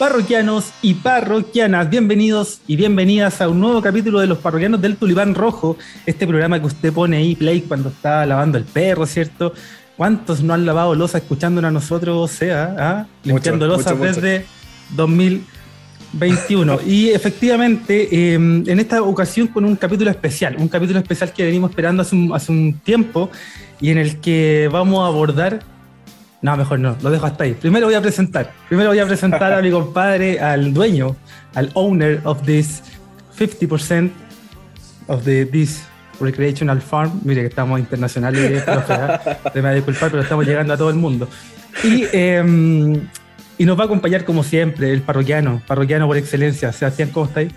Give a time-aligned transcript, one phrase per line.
[0.00, 5.34] Parroquianos y parroquianas, bienvenidos y bienvenidas a un nuevo capítulo de los parroquianos del Tulipán
[5.34, 5.76] Rojo,
[6.06, 9.52] este programa que usted pone ahí play cuando está lavando el perro, ¿cierto?
[9.98, 13.06] ¿Cuántos no han lavado losa escuchándonos a nosotros, o sea, ¿ah?
[13.24, 14.46] limpiando losa desde
[14.96, 16.78] 2021?
[16.86, 21.68] y efectivamente, em, en esta ocasión con un capítulo especial, un capítulo especial que venimos
[21.68, 23.30] esperando hace un, hace un tiempo
[23.82, 25.60] y en el que vamos a abordar
[26.42, 27.52] no, mejor no, lo dejo hasta ahí.
[27.52, 28.52] Primero voy a presentar.
[28.68, 31.16] Primero voy a presentar a mi compadre, al dueño,
[31.54, 32.82] al owner of this
[33.38, 34.10] 50%
[35.08, 35.82] of the, this
[36.18, 37.20] recreational farm.
[37.24, 40.96] Mire que estamos internacionales, te me va a disculpar, pero estamos llegando a todo el
[40.96, 41.28] mundo.
[41.84, 43.08] Y, em,
[43.58, 46.72] y nos va a acompañar como siempre el parroquiano, parroquiano por excelencia.
[46.72, 47.52] Sebastián, ¿cómo estáis?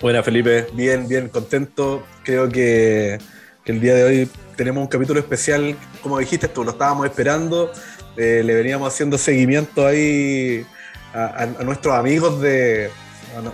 [0.00, 0.66] Buena, Felipe.
[0.74, 2.04] Bien, bien, contento.
[2.22, 3.18] Creo que,
[3.64, 7.70] que el día de hoy tenemos un capítulo especial, como dijiste tú, lo estábamos esperando,
[8.18, 10.66] eh, le veníamos haciendo seguimiento ahí
[11.14, 12.90] a, nuestros amigos de,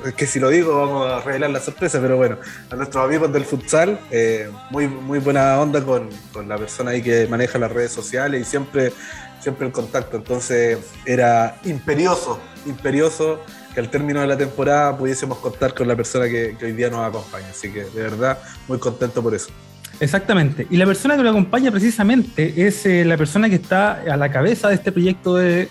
[0.07, 2.39] es que si lo digo vamos a revelar la sorpresa, pero bueno,
[2.71, 7.03] a nuestros amigos del futsal, eh, muy, muy buena onda con, con, la persona ahí
[7.03, 8.93] que maneja las redes sociales y siempre,
[9.41, 13.41] siempre el contacto, entonces era imperioso, imperioso
[13.75, 17.07] que al término de la temporada pudiésemos contar con la persona que hoy día nos
[17.07, 19.51] acompaña, así que de verdad muy contento por eso.
[20.01, 20.67] Exactamente.
[20.71, 24.31] Y la persona que lo acompaña precisamente es eh, la persona que está a la
[24.31, 25.69] cabeza de este proyecto de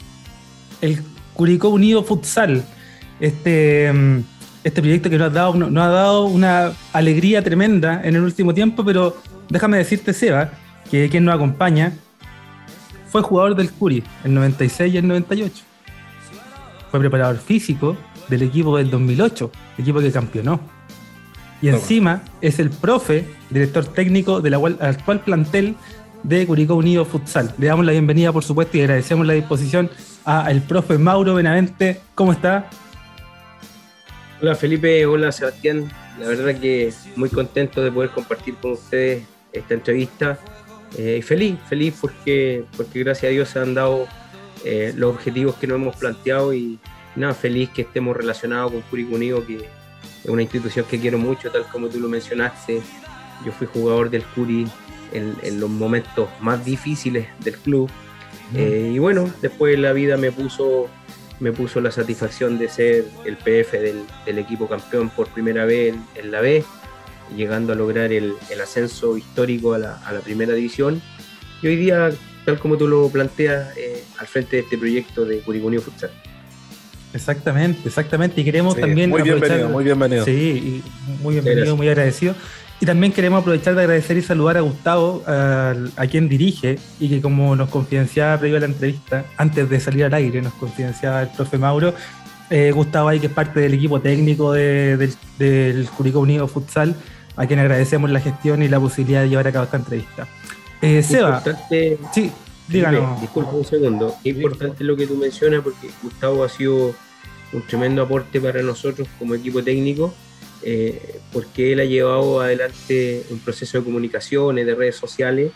[0.81, 1.01] el
[1.33, 2.63] Curicó Unido Futsal.
[3.19, 4.19] Este, mm,
[4.63, 8.53] este proyecto que nos ha, dado, nos ha dado una alegría tremenda en el último
[8.53, 9.17] tiempo, pero
[9.49, 10.51] déjame decirte, Seba,
[10.89, 11.93] que quien nos acompaña
[13.09, 15.63] fue jugador del Curi el 96 y el 98.
[16.89, 17.97] Fue preparador físico
[18.29, 20.72] del equipo del 2008, equipo que campeonó
[21.63, 25.77] y encima es el profe, director técnico del actual plantel
[26.23, 27.55] de Curicó Unido Futsal.
[27.57, 29.89] Le damos la bienvenida, por supuesto, y agradecemos la disposición
[30.25, 32.01] al profe Mauro Benavente.
[32.15, 32.69] ¿Cómo está?
[34.41, 35.89] Hola Felipe, hola Sebastián.
[36.19, 40.37] La verdad que muy contento de poder compartir con ustedes esta entrevista.
[40.97, 44.05] Eh, feliz, feliz porque, porque gracias a Dios se han dado
[44.65, 46.77] eh, los objetivos que nos hemos planteado y
[47.15, 49.65] nada, feliz que estemos relacionados con Curicó Unido, que
[50.23, 52.81] es una institución que quiero mucho, tal como tú lo mencionaste.
[53.45, 54.65] Yo fui jugador del Curi
[55.11, 57.89] en, los momentos más difíciles del club.
[58.55, 60.87] Eh, y bueno, después la vida me puso,
[61.39, 66.31] me puso la satisfacción de ser el PF del, equipo campeón por primera vez en,
[66.31, 66.63] la B,
[67.35, 71.01] llegando a lograr el, ascenso histórico a la, primera división.
[71.61, 72.11] Y hoy día,
[72.45, 76.11] tal como tú lo planteas, eh, al frente de este proyecto de Curicunio Futsal.
[77.13, 78.41] Exactamente, exactamente.
[78.41, 79.09] Y queremos también.
[79.09, 80.25] Muy bienvenido, muy bienvenido.
[80.25, 80.83] Sí,
[81.21, 82.35] muy bienvenido, muy agradecido.
[82.83, 87.21] Y también queremos aprovechar de agradecer y saludar a Gustavo, a, quien dirige, y que
[87.21, 91.29] como nos confidenciaba previo a la entrevista, antes de salir al aire, nos confidenciaba el
[91.29, 91.93] profe Mauro,
[92.49, 96.93] eh, Gustavo ahí que es parte del equipo técnico del, del Curicó Unido Futsal,
[97.37, 100.27] a quien agradecemos la gestión y la posibilidad de llevar a cabo esta entrevista.
[100.81, 101.41] Eh, Seba,
[102.13, 102.31] sí,
[102.67, 103.21] díganos.
[103.21, 106.93] Disculpa un segundo, es importante lo que tú mencionas porque Gustavo ha sido
[107.53, 110.13] un tremendo aporte para nosotros como equipo técnico,
[110.63, 115.51] eh, porque él ha llevado adelante un proceso de comunicaciones, de redes sociales,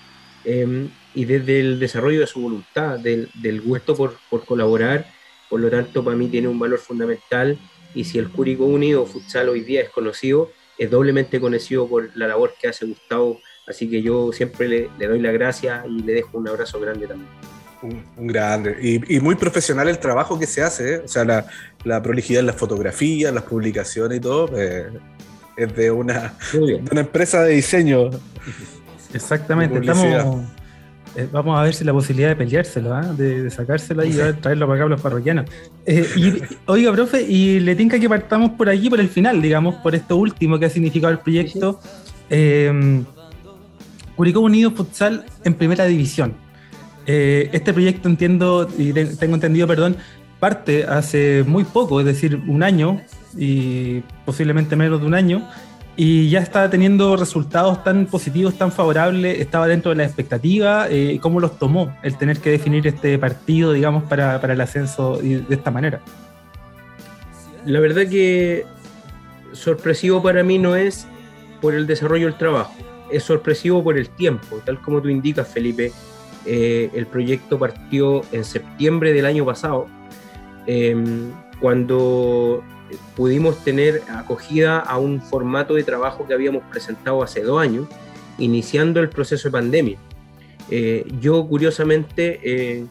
[0.45, 5.07] em, y desde el desarrollo de su voluntad, del, del gusto por, por, colaborar,
[5.49, 7.57] por lo tanto para mí tiene un valor fundamental,
[7.95, 12.27] y si el Cúrico Unido Futsal hoy día es conocido, es doblemente conocido por la
[12.27, 16.37] labor que hace Gustavo, así que yo siempre le doy la gracia y le dejo
[16.37, 17.56] un abrazo grande también.
[17.81, 18.75] Un, grande.
[18.81, 21.01] Y, muy profesional el trabajo que se hace, ¿eh?
[21.05, 21.45] o sea, la,
[21.83, 24.87] la, prolijidad en las fotografías, las publicaciones y todo, eh,
[25.55, 26.33] es de una,
[26.91, 28.09] una empresa de diseño.
[29.13, 30.43] Exactamente, estamos,
[31.15, 33.01] eh, vamos a ver si la posibilidad de peleárselo, ¿ah?
[33.01, 34.11] de, sacárselo y
[34.41, 35.45] traerlo para acá a los parroquianos.
[35.85, 39.93] y, oiga, profe, y le tinca que partamos por aquí, por el final, digamos, por
[39.93, 41.79] esto último que ha significado el proyecto.
[44.15, 46.46] Curicó Unido Futsal en primera división.
[47.07, 49.95] Eh, este proyecto entiendo, tengo entendido, perdón,
[50.39, 53.01] parte hace muy poco, es decir, un año
[53.35, 55.47] y posiblemente menos de un año,
[55.95, 60.87] y ya está teniendo resultados tan positivos, tan favorables, estaba dentro de la expectativa.
[60.89, 65.45] Eh, ¿Cómo los tomó el tener que definir este partido, digamos, para el ascenso de
[65.49, 66.01] esta manera?
[67.65, 68.65] La verdad que
[69.53, 71.07] sorpresivo para mí no es
[71.61, 72.75] por el desarrollo del trabajo,
[73.11, 75.91] es sorpresivo por el tiempo, tal como tú indicas, Felipe
[76.47, 79.87] eh, el proyecto partió en septiembre del año pasado,
[80.65, 82.63] em, cuando
[83.15, 87.87] pudimos tener acogida a un formato de trabajo que habíamos presentado hace dos años,
[88.37, 89.97] iniciando el proceso de pandemia.
[90.69, 92.85] Eh, yo curiosamente eh,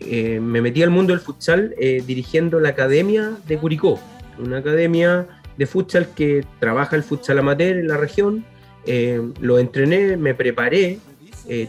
[0.00, 4.00] eh, me metí al mundo del futsal eh, dirigiendo la academia de Curicó,
[4.38, 8.44] una academia de futsal que trabaja el futsal amateur en la región.
[9.40, 10.98] lo entrené, me preparé,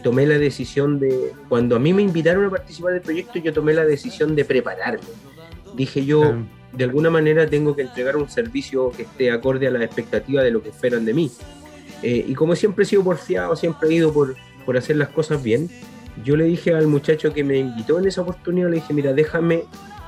[0.02, 3.74] tomé la decisión de, cuando a mí me invitaron a participar del proyecto, yo tomé
[3.74, 5.00] la decisión de prepararme.
[5.74, 6.34] Dije yo,
[6.72, 10.50] de alguna manera tengo que entregar un servicio que esté acorde a las expectativas de
[10.50, 11.30] lo que esperan de mí.
[12.02, 15.68] y como siempre he sido porfiado, siempre he ido por, por hacer las cosas bien,
[16.22, 19.64] yo le dije al muchacho que me invitó en esa oportunidad, le dije, mira, déjame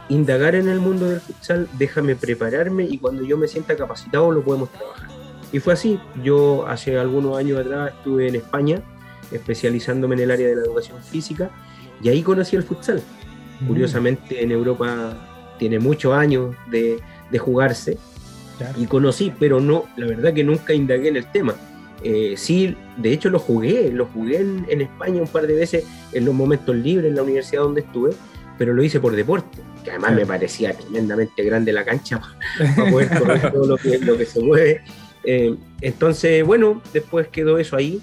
[0.09, 4.43] indagar en el mundo del futsal, déjame prepararme y cuando yo me sienta capacitado lo
[4.43, 5.09] podemos trabajar.
[5.53, 8.83] Y fue así, yo hace algunos años atrás estuve en España
[9.33, 11.51] especializándome en el área de la educación física
[12.03, 13.03] y ahí conocí el futsal.
[13.61, 13.67] Mm.
[13.67, 17.01] Curiosamente en Europa tiene muchos años de,
[17.39, 17.99] jugarse
[18.79, 21.55] y conocí, pero no, la verdad que nunca indagué en el tema
[22.03, 26.25] eh, sí, de hecho lo jugué, lo jugué en, España un par de veces en
[26.25, 28.13] los momentos libres en la universidad donde estuve,
[28.59, 32.21] pero lo hice por deporte, que además me parecía tremendamente grande la cancha
[32.77, 34.83] para poder correr todo lo que, lo que se mueve.
[35.25, 38.01] Eh, entonces, bueno, después quedó eso ahí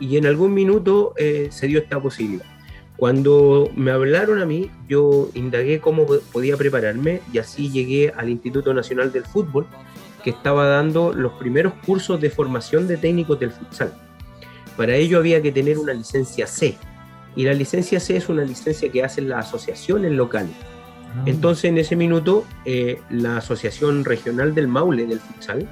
[0.00, 2.44] y en algún minuto eh, se dio esta posibilidad.
[2.96, 8.74] Cuando me hablaron a mí, yo indagué cómo podía prepararme y así llegué al Instituto
[8.74, 9.66] Nacional del Fútbol,
[10.24, 13.92] que estaba dando los primeros cursos de formación de técnicos del futsal.
[14.76, 16.76] Para ello había que tener una licencia C.
[17.36, 20.56] Y la licencia C es una licencia que hacen las asociaciones locales.
[21.14, 21.22] Ah.
[21.26, 25.68] Entonces, en ese minuto, eh, la Asociación Regional del Maule del Futsal,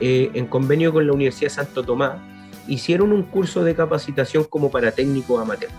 [0.00, 2.18] eh, en convenio con la Universidad Santo Tomás,
[2.68, 5.70] hicieron un curso de capacitación como para técnicos amateur,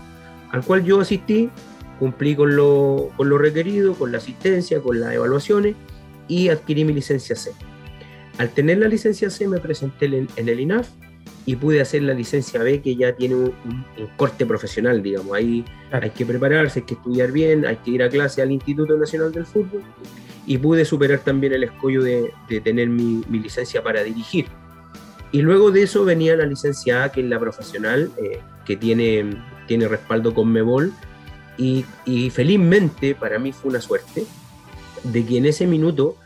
[0.50, 1.48] al cual yo asistí,
[1.98, 5.76] cumplí con lo, con lo requerido, con la asistencia, con las evaluaciones
[6.28, 7.52] y adquirí mi licencia C.
[8.38, 10.88] Al tener la licencia C me presenté en, el INAF
[11.44, 13.52] y pude hacer la licencia B que ya tiene un,
[14.16, 15.36] corte profesional, digamos.
[15.36, 18.96] Ahí hay que prepararse, hay que estudiar bien, hay que ir a clase al Instituto
[18.96, 19.82] Nacional del Fútbol
[20.46, 22.32] y pude superar también el escollo de,
[22.64, 24.46] tener mi, licencia para dirigir.
[25.32, 29.36] Y luego de eso venía la licencia A, que es la profesional, eh, que tiene,
[29.66, 30.92] tiene respaldo con Mebol.
[31.56, 34.24] Y, y, felizmente, para mí fue una suerte,
[35.04, 36.16] de que en ese minuto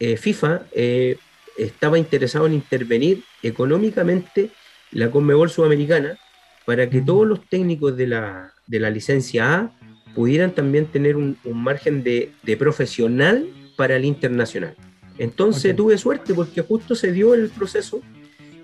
[0.00, 1.18] eh, FIFA eh,
[1.56, 4.50] estaba interesado en intervenir económicamente
[4.92, 6.18] la Conmebol Sudamericana
[6.64, 9.72] para que todos los técnicos de la, licencia A
[10.14, 14.74] pudieran también tener un, margen de, profesional para el internacional.
[15.18, 18.00] Entonces tuve suerte porque justo se dio el proceso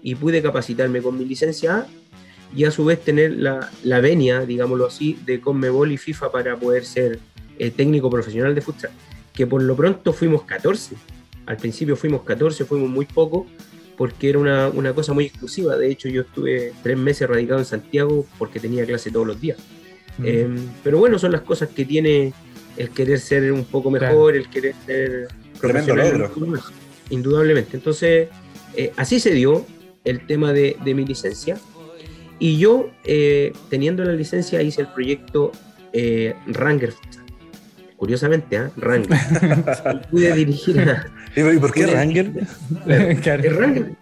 [0.05, 1.87] y pude capacitarme con mi licencia A
[2.55, 6.57] y a su vez tener la, la venia, digámoslo así, de Conmebol y FIFA para
[6.57, 7.19] poder ser
[7.59, 8.93] el técnico profesional de futsal,
[9.33, 10.95] que por lo pronto fuimos 14
[11.47, 13.47] al principio fuimos 14, fuimos muy poco,
[13.97, 15.77] porque era una, cosa muy exclusiva.
[15.77, 19.59] De hecho, yo estuve tres meses radicado en Santiago porque tenía clase todos los días.
[20.19, 20.27] Mm.
[20.27, 22.33] Em, pero bueno, son las cosas que tiene
[22.77, 25.29] el querer ser un poco mejor, el querer ser
[25.61, 26.31] profesional.
[27.11, 27.77] Indudablemente.
[27.77, 28.29] Entonces,
[28.75, 29.67] eh, así se dio
[30.05, 31.59] el tema de, mi licencia.
[32.39, 35.53] Y yo, eh, teniendo la licencia, hice el proyecto
[35.93, 36.93] eh, Ranger
[37.97, 38.69] Curiosamente, ¿eh?
[38.77, 40.07] Ranger.
[40.11, 41.07] pude dirigir a,
[41.37, 42.33] ¿Y por qué Ranger?
[42.87, 43.93] Ranger.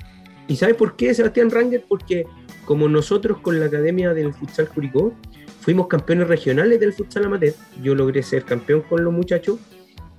[0.49, 1.85] ¿Y sabes por qué Sebastián Ranger?
[1.87, 2.27] Porque
[2.65, 5.15] como nosotros con la Academia del Futsal Curicó
[5.61, 9.61] fuimos campeones regionales del futsal amateur, yo logré ser campeón con los muchachos,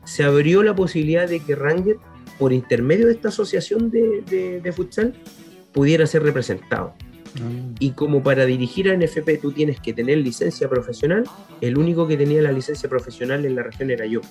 [0.05, 1.97] se abrió la posibilidad de que Ranger,
[2.39, 5.13] por intermedio de esta asociación de, de, futsal,
[5.73, 6.93] pudiera ser representado.
[7.37, 7.49] Ah.
[7.79, 11.23] Y como para dirigir a NFP tú tienes que tener licencia profesional,
[11.61, 14.21] el único que tenía la licencia profesional en la región era yo.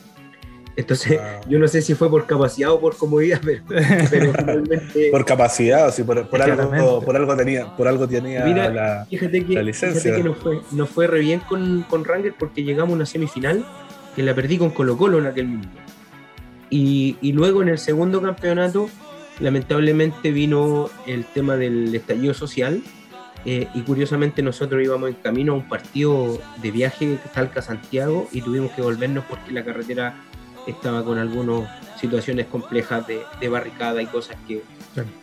[0.74, 3.62] Entonces, yo no sé si fue por capacidad o por comodidad, pero,
[4.10, 5.08] pero finalmente.
[5.12, 9.62] por capacidad, o si por, algo, por algo tenía, por algo tenía la, fíjate que,
[9.62, 10.00] licencia.
[10.00, 13.06] Fíjate que nos fue, nos fue re bien con, con Ranger porque llegamos a una
[13.06, 13.66] semifinal
[14.16, 15.78] que la perdí con Colo Colo en aquel momento.
[16.70, 18.88] Y, y luego en el segundo campeonato,
[19.42, 22.82] lamentablemente vino el tema del estallido social.
[23.44, 28.28] Eh, y curiosamente nosotros íbamos en camino a un partido de viaje de Talca Santiago
[28.30, 30.14] y tuvimos que volvernos porque la carretera
[30.68, 31.68] estaba con algunas
[31.98, 34.62] situaciones complejas de, barricada y cosas que,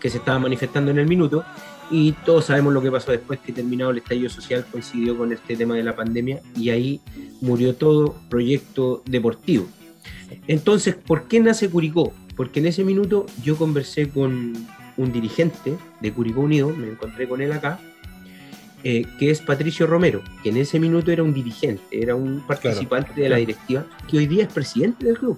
[0.02, 1.46] que, se estaban manifestando en el minuto.
[1.90, 5.56] Y todos sabemos lo que pasó después que terminado el estallido social coincidió con este
[5.56, 7.00] tema de la pandemia y ahí
[7.40, 9.66] murió todo proyecto deportivo.
[10.46, 12.14] Entonces, ¿por qué nace Curicó?
[12.40, 14.54] Porque en ese minuto yo conversé con
[14.96, 17.82] un dirigente de Curicó Unido, me encontré con él acá,
[18.86, 23.20] eh, que es Patricio Romero, que en ese minuto era un dirigente, era un participante
[23.20, 25.38] de la directiva, que hoy día es presidente del club.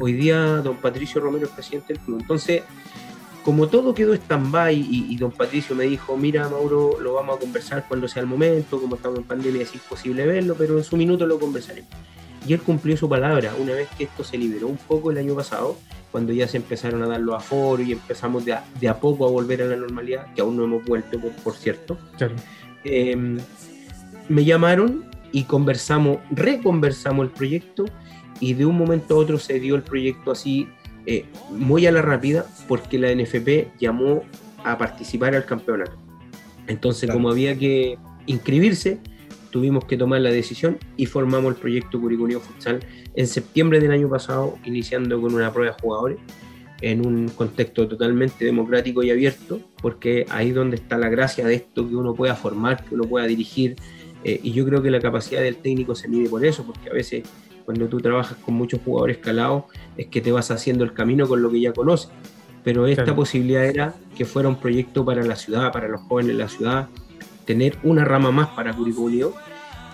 [0.00, 2.18] Hoy día don Patricio Romero es presidente del club.
[2.22, 2.64] Entonces,
[3.44, 7.38] como todo quedó stand-by y, y, don Patricio me dijo, mira Mauro, lo vamos a
[7.38, 10.96] conversar cuando sea el momento, como estamos en pandemia es imposible verlo, pero en su
[10.96, 11.90] minuto lo conversaremos.
[12.44, 15.36] Y él cumplió su palabra una vez que esto se liberó un poco el año
[15.36, 15.78] pasado,
[16.14, 19.26] cuando ya se empezaron a dar los aforos y empezamos de a, de a poco
[19.26, 21.98] a volver a la normalidad, que aún no hemos vuelto, por, por cierto.
[22.16, 22.36] Claro.
[22.84, 23.36] Eh,
[24.28, 27.86] me llamaron y conversamos, reconversamos el proyecto
[28.38, 30.68] y de un momento a otro se dio el proyecto así
[31.04, 34.22] eh, muy a la rápida porque la NFP llamó
[34.62, 35.98] a participar al campeonato.
[36.68, 37.18] Entonces, claro.
[37.18, 39.00] como había que inscribirse,
[39.54, 42.80] tuvimos que tomar la decisión y formamos el proyecto Curicunio Futsal
[43.14, 46.18] en septiembre del año pasado, iniciando con una prueba de jugadores
[46.80, 51.54] en un contexto totalmente democrático y abierto, porque ahí es donde está la gracia de
[51.54, 53.76] esto, que uno pueda formar, que uno pueda dirigir,
[54.24, 56.92] eh, y yo creo que la capacidad del técnico se mide por eso, porque a
[56.92, 57.22] veces
[57.64, 61.40] cuando tú trabajas con muchos jugadores calados es que te vas haciendo el camino con
[61.42, 62.10] lo que ya conoces,
[62.64, 63.18] pero esta claro.
[63.18, 66.88] posibilidad era que fuera un proyecto para la ciudad, para los jóvenes de la ciudad,
[67.44, 69.34] tener una rama más para Curicó Unido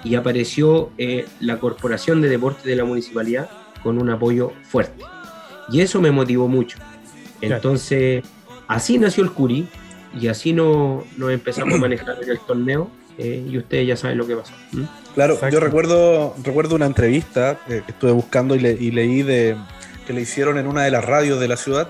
[0.04, 3.50] y apareció eh, la Corporación de Deportes de la Municipalidad
[3.82, 5.04] con un apoyo fuerte.
[5.70, 6.78] Y eso me motivó mucho.
[7.40, 8.24] Entonces,
[8.66, 9.68] así nació el Curi
[10.18, 14.18] y así no, nos empezamos a manejar en el torneo eh, y ustedes ya saben
[14.18, 14.52] lo que pasó.
[14.72, 14.82] ¿Mm?
[15.14, 15.54] Claro, Exacto.
[15.54, 19.56] yo recuerdo, recuerdo una entrevista eh, que estuve buscando y, le, y, leí de
[20.06, 21.88] que le hicieron en una de las radios de la ciudad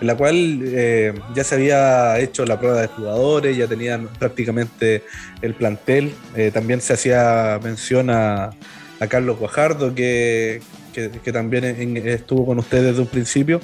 [0.00, 5.02] en la cual eh, ya se había hecho la prueba de jugadores, ya tenían prácticamente
[5.42, 6.12] el plantel.
[6.36, 8.50] Eh, también se hacía mención a,
[9.08, 10.60] Carlos Guajardo, que,
[10.92, 11.64] que, también
[12.04, 13.60] estuvo con ustedes desde un principio.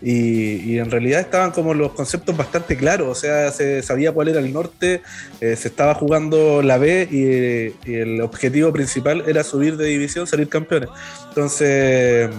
[0.00, 4.28] Y, y, en realidad estaban como los conceptos bastante claros, o sea, se sabía cuál
[4.28, 5.00] era el norte,
[5.40, 10.26] eh, se estaba jugando la B y, y, el objetivo principal era subir de división,
[10.26, 10.88] salir campeones.
[11.28, 12.30] Entonces,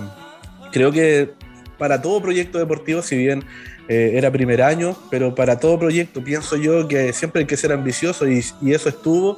[0.74, 1.30] creo que
[1.78, 3.44] para todo proyecto deportivo, si bien
[3.88, 7.74] eh, era primer año, pero para todo proyecto pienso yo que siempre hay que ser
[7.74, 8.40] ambicioso y,
[8.72, 9.36] eso estuvo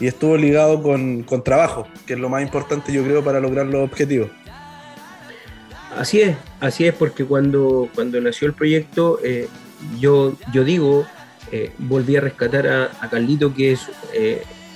[0.00, 3.84] y estuvo ligado con, trabajo, que es lo más importante yo creo para lograr los
[3.84, 4.30] objetivos.
[5.96, 9.48] Así es, así es porque cuando, cuando nació el proyecto, eh,
[10.00, 11.06] yo, yo digo,
[11.50, 13.80] eh, volví a rescatar a, Carlito, que es,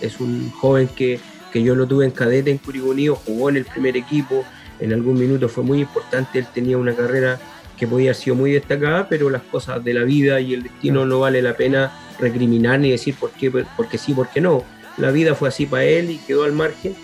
[0.03, 1.19] es un joven que,
[1.51, 4.45] que yo lo tuve en cadete en Curigunío, jugó en el primer equipo,
[4.81, 7.39] en algún minuto fue muy importante, él tenía una carrera
[7.77, 11.05] que podía haber sido muy destacada, pero las cosas de la vida y el destino
[11.05, 14.65] no vale la pena recriminar ni decir por qué, porque sí, por qué no.
[14.97, 16.95] La vida fue así para él y quedó al margen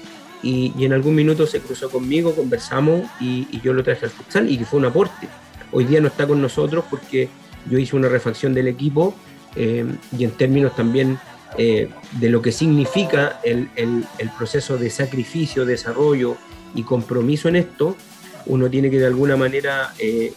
[0.43, 4.11] y, y en algún minuto se cruzó conmigo, conversamos y, y, yo lo traje al
[4.11, 5.29] futsal y que fue un aporte.
[5.71, 7.29] Hoy día no está con nosotros porque
[7.71, 9.15] yo hice una refacción del equipo
[9.57, 9.85] eh,
[10.17, 11.19] y en términos también
[11.59, 16.37] eh, de lo que significa el, el, el proceso de sacrificio, desarrollo,
[16.75, 17.97] y compromiso en esto,
[18.47, 20.33] uno tiene que de alguna manera eh,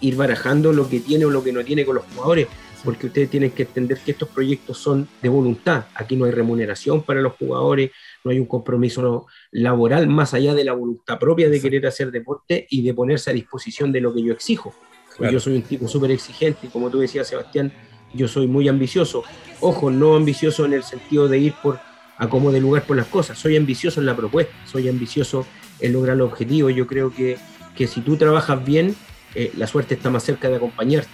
[0.00, 2.46] ir barajando lo que tiene o lo que no tiene con los jugadores,
[2.84, 5.86] porque ustedes tienen que entender que estos proyectos son de voluntad.
[5.94, 7.90] Aquí no hay remuneración para los jugadores,
[8.24, 12.66] no hay un compromiso laboral más allá de la voluntad propia de querer hacer deporte
[12.70, 14.74] y de ponerse a disposición de lo que yo exijo.
[15.16, 15.32] Claro.
[15.32, 17.72] Yo soy un tipo súper exigente y como tú decías, Sebastián,
[18.14, 19.24] yo soy muy ambicioso.
[19.60, 21.80] Ojo, no ambicioso en el sentido de ir por
[22.18, 25.46] a como de lugar por las cosas, soy ambicioso en la propuesta, soy ambicioso
[25.80, 26.74] en lograr los objetivos.
[26.74, 27.38] Yo creo que,
[27.74, 28.94] que si tú trabajas bien,
[29.34, 31.10] eh, la suerte está más cerca de acompañarte.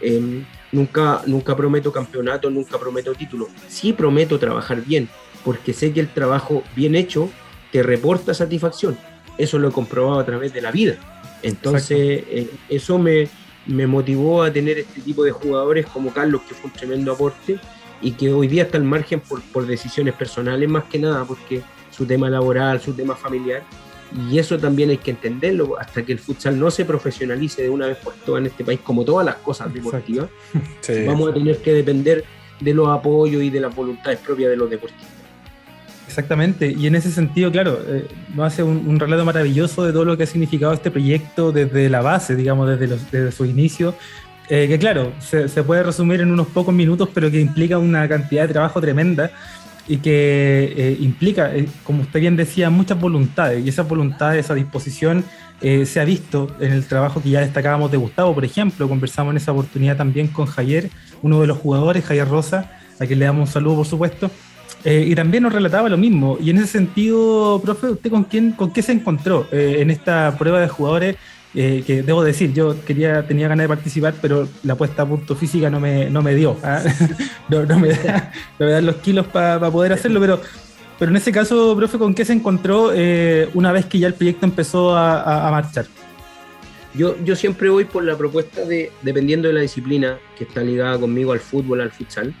[0.00, 3.48] Eh, nunca, nunca prometo campeonato, nunca prometo título.
[3.68, 5.08] Sí prometo trabajar bien,
[5.44, 7.30] porque sé que el trabajo bien hecho
[7.70, 8.98] te reporta satisfacción.
[9.38, 10.96] Eso lo he comprobado a través de la vida.
[11.42, 13.28] Entonces, eh, eso me,
[13.66, 17.58] me motivó a tener este tipo de jugadores como Carlos, que fue un tremendo aporte
[18.02, 21.62] y que hoy día está al margen por, por decisiones personales más que nada, porque
[21.90, 23.62] su tema laboral, su tema familiar,
[24.28, 27.86] y eso también hay que entenderlo hasta que el futsal no se profesionalice de una
[27.86, 30.28] vez por todas en este país, como todas las cosas deportivas.
[30.80, 31.04] Sí.
[31.06, 32.24] Vamos a tener que depender
[32.58, 35.08] de los apoyos y de las voluntades propias de los deportistas.
[36.06, 40.04] Exactamente, y en ese sentido, claro, eh, nos hace un, un, relato maravilloso de todo
[40.04, 43.94] lo que ha significado este proyecto desde la base, digamos, desde, los, desde su inicio,
[44.48, 48.08] eh, que claro, se, se, puede resumir en unos pocos minutos, pero que implica una
[48.08, 49.30] cantidad de trabajo tremenda
[49.88, 54.54] y que eh, implica, eh, como usted bien decía, muchas voluntades, y esas voluntades, esa
[54.54, 55.24] disposición
[55.60, 59.32] eh, se ha visto en el trabajo que ya destacábamos de Gustavo, por ejemplo, conversamos
[59.32, 60.90] en esa oportunidad también con Javier,
[61.22, 64.30] uno de los jugadores, Javier Rosa, a quien le damos un saludo, por supuesto,
[64.82, 68.72] y también nos relataba lo mismo, y en ese sentido, profe, ¿usted con, quién, con
[68.72, 71.16] qué se encontró en esta prueba de jugadores?
[71.52, 75.34] Eh, que debo decir, yo quería, tenía ganas de participar, pero la puesta a punto
[75.34, 76.56] física no me, no me dio.
[76.62, 76.80] ¿ah?
[77.48, 80.40] no, me da, dan los kilos para pa poder hacerlo, pero,
[80.98, 84.14] pero en ese caso, profe, ¿con qué se encontró eh, una vez que ya el
[84.14, 85.86] proyecto empezó a, a, a marchar?
[86.94, 90.98] Yo, yo siempre voy por la propuesta de, dependiendo de la disciplina que está ligada
[90.98, 92.32] conmigo al fútbol, al futsal,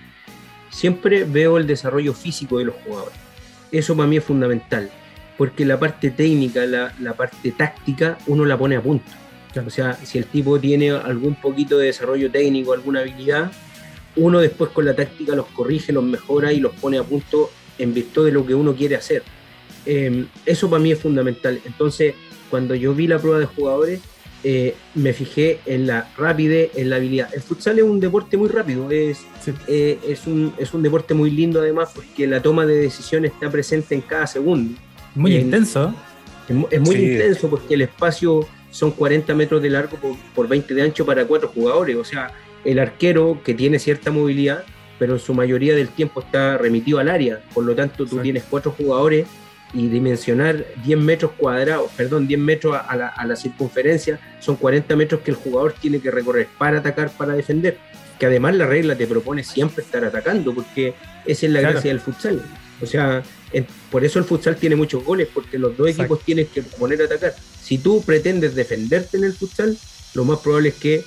[0.70, 3.18] siempre veo el desarrollo físico de los jugadores.
[3.72, 4.90] Eso para mí es fundamental,
[5.40, 9.10] porque la parte técnica, la, la parte táctica, uno la pone a punto.
[9.64, 13.50] O sea, si el tipo tiene algún poquito de desarrollo técnico, alguna habilidad,
[14.16, 17.94] uno después con la táctica los corrige, los mejora y los pone a punto en
[17.94, 19.22] virtud de lo que uno quiere hacer.
[19.86, 21.58] Eh, eso para mí es fundamental.
[21.64, 22.16] Entonces,
[22.50, 24.00] cuando yo vi la prueba de jugadores,
[24.44, 27.30] eh, me fijé en la rapidez, en la habilidad.
[27.32, 29.22] El futsal es un deporte muy rápido, es,
[29.68, 33.50] eh, es, un, es un deporte muy lindo además porque la toma de decisión está
[33.50, 34.78] presente en cada segundo.
[35.14, 35.94] Muy intenso.
[36.48, 40.82] Es, muy intenso porque el espacio son 40 metros de largo por, por 20 de
[40.82, 41.96] ancho para cuatro jugadores.
[41.96, 42.32] O sea,
[42.64, 44.64] el arquero que tiene cierta movilidad,
[44.98, 47.40] pero en su mayoría del tiempo está remitido al área.
[47.54, 49.26] Por lo tanto, tú tienes cuatro jugadores
[49.72, 54.96] y dimensionar 10 metros cuadrados, perdón, 10 metros a la, a la, circunferencia, son 40
[54.96, 57.78] metros que el jugador tiene que recorrer para atacar, para defender.
[58.18, 62.00] Que además la regla te propone siempre estar atacando, porque esa es la gracia del
[62.00, 62.42] futsal.
[62.82, 63.22] O sea,
[63.90, 67.04] por eso el futsal tiene muchos goles, porque los dos equipos tienen que poner a
[67.04, 67.34] atacar.
[67.62, 69.76] Si tú pretendes defenderte en el futsal,
[70.14, 71.04] lo más probable es que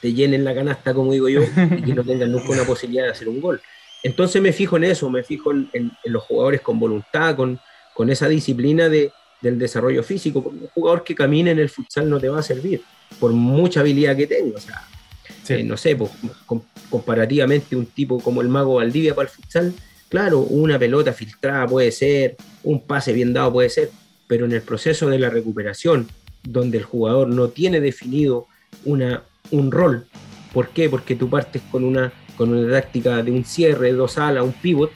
[0.00, 3.10] te llenen la canasta, como digo yo, y que no tengan nunca una posibilidad de
[3.10, 3.60] hacer un gol.
[4.02, 7.58] Entonces me fijo en eso, me fijo en, en los jugadores con voluntad, con,
[7.94, 9.12] con esa disciplina de,
[9.44, 10.40] del desarrollo físico.
[10.40, 12.82] un jugador que camine en el futsal no te va a servir,
[13.20, 14.56] por mucha habilidad que tenga.
[14.56, 14.88] O sea,
[15.48, 16.10] eh, no sé, pues,
[16.90, 19.74] comparativamente un tipo como el mago Valdivia para el futsal,
[20.08, 23.90] claro, una pelota filtrada puede ser, un pase bien dado puede ser,
[24.26, 26.08] pero en el proceso de la recuperación,
[26.42, 28.46] donde el jugador no tiene definido
[28.84, 30.06] una, un rol,
[30.52, 30.88] ¿por qué?
[30.88, 34.90] Porque tú partes con una, con una táctica de un cierre, dos alas, un pivot,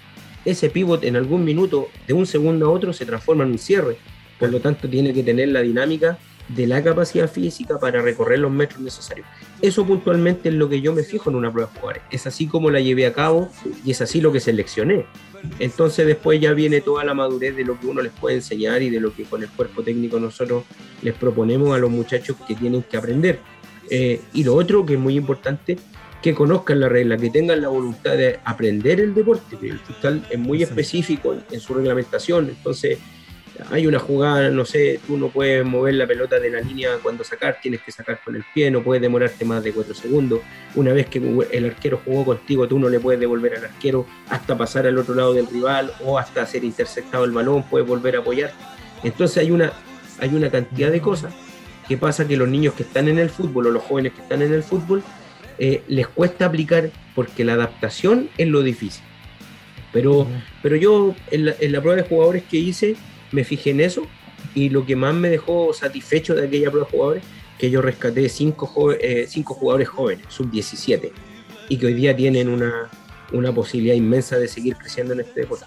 [0.44, 3.96] ese pivot en algún minuto, de un segundo a otro, se transforma en un cierre.
[4.38, 8.50] Por lo tanto, tiene que tener la dinámica de la capacidad física para recorrer los
[8.50, 9.26] metros necesarios.
[9.60, 12.02] Eso puntualmente es lo que yo me fijo en una prueba de jugadores.
[12.10, 13.50] Es así como la llevé a cabo
[13.84, 15.06] y es así lo que seleccioné.
[15.58, 18.90] Entonces después ya viene toda la madurez de lo que uno les puede enseñar y
[18.90, 20.64] de lo que con el cuerpo técnico nosotros
[21.02, 23.40] les proponemos a los muchachos que tienen que aprender.
[23.90, 25.78] Eh, y lo otro que es muy importante
[26.22, 30.38] que conozcan la regla, que tengan la voluntad de aprender el deporte, el futsal es
[30.38, 32.98] muy específico en, su reglamentación, entonces
[33.70, 37.24] hay una jugada, no sé, tú no puedes mover la pelota de la línea cuando
[37.24, 40.40] sacar, tienes que sacar con el pie, no puedes demorarte más de cuatro segundos.
[40.74, 41.18] Una vez que
[41.50, 45.14] el arquero jugó contigo, tú no le puedes devolver al arquero hasta pasar al otro
[45.14, 48.52] lado del rival o hasta ser interceptado el balón, puedes volver a apoyar.
[49.02, 49.72] Entonces hay una,
[50.20, 51.34] hay una cantidad de cosas
[51.88, 54.42] que pasa que los niños que están en el fútbol o los jóvenes que están
[54.42, 55.02] en el fútbol
[55.58, 59.02] eh, les cuesta aplicar porque la adaptación es lo difícil.
[59.92, 60.26] Pero,
[60.62, 62.96] pero yo en la, prueba de jugadores que hice
[63.32, 64.06] me fijé en eso
[64.54, 67.24] y lo que más me dejó satisfecho de aquella prueba de jugadores
[67.58, 71.10] que yo rescaté cinco, eh, cinco jugadores jóvenes, sub-17,
[71.68, 72.88] y que hoy día tienen una,
[73.32, 75.66] una posibilidad inmensa de seguir creciendo en este deporte.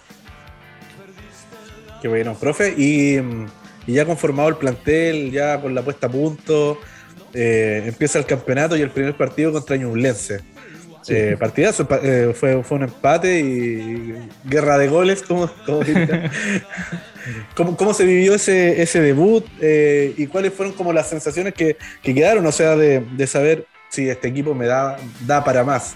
[2.02, 2.74] Qué bueno, profe.
[2.78, 3.18] Y,
[3.86, 6.80] y, ya conformado el plantel, ya con la puesta a punto,
[7.34, 10.42] eh, empieza el campeonato y el primer partido contra Ñublense.
[11.08, 14.14] Eh, partidazo, eh, fue, fue un empate y
[14.46, 15.50] guerra de goles, como,
[17.56, 22.52] ¿Cómo, se vivió ese, ese debut y cuáles fueron como las sensaciones que, quedaron, o
[22.52, 25.96] sea, de, saber si este equipo me da, da para más?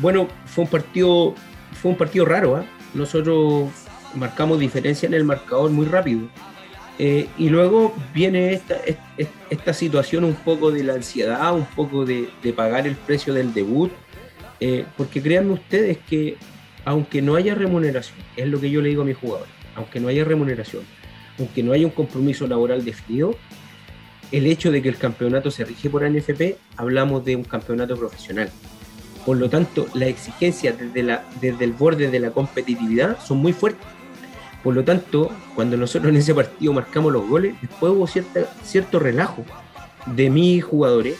[0.00, 1.34] Bueno, fue un partido,
[1.80, 2.64] fue un partido raro,
[2.94, 3.70] nosotros
[4.14, 6.28] marcamos diferencia en el marcador muy rápido.
[6.98, 8.76] Eh, y luego viene esta,
[9.50, 13.90] esta, situación un poco de la ansiedad, un poco de, pagar el precio del debut,
[14.60, 16.36] eh, porque créanme ustedes que
[16.84, 20.08] aunque no haya remuneración, es lo que yo le digo a mis jugadores, aunque no
[20.08, 20.82] haya remuneración,
[21.38, 23.36] aunque no haya un compromiso laboral definido,
[24.32, 28.50] el hecho de que el campeonato se rige por NFP, hablamos de un campeonato profesional.
[29.24, 33.86] Por lo tanto, las exigencias desde el borde de la competitividad son muy fuertes
[34.64, 38.98] por lo tanto, cuando nosotros en ese partido marcamos los goles, después hubo cierta, cierto
[38.98, 39.44] relajo
[40.06, 41.16] de mis jugadores.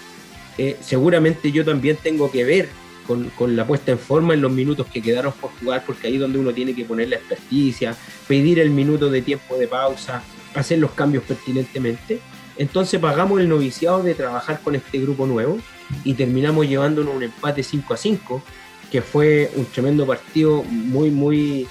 [0.57, 2.71] Eh, seguramente yo también tengo que ver
[3.07, 6.21] con, la puesta en forma en los minutos que quedaron por jugar, porque ahí es
[6.21, 10.23] donde uno tiene que poner la experticia, pedir el minuto de tiempo de pausa,
[10.55, 12.21] hacer los cambios pertinentemente.
[12.57, 15.59] Entonces pagamos el noviciado de trabajar con este grupo nuevo
[16.05, 18.43] y terminamos llevándonos un empate 5 a 5,
[18.91, 21.67] que fue un tremendo partido muy, muy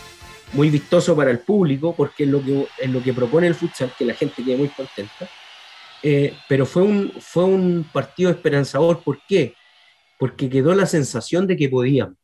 [0.54, 3.92] muy vistoso para el público, porque es lo que, es lo que propone el futsal,
[3.98, 5.28] que la gente quede muy contenta.
[6.02, 9.56] Eh, pero fue un, fue un partido esperanzador, ¿por qué?
[10.24, 12.16] Porque quedó la sensación de que podían.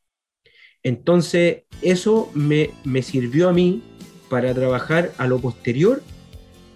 [0.84, 3.84] Entonces, eso me, me sirvió a mí
[4.30, 6.02] para trabajar a lo posterior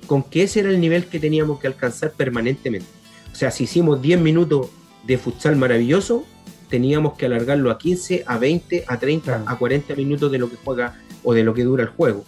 [0.06, 2.90] con que ese era el nivel que teníamos que alcanzar permanentemente.
[3.32, 4.68] O sea, si hicimos 10 minutos
[5.08, 6.26] de futsal maravilloso,
[6.68, 10.58] teníamos que alargarlo a 15, a 20, a 30, a 40 minutos de lo que
[10.58, 12.26] juega o de lo que dura el juego.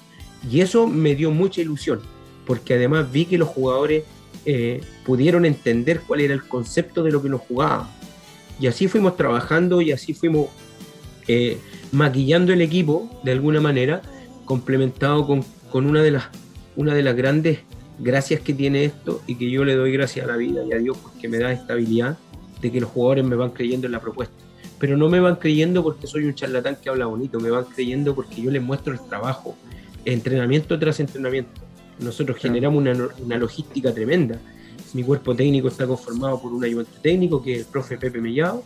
[0.50, 2.00] Y eso me dio mucha ilusión,
[2.46, 4.06] porque además vi que los jugadores
[4.46, 7.95] eh, pudieron entender cuál era el concepto de lo que nos jugábamos.
[8.60, 10.48] Y así fuimos trabajando y así fuimos
[11.28, 11.58] eh,
[11.92, 14.02] maquillando el equipo de alguna manera,
[14.46, 16.26] complementado con, con, una, de las,
[16.76, 17.60] una de las grandes
[18.00, 20.78] gracias que tiene esto y que yo le doy gracias a la vida y a
[20.78, 22.18] Dios porque me da estabilidad
[22.62, 24.36] de que los jugadores me van creyendo en la propuesta.
[24.80, 28.14] Pero no me van creyendo porque soy un charlatán que habla bonito, me van creyendo
[28.14, 29.56] porque yo les muestro el trabajo,
[30.04, 31.62] entrenamiento tras entrenamiento.
[32.00, 34.40] Nosotros generamos una, una logística tremenda.
[34.96, 38.64] Mi cuerpo técnico está conformado por un ayudante técnico, que es el profe Pepe Mellado,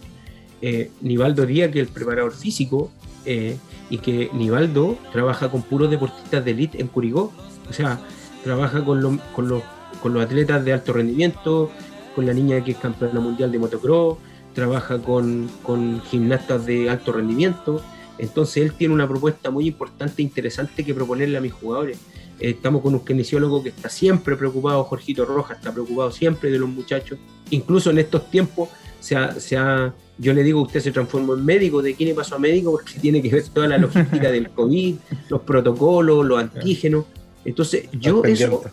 [0.62, 2.92] eh, Nivaldo Díaz, que es el preparador físico,
[3.26, 3.58] eh,
[3.89, 7.34] y que Nivaldo trabaja con puros deportistas de elite en Curigó.
[7.68, 8.00] O sea,
[8.44, 9.63] trabaja con, con, los,
[10.04, 11.72] con los atletas de alto rendimiento,
[12.13, 14.20] con la niña que es campeona mundial de motocross,
[14.54, 17.82] trabaja con, con gimnastas de alto rendimiento.
[18.20, 21.98] Entonces él tiene una propuesta muy importante e interesante que proponerle a mis jugadores.
[22.39, 26.60] Eh, estamos con un kinesiólogo que está siempre preocupado, Jorgito Rojas está preocupado siempre de
[26.60, 27.19] los muchachos.
[27.49, 31.82] Incluso en estos tiempos se se ha yo le digo, usted se transformó en médico,
[31.82, 32.71] ¿de quién pasó a médico?
[32.71, 34.95] Porque tiene que ver toda la logística del COVID,
[35.30, 37.06] los protocolos, los antígenos.
[37.45, 38.63] Entonces, yo eso,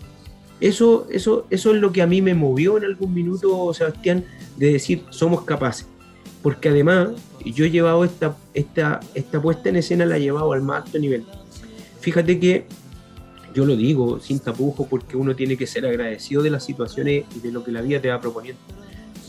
[0.60, 4.24] eso, eso, eso es lo que a mí me movió en algún minuto, Sebastián,
[4.56, 5.86] de decir, somos capaces.
[6.42, 7.10] Porque además,
[7.44, 10.98] yo he llevado esta, esta, esta puesta en escena, la he llevado al más alto
[10.98, 11.24] nivel.
[12.00, 12.66] Fíjate que
[13.56, 17.40] yo lo digo sin tapujo porque uno tiene que ser agradecido de las situaciones y
[17.40, 18.60] de lo que la vida te va proponiendo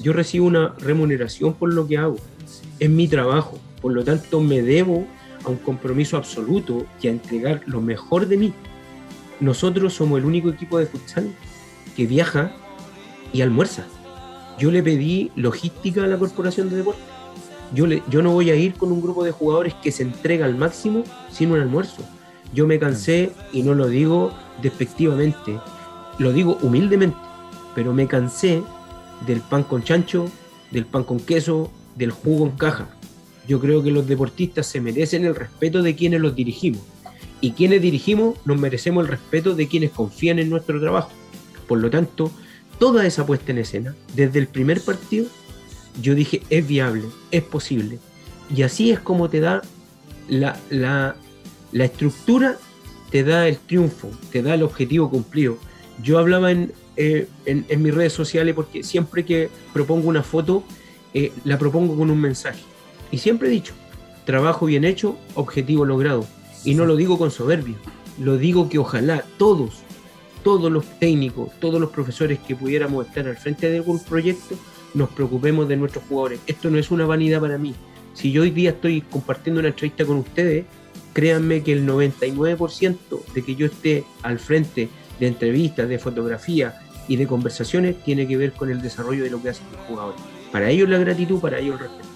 [0.01, 2.17] yo recibo una remuneración por lo que hago.
[2.79, 3.57] Es mi trabajo.
[3.81, 5.05] Por lo tanto, me debo
[5.43, 8.53] a un compromiso absoluto y a entregar lo mejor de mí.
[9.39, 11.31] Nosotros somos el único equipo de futsal
[11.95, 12.51] que viaja
[13.33, 13.85] y almuerza.
[14.57, 17.03] Yo le pedí logística a la Corporación de Deportes.
[17.73, 20.45] Yo, le, yo no voy a ir con un grupo de jugadores que se entrega
[20.45, 22.01] al máximo sin un almuerzo.
[22.57, 25.59] Yo me cansé, y no lo digo despectivamente,
[26.17, 27.19] lo digo humildemente,
[27.75, 28.63] pero me cansé
[29.27, 30.31] del pan con chancho,
[30.71, 32.89] del pan con queso, del jugo en caja.
[33.47, 36.81] Yo creo que los deportistas se merecen el respeto de quienes los dirigimos.
[37.41, 41.11] Y quienes dirigimos nos merecemos el respeto de quienes confían en nuestro trabajo.
[41.67, 42.31] Por lo tanto,
[42.79, 45.27] toda esa puesta en escena, desde el primer partido,
[46.01, 47.99] yo dije, es viable, es posible.
[48.49, 49.61] Y así es como te da
[50.27, 51.17] la, la,
[51.71, 52.57] la estructura,
[53.09, 55.57] te da el triunfo, te da el objetivo cumplido.
[56.01, 60.63] Yo hablaba en, eh, en, mis redes sociales porque siempre que propongo una foto,
[61.13, 62.61] eh, la propongo con un mensaje.
[63.11, 63.73] Y siempre he dicho,
[64.25, 66.25] trabajo bien hecho, objetivo logrado.
[66.65, 67.75] Y no lo digo con soberbia,
[68.19, 69.83] lo digo que ojalá todos,
[70.43, 74.55] todos los técnicos, todos los profesores que pudiéramos estar al frente de algún proyecto,
[74.95, 76.39] nos preocupemos de nuestros jugadores.
[76.47, 77.75] Esto no es una vanidad para mí.
[78.13, 80.65] Si yo hoy día estoy compartiendo una entrevista con ustedes,
[81.17, 82.95] créanme que el 99%
[83.33, 84.87] de que yo esté al frente
[85.19, 89.41] de entrevistas, de fotografía, y de conversaciones tiene que ver con el desarrollo de lo
[89.41, 90.21] que hacen los jugadores.
[90.51, 92.09] Para ellos la gratitud, para ellos el respeto.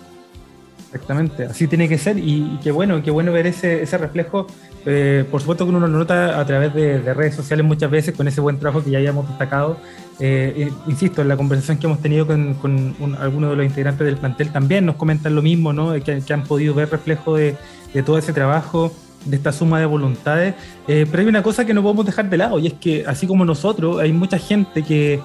[0.93, 4.45] Exactamente, así tiene que ser y, qué bueno, qué bueno ver ese, reflejo.
[4.85, 8.27] Eh, por supuesto que uno lo nota a través de, redes sociales muchas veces con
[8.27, 9.77] ese buen trabajo que ya hayamos destacado.
[10.19, 14.17] Eh, insisto, en la conversación que hemos tenido con, con algunos de los integrantes del
[14.17, 15.93] plantel también nos comentan lo mismo, ¿no?
[15.93, 17.55] que, que han podido ver reflejo de,
[17.93, 18.91] de todo ese trabajo
[19.25, 20.55] de esta suma de voluntades.
[20.87, 23.27] Eh, pero hay una cosa que no podemos dejar de lado y es que así
[23.27, 25.19] como nosotros, hay mucha gente que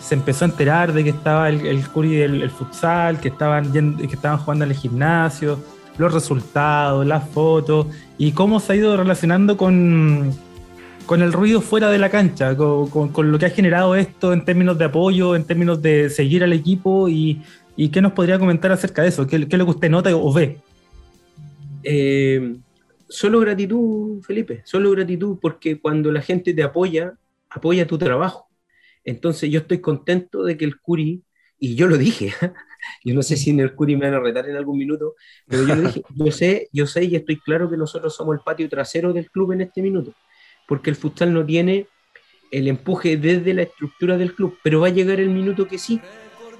[0.00, 4.14] se empezó a enterar de que estaba el, el del el futsal, que estaban, que
[4.14, 5.58] estaban jugando en el gimnasio,
[5.98, 10.32] los resultados, las fotos y cómo se ha ido relacionando con,
[11.04, 14.78] con el ruido fuera de la cancha, con, lo que ha generado esto en términos
[14.78, 17.42] de apoyo, en términos de seguir al equipo y,
[17.76, 20.10] y qué nos podría comentar acerca de eso, qué, qué es lo que usted nota
[20.14, 20.60] o ve.
[21.82, 22.56] Eh,
[23.08, 27.14] solo gratitud, Felipe, solo gratitud, porque cuando la gente te apoya,
[27.48, 28.48] apoya tu trabajo.
[29.04, 31.22] Entonces yo estoy contento de que el Curi,
[31.58, 32.32] y yo lo dije,
[33.04, 35.14] yo no sé si en el Curi me van a retar en algún minuto,
[35.46, 38.68] pero yo lo yo sé, yo sé y estoy claro que nosotros somos el patio
[38.68, 40.14] trasero del club en este minuto,
[40.68, 41.86] porque el futsal no tiene
[42.50, 46.00] el empuje desde la estructura del club, pero va a llegar el minuto que sí,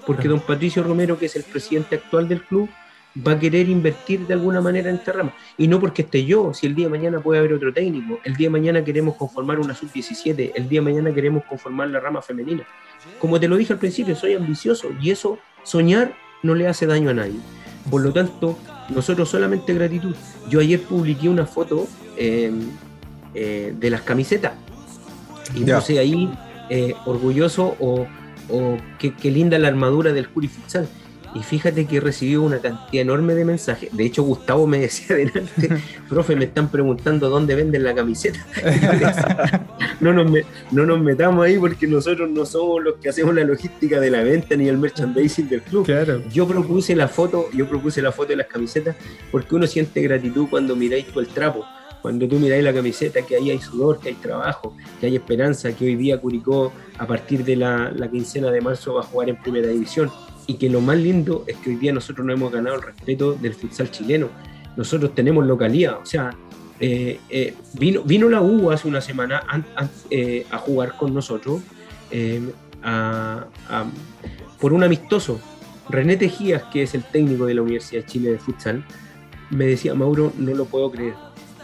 [0.06, 2.68] porque don Patricio Romero, que es el presidente actual del club,
[3.16, 5.34] va a querer invertir de alguna manera en esta rama.
[5.58, 8.36] Y no porque esté yo, si el día de mañana puede haber otro técnico, el
[8.36, 12.22] día de mañana queremos conformar una sub-17, el día de mañana queremos conformar la rama
[12.22, 12.64] femenina.
[13.18, 17.10] Como te lo dije al principio, soy ambicioso y eso, soñar, no le hace daño
[17.10, 17.38] a nadie.
[17.90, 20.14] Por lo tanto, nosotros solamente gratitud.
[20.48, 22.60] Yo ayer publiqué una foto em,
[23.34, 24.52] eh, de las camisetas.
[25.54, 26.30] Y puse ahí
[26.68, 28.06] eh, orgulloso o,
[28.48, 30.88] o qué, qué, linda la armadura del Curi Futsal.
[31.34, 33.96] Y fíjate que recibió una cantidad enorme de mensajes.
[33.96, 35.68] De hecho, Gustavo me decía adelante,
[36.08, 38.44] profe, me están preguntando dónde venden la camiseta.
[40.00, 40.30] no, nos
[40.72, 44.22] no nos metamos ahí porque nosotros no somos los que hacemos la logística de la
[44.22, 45.86] venta ni el merchandising del club.
[46.32, 48.96] Yo propuse la foto, yo propuse la foto de las camisetas
[49.30, 51.64] porque uno siente gratitud cuando miráis tú el trapo.
[52.02, 55.70] Cuando tú miráis la camiseta, que ahí hay sudor, que hay trabajo, que hay esperanza,
[55.72, 59.28] que hoy día Curicó, a partir de la, la quincena de marzo, va a jugar
[59.28, 60.10] en primera división
[60.50, 63.34] y que lo más lindo es que hoy día nosotros no hemos ganado el respeto
[63.34, 64.30] del futsal chileno.
[64.76, 66.36] Nosotros tenemos localía, o sea,
[66.80, 69.44] eh, eh, vino, vino la U hace una semana
[70.10, 71.62] eh, a, jugar con nosotros
[74.58, 75.40] por un amistoso.
[75.88, 78.84] René Tejías, que es el técnico de la Universidad de Chile de futsal,
[79.50, 81.14] me decía, Mauro, no lo puedo creer.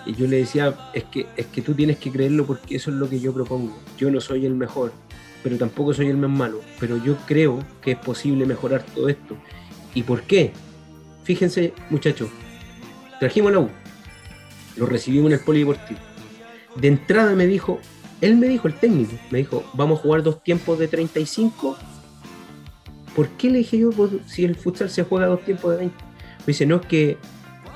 [0.07, 2.97] Y yo le decía, es que, es que tú tienes que creerlo porque eso es
[2.99, 3.77] lo que yo propongo.
[3.99, 4.93] Yo no soy el mejor,
[5.47, 6.61] pero tampoco soy el más malo.
[6.81, 9.37] Pero yo creo que es posible mejorar todo esto.
[9.95, 10.51] ¿Y por qué?
[11.23, 12.31] Fíjense, muchachos,
[13.21, 13.71] trajimos la U,
[14.77, 16.01] lo recibimos en el polideportivo.
[16.75, 17.79] De entrada me dijo,
[18.21, 21.77] él me dijo, el técnico, me dijo, vamos a jugar dos tiempos de 35.
[23.15, 23.93] ¿Por qué le dije yo
[24.27, 25.97] si el futsal se juega dos tiempos de 20?
[26.41, 27.19] Me dice, no es que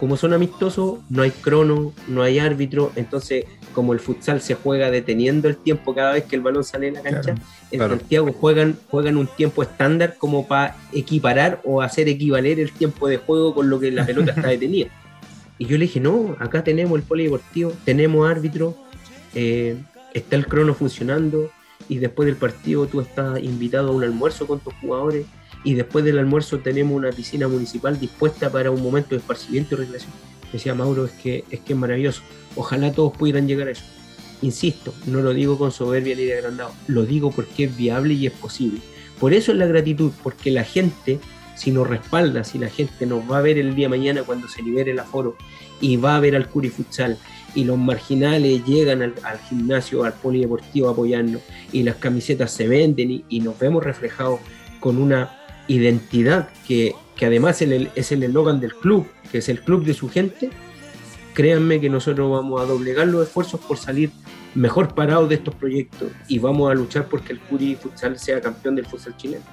[0.00, 3.44] como son amistosos, no hay crono, no hay árbitro, entonces
[3.80, 6.94] como el futsal se juega deteniendo el tiempo cada vez que el balón sale en
[6.94, 7.34] la cancha,
[7.70, 13.08] en Santiago juegan, juegan un tiempo estándar como para equiparar o hacer equivaler el tiempo
[13.08, 14.88] de juego con lo que la pelota está detenida.
[15.56, 18.76] Y yo le dije, no, acá tenemos el polideportivo, tenemos árbitro,
[19.34, 19.78] eh,
[20.12, 21.50] está el crono funcionando
[21.88, 25.24] y después del partido tú estás invitado a un almuerzo con tus jugadores
[25.64, 29.78] y después del almuerzo tenemos una piscina municipal dispuesta para un momento de esparcimiento y
[29.78, 30.12] recreación.
[30.52, 32.22] Decía Mauro, es que, es que es maravilloso.
[32.56, 33.84] Ojalá todos pudieran llegar a eso.
[34.42, 38.26] Insisto, no lo digo con soberbia ni de agrandado, lo digo porque es viable y
[38.26, 38.80] es posible.
[39.18, 41.20] Por eso es la gratitud, porque la gente,
[41.56, 44.62] si nos respalda, si la gente nos va a ver el día mañana cuando se
[44.62, 45.36] libere el aforo
[45.80, 47.18] y va a ver al Curi Futsal
[47.54, 53.40] y los marginales llegan al, gimnasio, al polideportivo apoyarnos y las camisetas se venden y
[53.40, 54.40] nos vemos reflejados
[54.80, 59.84] con una identidad que, que además es el eslogan del club, que es el club
[59.84, 60.48] de su gente,
[61.34, 64.10] créanme que nosotros vamos a doblegar los esfuerzos por salir
[64.54, 68.74] mejor parados de estos proyectos y vamos a luchar porque el Curi Futsal sea campeón
[68.74, 69.44] del futsal chileno.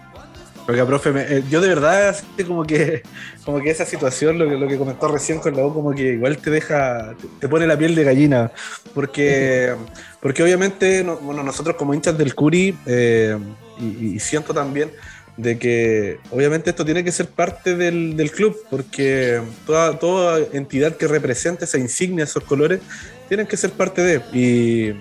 [0.66, 2.16] Oiga, profe, eh, yo de verdad
[2.48, 3.04] como que,
[3.44, 6.14] como que esa situación, lo que, lo que comentó recién con la U, como que
[6.14, 8.50] igual te deja, te pone la piel de gallina,
[8.94, 9.76] porque,
[10.22, 13.38] porque obviamente bueno, nosotros como hinchas del Curi, eh,
[13.78, 14.90] y siento también,
[15.38, 20.98] de que obviamente esto tiene que ser parte del, del club, porque toda, toda, entidad
[20.98, 22.82] que represente esa insignia, esos colores,
[23.28, 24.22] tienen que ser parte de.
[24.34, 24.96] Y,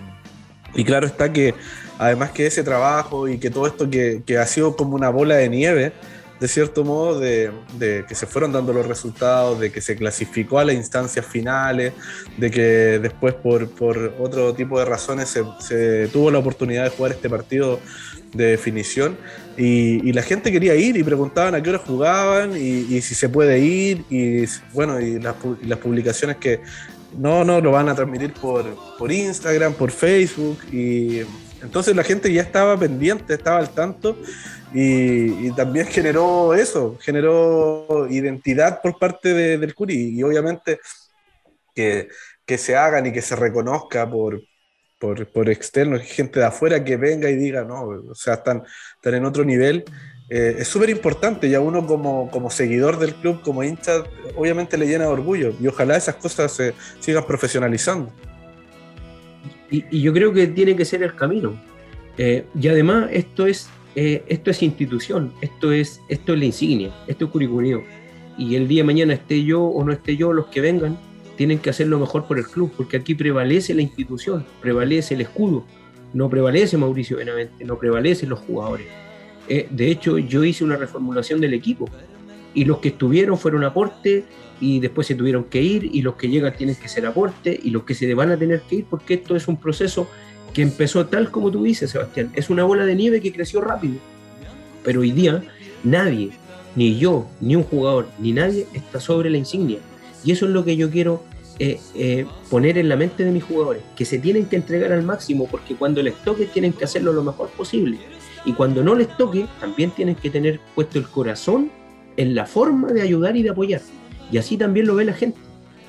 [0.79, 1.55] y claro está que
[1.99, 5.37] además que ese trabajo y que todo esto que, que, ha sido como una bola
[5.37, 5.93] de nieve,
[6.39, 10.59] de cierto modo, de, de, que se fueron dando los resultados, de que se clasificó
[10.59, 11.95] a las instancias finales,
[12.37, 16.91] de que después por, por otro tipo de razones se, se tuvo la oportunidad de
[16.91, 17.81] jugar este partido
[18.33, 19.17] de definición
[19.57, 23.59] y, la gente quería ir y preguntaban a qué hora jugaban y, si se puede
[23.59, 25.37] ir y bueno, y las,
[25.79, 26.61] publicaciones que
[27.17, 28.65] no, no, lo van a transmitir por,
[28.99, 31.21] por Instagram, por Facebook y
[31.63, 34.19] entonces la gente ya estaba pendiente, estaba al tanto
[34.75, 40.81] y, también generó eso, generó identidad por parte del Curi y obviamente
[41.75, 42.09] que,
[42.45, 44.41] que se hagan y que se reconozca por,
[44.99, 48.63] por, por externos, gente de afuera que venga y diga, no, o sea, están,
[48.97, 49.85] están en otro nivel.
[50.29, 54.03] Eh, es súper importante y a uno como, como, seguidor del club, como hincha,
[54.35, 58.13] obviamente le llena de orgullo y ojalá esas cosas se sigan profesionalizando.
[59.71, 61.61] Y, y yo creo que tiene que ser el camino.
[62.19, 66.95] Eh, y además esto es, eh, esto es institución, esto es, esto es la insignia,
[67.07, 67.85] esto es curicunio.
[68.39, 70.99] Y el día de mañana esté yo o no esté yo, los que vengan,
[71.37, 75.21] tienen que hacer lo mejor por el club, porque aquí prevalece la institución, prevalece el
[75.23, 75.65] escudo,
[76.13, 78.87] no prevalece Mauricio Benavente, no prevalecen los jugadores.
[79.49, 81.89] Eh, de hecho, yo hice una reformulación del equipo
[82.55, 84.25] y los que estuvieron fueron aporte
[84.61, 87.71] y después se tuvieron que ir y los que llegan tienen que ser aporte y
[87.71, 90.09] los que se van a tener que ir porque esto es un proceso
[90.55, 92.33] que empezó tal como tú dices, Sebastián.
[92.35, 93.97] Es una bola de nieve que creció rápido.
[94.83, 95.43] Pero hoy día
[95.85, 96.31] nadie,
[96.75, 99.79] ni yo, ni un jugador, ni nadie está sobre la insignia.
[100.27, 101.23] Y eso es lo que yo quiero
[101.59, 105.05] eh, eh, poner en la mente de mis jugadores, que se tienen que entregar al
[105.05, 107.97] máximo, porque cuando les toque tienen que hacerlo lo mejor posible.
[108.45, 111.71] Y cuando no les toque, también tienen que tener puesto el corazón
[112.17, 113.81] en la forma de ayudar y de apoyar.
[114.31, 115.39] Y así también lo ve la gente.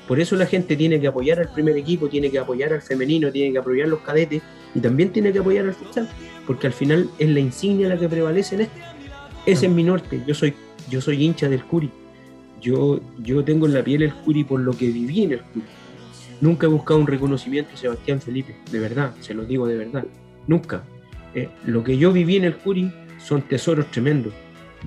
[0.06, 3.30] Por eso la gente tiene que apoyar al primer equipo, tiene que apoyar al femenino,
[3.30, 4.40] tiene que apoyar los cadetes
[4.74, 6.08] y también tiene que apoyar al futsal,
[6.46, 8.78] porque al final es la insignia la que prevalece en esto.
[9.44, 10.54] Ese es mi norte, yo soy,
[10.88, 11.90] yo soy hincha del Curi.
[12.60, 15.66] Yo, yo tengo en la piel el Curi por lo que viví en el Curi.
[16.40, 20.04] Nunca he buscado un reconocimiento a Sebastián Felipe, de verdad, se lo digo de verdad,
[20.46, 20.84] nunca.
[21.34, 24.32] Eh, lo que yo viví en el Curi son tesoros tremendos.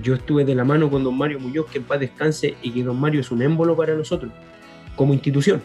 [0.02, 2.84] Yo estuve de la mano con don Mario Muñoz, que en paz descanse, y que
[2.84, 4.32] don Mario es un émbolo para nosotros
[4.96, 5.62] como institución,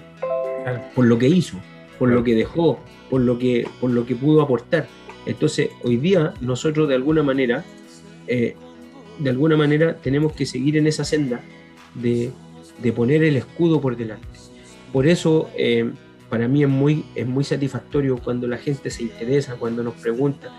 [0.94, 1.58] por lo que hizo,
[1.98, 4.86] por lo que dejó, por lo que, por lo que pudo aportar.
[5.26, 7.64] Entonces, hoy día nosotros de alguna manera,
[8.26, 8.56] eh,
[9.18, 11.42] de alguna manera tenemos que seguir en esa senda
[12.00, 12.32] de,
[12.94, 14.26] poner el escudo por delante.
[14.92, 15.90] Por eso, eh,
[16.28, 20.50] para mí es muy, es muy satisfactorio cuando la gente se interesa, cuando nos pregunta,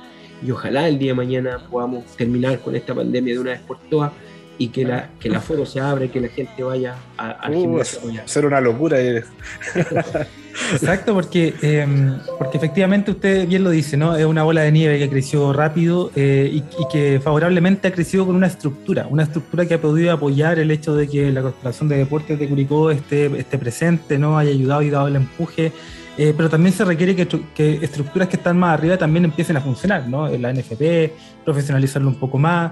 [0.46, 3.80] y ojalá el día de mañana podamos terminar con esta pandemia de una vez por
[3.90, 4.12] todas
[4.60, 8.02] y que la, que la foro se abre, que la gente vaya al uh, gimnasio.
[8.26, 8.98] Ser una locura.
[10.72, 14.16] Exacto, porque, em, porque efectivamente usted bien lo dice, ¿no?
[14.16, 18.36] Es una bola de nieve que creció rápido eh, y, que favorablemente ha crecido con
[18.36, 21.98] una estructura, una estructura que ha podido apoyar el hecho de que la Corporación de
[21.98, 24.38] Deportes de Curicó esté, esté presente, ¿no?
[24.38, 25.72] Haya ayudado y dado el empuje.
[26.18, 29.62] Eh, pero también se requiere que, que, estructuras que están más arriba también empiecen a
[29.62, 30.28] funcionar, ¿no?
[30.30, 31.12] La NFP,
[31.46, 32.72] profesionalizarlo un poco más.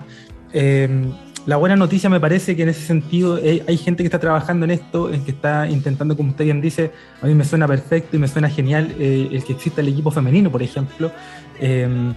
[1.45, 4.65] La buena noticia me parece que en ese sentido eh, hay gente que está trabajando
[4.65, 8.15] en esto, en que está intentando, como usted bien dice, a mí me suena perfecto
[8.15, 11.12] y me suena genial eh, el que exista el equipo femenino, por ejemplo,
[11.60, 12.15] em,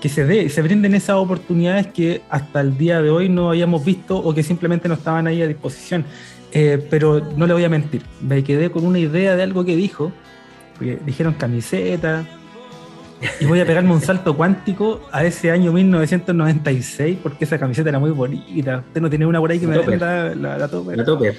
[0.00, 3.84] que se dé, se brinden esas oportunidades que hasta el día de hoy no habíamos
[3.84, 6.04] visto o que simplemente no estaban ahí a disposición.
[6.52, 9.76] Eh, pero no le voy a mentir, me quedé con una idea de algo que
[9.76, 10.12] dijo,
[10.76, 12.24] porque dijeron camiseta,
[13.40, 17.98] y voy a pegarme un salto cuántico a ese año 1996 porque esa camiseta era
[17.98, 18.84] muy bonita.
[18.86, 20.96] Usted no tiene una por ahí que me venda la, la, topper.
[20.96, 21.34] La topper.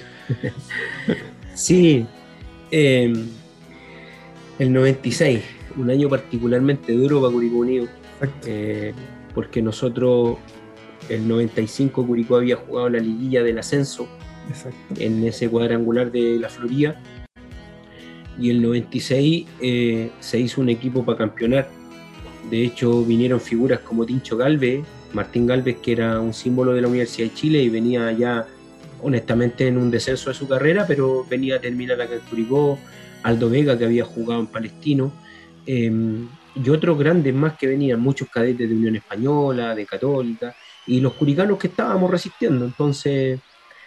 [1.54, 2.06] sí.
[2.70, 3.26] Em,
[4.58, 5.42] el 96,
[5.76, 7.86] un año particularmente duro para Curicó Unido.
[8.44, 8.92] Eh,
[9.34, 10.36] porque nosotros,
[11.08, 14.06] el 95, Curicó había jugado la liguilla del ascenso
[14.96, 17.00] en ese cuadrangular de la Florida
[18.40, 21.68] y el 96 eh, se hizo un equipo para campeonar.
[22.50, 26.88] De hecho, vinieron figuras como Tincho Galvez, Martín Galvez, que era un símbolo de la
[26.88, 28.46] Universidad de Chile y venía ya,
[29.02, 32.78] honestamente, en un descenso de su carrera, pero venía a terminar acá en Curicó,
[33.22, 35.12] Aldo Vega, que había jugado en Palestino,
[35.66, 40.54] em, y otros grandes más que venían, muchos cadetes de Unión Española, de Católica,
[40.86, 42.64] y los curicanos que estábamos resistiendo.
[42.64, 43.38] Entonces,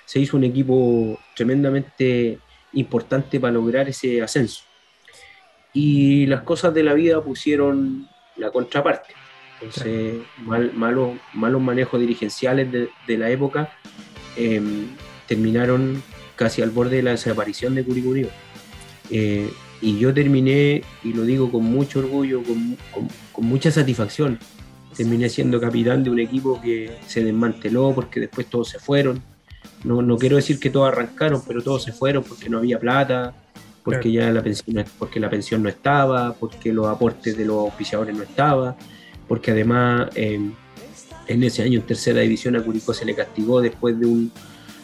[0.06, 2.40] se hizo un equipo tremendamente
[2.74, 4.64] importante para lograr ese ascenso.
[5.74, 8.08] Y las cosas de la vida pusieron
[8.38, 9.14] la contraparte.
[9.62, 10.16] Entonces,
[10.76, 13.72] malos, malos manejos dirigenciales de, la época
[14.36, 14.88] em,
[15.28, 16.04] terminaron
[16.36, 18.14] casi al borde de la desaparición de Curicó
[19.10, 19.50] eh,
[19.82, 22.78] y yo terminé, y lo digo con mucho orgullo, con,
[23.32, 24.40] con, mucha satisfacción,
[24.96, 29.22] terminé siendo capitán de un equipo que se desmanteló porque después todos se fueron
[29.84, 33.34] no, no quiero decir que todos arrancaron, pero todos se fueron porque no había plata,
[33.84, 38.16] porque ya la pensión, porque la pensión no estaba, porque los aportes de los auspiciadores
[38.16, 38.76] no estaban,
[39.28, 40.54] porque además em,
[41.28, 44.32] en ese año en tercera división a Curicó se le castigó después de un,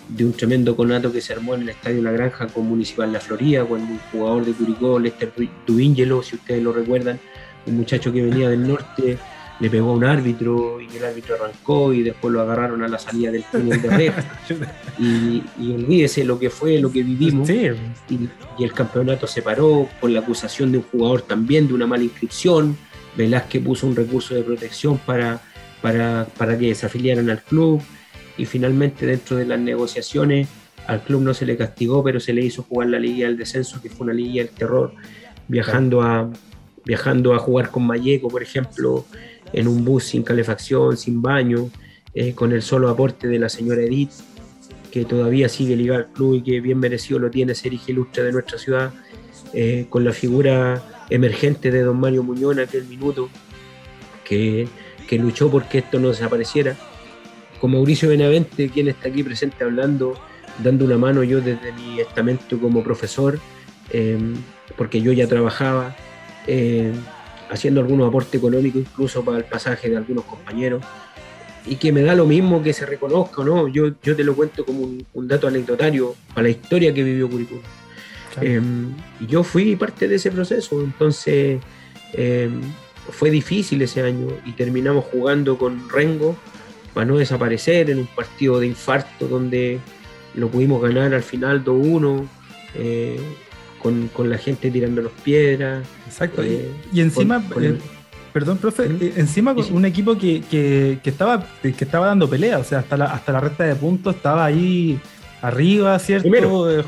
[0.10, 3.20] de un tremendo conato que se armó en el Estadio La Granja con Municipal La
[3.20, 5.32] Florida, cuando un jugador de Curicó, Lester
[5.66, 7.20] Duingelo, si ustedes lo recuerdan,
[7.66, 9.18] un muchacho que venía del norte,
[9.60, 12.98] le pegó a un árbitro y el árbitro arrancó y después lo agarraron a la
[12.98, 14.24] salida del túnel de reja.
[15.00, 17.50] y, y, olvídese lo que fue, lo que vivimos.
[17.50, 18.30] Y,
[18.64, 22.78] el campeonato se paró por la acusación de un jugador también de una mala inscripción.
[23.18, 25.42] Velázquez puso un recurso de protección para,
[25.82, 27.82] para, para que desafiliaran al club.
[28.38, 30.48] Y finalmente, dentro de las negociaciones,
[30.88, 33.82] al club no se le castigó, pero se le hizo jugar la Liga del Descenso,
[33.82, 34.94] que fue una Liga del Terror,
[35.48, 36.30] viajando a,
[36.86, 39.06] viajando a jugar con Mayeco, por ejemplo,
[39.54, 41.70] en un bus sin calefacción, sin baño,
[42.14, 44.12] eh, con el solo aporte de la señora Edith,
[44.92, 48.24] que todavía sigue ligada al club y que bien merecido lo tiene ser hija ilustre
[48.24, 48.94] de nuestra ciudad,
[49.54, 53.30] eh, con la figura emergente de don Mario Muñoz en aquel minuto,
[54.24, 54.68] que,
[55.08, 56.76] que luchó porque esto no desapareciera,
[57.60, 60.16] con Mauricio Benavente, quien está aquí presente hablando,
[60.64, 63.40] dando una mano yo desde mi estamento como profesor,
[63.92, 64.18] eh,
[64.78, 65.96] porque yo ya trabajaba
[67.50, 70.84] haciendo algunos aportes económicos incluso para el pasaje de algunos compañeros
[71.66, 73.68] y que me da lo mismo que se reconozca, ¿no?
[73.68, 77.60] Yo, yo te lo cuento como un, dato anecdotario para la historia que vivió Curicó.
[78.42, 81.60] Em, y yo fui parte de ese proceso, entonces
[82.14, 82.62] em,
[83.12, 86.36] fue difícil ese año y terminamos jugando con Rengo
[86.94, 89.80] para no desaparecer en un partido de infarto donde
[90.36, 92.28] lo pudimos ganar al final 2-1
[92.76, 93.20] eh,
[93.82, 95.86] con, la gente tirando los piedras.
[96.08, 96.44] Exacto.
[96.44, 97.44] y encima,
[98.34, 98.86] perdón, profe,
[99.18, 103.32] encima con un equipo que, estaba, que estaba dando pelea, o sea, hasta la, hasta
[103.32, 105.00] la recta de puntos estaba ahí
[105.42, 106.30] arriba, ¿cierto?
[106.30, 106.86] Primero,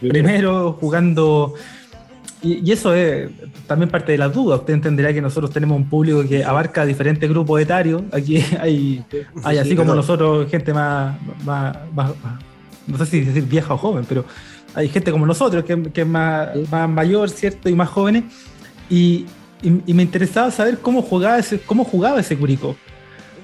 [0.00, 1.54] Primero jugando
[2.42, 3.30] y, eso es
[3.66, 4.60] también parte de las dudas.
[4.60, 8.02] Usted entenderá que nosotros tenemos un público que abarca diferentes grupos etarios.
[8.12, 9.04] Aquí hay,
[9.44, 11.76] hay así como nosotros, gente más, más,
[12.86, 14.24] no sé si decir vieja o joven, pero
[14.74, 17.68] hay gente como nosotros que, es más, más, mayor, ¿cierto?
[17.68, 18.24] Y más jóvenes.
[18.88, 19.26] Y,
[19.62, 22.76] me interesaba saber cómo jugaba ese, cómo jugaba ese Curicó.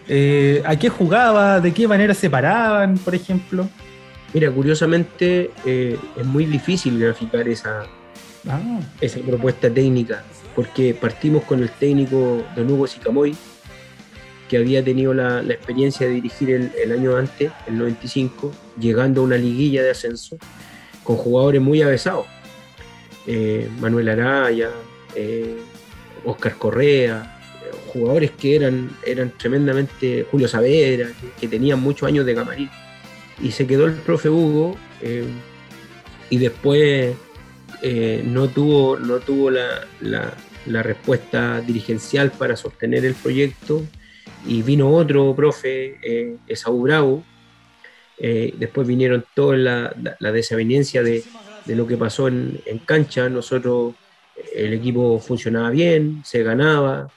[0.08, 1.60] Eh, ¿A qué jugaba?
[1.60, 3.68] ¿De qué manera se paraban, por ejemplo?
[4.32, 7.86] Mira, curiosamente eh, es muy difícil graficar esa,
[8.48, 8.60] Ah.
[9.00, 10.22] esa propuesta técnica,
[10.54, 13.34] porque partimos con el técnico Don Hugo Sicamoy,
[14.48, 19.36] que había tenido la, experiencia de dirigir el, año antes, el 95, llegando a una
[19.36, 20.36] liguilla de ascenso,
[21.06, 22.26] con jugadores muy avesados.
[23.26, 24.70] Eh, Manuel Araya,
[26.24, 27.40] Oscar eh, Correa,
[27.92, 31.08] jugadores que eran, eran tremendamente, Julio Saavedra,
[31.40, 32.70] que, tenían muchos años de camarín.
[33.40, 35.24] Y se quedó el profe Hugo, eh,
[36.30, 37.14] y después
[38.24, 39.86] no tuvo, no tuvo la,
[40.66, 43.82] respuesta dirigencial para sostener el proyecto
[44.46, 47.24] y vino otro profe, eh, Esaú Bravo.
[48.18, 51.22] Eh, después vinieron toda la, la desaveniencia de,
[51.66, 53.28] lo que pasó en, cancha.
[53.28, 53.94] Nosotros,
[54.54, 57.10] el equipo funcionaba bien, se ganaba,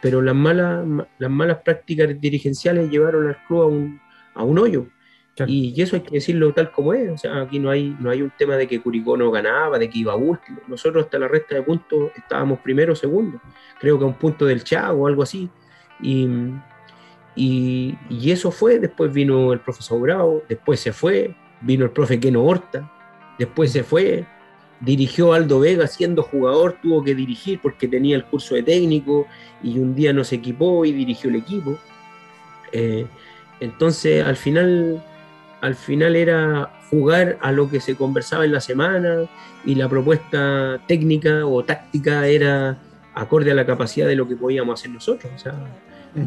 [0.00, 0.84] pero las malas,
[1.18, 4.00] las malas prácticas dirigenciales llevaron al club a un,
[4.34, 4.86] a un hoyo.
[5.46, 7.10] Y, eso hay que decirlo tal como es.
[7.10, 9.88] O sea, aquí no hay, no hay un tema de que Curicó no ganaba, de
[9.88, 10.60] que iba último.
[10.66, 13.40] Nosotros hasta la resta de puntos estábamos primero o segundo.
[13.78, 15.48] Creo que a un punto del Chago o algo así.
[16.02, 16.28] Y,
[17.34, 17.96] y,
[18.30, 18.78] eso fue.
[18.78, 21.34] Después vino el profesor Bravo, después se fue.
[21.60, 22.90] Vino el profe Keno Horta,
[23.38, 24.26] después se fue.
[24.80, 29.26] Dirigió Aldo Vega siendo jugador, tuvo que dirigir porque tenía el curso de técnico
[29.62, 31.78] y un día no se equipó y dirigió el equipo.
[32.72, 33.06] Eh,
[33.60, 35.04] entonces, al final,
[35.60, 39.28] al final era jugar a lo que se conversaba en la semana
[39.66, 42.78] y la propuesta técnica o táctica era
[43.14, 45.30] acorde a la capacidad de lo que podíamos hacer nosotros.
[45.34, 45.54] O sea,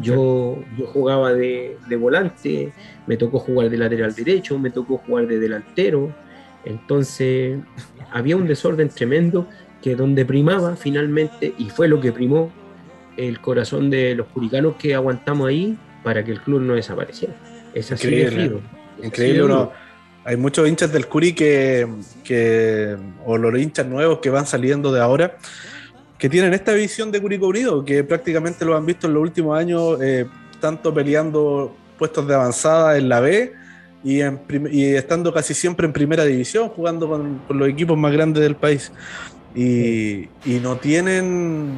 [0.00, 2.72] yo, yo jugaba de, volante,
[3.06, 6.14] me tocó jugar de lateral derecho, me tocó jugar de delantero.
[6.64, 7.58] Entonces
[8.12, 9.48] había un desorden tremendo
[9.82, 12.50] que donde primaba finalmente, y fue lo que primó,
[13.16, 17.34] el corazón de los puricanos que aguantamos ahí para que el club no desapareciera.
[17.74, 18.60] Es así de frío.
[19.02, 19.68] Increíble,
[20.24, 21.86] hay muchos hinchas del Curi que,
[23.26, 25.36] o los hinchas nuevos que van saliendo de ahora,
[26.24, 29.58] que tienen esta visión de Curicó Unido, que prácticamente lo han visto en los últimos
[29.58, 30.24] años, eh,
[30.58, 33.52] tanto peleando puestos de avanzada en la B
[34.02, 34.22] y,
[34.94, 38.90] estando casi siempre en primera división, jugando con, los equipos más grandes del país.
[39.54, 40.30] Y,
[40.62, 41.74] no tienen,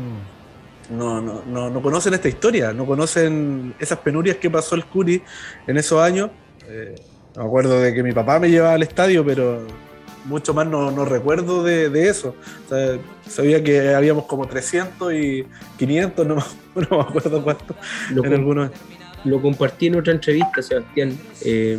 [0.91, 5.21] no, no, no, conocen esta historia, no conocen esas penurias que pasó el Curi
[5.67, 6.31] en esos años.
[6.69, 6.95] Eh,
[7.37, 9.67] me acuerdo de que mi papá me llevaba al estadio, pero
[10.27, 12.35] mucho más no, recuerdo de, eso.
[13.29, 15.45] sabía que habíamos como 300 y
[15.79, 16.37] 500, no,
[16.75, 17.75] me acuerdo cuánto.
[18.13, 18.71] Lo, en algunos...
[19.25, 21.79] lo compartí en otra entrevista, Sebastián, eh,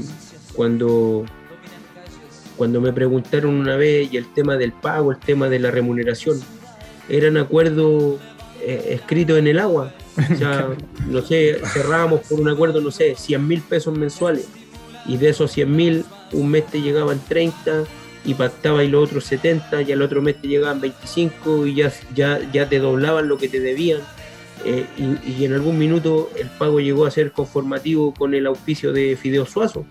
[0.54, 1.26] cuando,
[2.56, 6.40] cuando me preguntaron una vez y el tema del pago, el tema de la remuneración,
[7.10, 8.20] eran acuerdos
[8.62, 9.94] eh, escritos en el agua.
[10.18, 10.70] O sea,
[11.08, 14.48] no sé, cerrábamos por un acuerdo, no sé, 100 mil pesos mensuales
[15.06, 17.86] y de esos 100 mil, un mes te llegaban 30
[18.28, 21.94] y pactaba y los otros 70 y al otro mes te llegaban 25 y ya,
[22.14, 24.02] ya, ya te doblaban lo que te debían.
[24.66, 24.86] Eh,
[25.26, 29.46] y, en algún minuto el pago llegó a ser conformativo con el auspicio de Fideo
[29.46, 29.86] Suazo,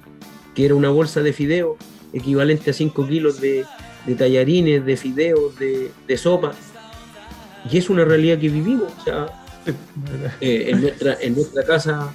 [0.55, 1.79] que era una bolsa de fideo
[2.13, 3.65] equivalente a 5 kilos de,
[4.19, 6.53] tallarines, de fideos, de, sopa.
[7.71, 8.93] Y es una realidad que vivimos.
[9.01, 9.29] O sea,
[10.43, 12.13] eh, en, nuestra, en nuestra casa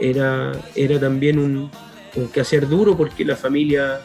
[0.00, 1.70] era, era también un,
[2.32, 4.00] que hacer duro porque la familia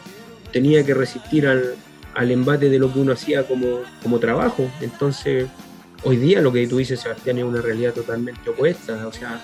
[0.52, 1.74] tenía que resistir al,
[2.16, 4.70] al embate de lo que uno hacía como, como trabajo.
[4.80, 5.46] Entonces,
[6.02, 9.06] hoy día lo que tú dices, Sebastián, es una realidad totalmente opuesta.
[9.06, 9.40] O sea,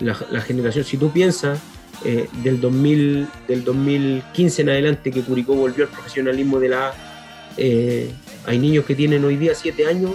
[0.00, 1.60] la, generación, si tú piensas
[2.04, 6.94] eh, del, 2000, del 2015 en adelante que Curicó volvió al profesionalismo de la A,
[7.58, 8.10] eh,
[8.46, 10.12] hay niños que tienen hoy día siete años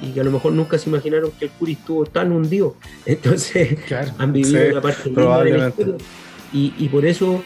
[0.00, 2.76] y que a lo mejor nunca se imaginaron que el Curi estuvo tan hundido.
[3.06, 3.78] Entonces,
[4.18, 5.72] han vivido la parte de la
[6.52, 7.42] y, y, por eso,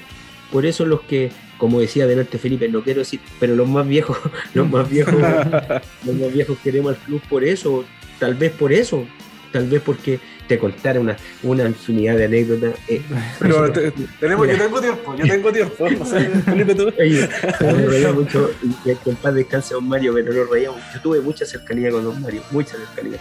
[0.51, 4.19] por eso los que, como decía delante Felipe, no quiero decir, pero los más viejos,
[4.55, 5.15] los más viejos,
[6.05, 7.85] los más viejos queremos al club por eso,
[8.19, 9.07] tal vez por eso,
[9.53, 12.75] tal vez porque te contara una, una infinidad de anécdotas.
[12.89, 13.03] Eh,
[13.39, 13.73] pero
[14.21, 15.91] tenemos, yo tengo tiempo, yo tengo tiempo.
[15.91, 16.93] No sé, Felipe, tú.
[16.99, 17.29] Oye,
[17.61, 18.51] me reía mucho,
[18.85, 20.81] que en paz descanse Don Mario, pero nos reíamos.
[20.95, 23.19] Yo tuve mucha cercanía con Don Mario, mucha cercanía.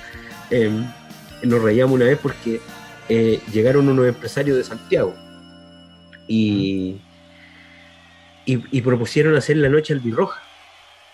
[0.50, 0.86] Em,
[1.44, 2.62] nos reíamos una vez porque
[3.10, 5.16] eh, llegaron unos empresarios de Santiago
[6.28, 6.98] y,
[8.46, 10.42] y, propusieron hacer la noche albirroja.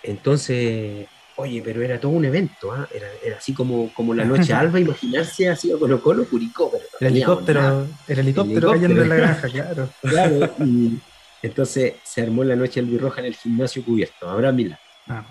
[0.03, 2.88] Entonces, oye, pero era todo un evento, ¿ah?
[2.93, 6.71] era, era, así como, como la noche alba, imaginarse así a Colo Colo, Curicó.
[6.71, 9.89] Pero el, helicóptero, el helicóptero, cayendo en la granja, claro.
[10.01, 10.99] claro y
[11.41, 14.79] entonces se armó la noche albirroja en el gimnasio cubierto, Abraham Milán.
[15.07, 15.25] Ah,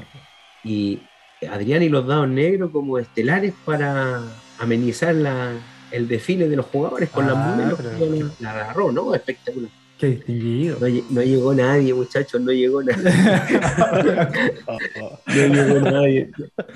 [0.64, 1.01] y
[1.48, 4.20] Adrián y los dados negros como estelares para
[4.59, 5.53] amenizar la,
[5.90, 9.14] el desfile de los jugadores con las ah, La agarró, ¿no?
[9.14, 9.70] Espectacular.
[10.01, 10.78] Qué distinguido.
[11.11, 13.05] No, llegó nadie, muchachos, no llegó nadie.
[15.26, 16.30] no llegó nadie.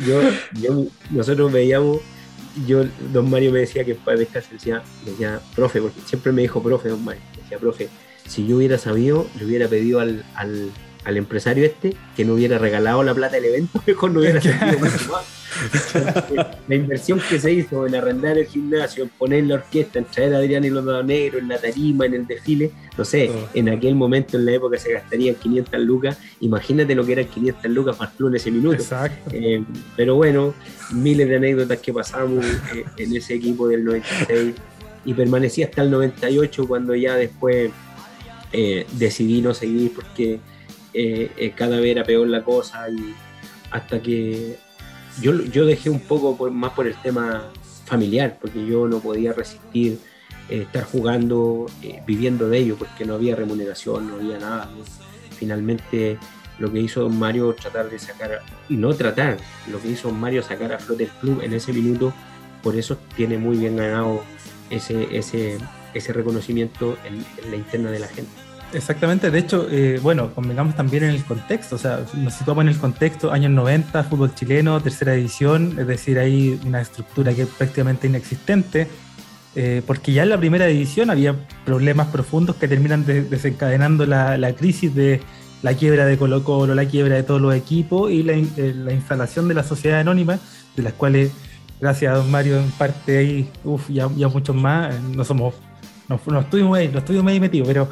[0.07, 0.21] Yo,
[0.61, 2.01] yo, nosotros veíamos,
[2.67, 6.63] yo, don Mario me decía que para descansar, decía, decía, profe, porque siempre me dijo
[6.63, 7.89] profe, don Mario, decía, profe,
[8.29, 10.71] si yo hubiera sabido, le hubiera pedido al, al,
[11.05, 14.79] al empresario este que no hubiera regalado la plata del evento, mejor no hubiera sentido
[14.79, 15.25] mucho más.
[16.69, 20.35] la inversión que se hizo en arrendar el gimnasio, en poner la orquesta, en traer
[20.35, 23.49] a Adrián y los Negros, en la tarima, en el desfile, no sé, oh.
[23.55, 27.71] en aquel momento en la época se gastarían 500 lucas, imagínate lo que eran 500
[27.71, 28.83] lucas más tú en ese minuto.
[29.33, 29.63] Eh,
[29.97, 30.55] pero bueno,
[30.93, 32.45] miles de anécdotas que pasamos
[32.75, 34.55] eh, en ese equipo del 96
[35.05, 37.71] y permanecí hasta el 98 cuando ya después
[38.53, 40.39] eh, decidí no seguir porque
[41.57, 43.15] cada vez era peor la cosa y
[43.71, 44.57] hasta que
[45.21, 47.51] yo, yo dejé un poco más por el tema
[47.85, 49.99] familiar, porque yo no podía resistir
[50.49, 54.71] eh, estar jugando, eh, viviendo de ello, porque no había remuneración, no había nada.
[55.39, 56.19] Finalmente
[56.59, 59.39] lo que hizo Don Mario tratar de sacar, y no tratar,
[59.71, 62.13] lo que hizo Don Mario sacar a flote el club en ese minuto,
[62.63, 64.23] por eso tiene muy bien ganado
[64.71, 65.59] ese, ese,
[65.93, 68.44] ese reconocimiento en la interna de la gente.
[68.75, 72.69] Exactamente, de hecho, eh, bueno, convengamos también en el contexto, o sea, nos situamos en
[72.69, 77.49] el contexto, años 90, fútbol chileno, tercera división, es decir, hay una estructura que es
[77.49, 78.89] prácticamente inexistente,
[79.55, 84.93] eh, porque ya en la primera división había problemas profundos que terminan desencadenando la, crisis
[84.93, 85.21] de
[85.63, 89.47] la quiebra de Colo Colo, la quiebra de todos los equipos y la, eh, instalación
[89.47, 90.41] de la sociedad anónima,
[90.75, 91.31] de las cuales,
[91.81, 95.55] gracias a don Mario, en parte ahí, uff, ya, ya muchos más, no somos,
[96.09, 97.89] no, no estuvimos ahí, no estuvimos ahí metidos, pero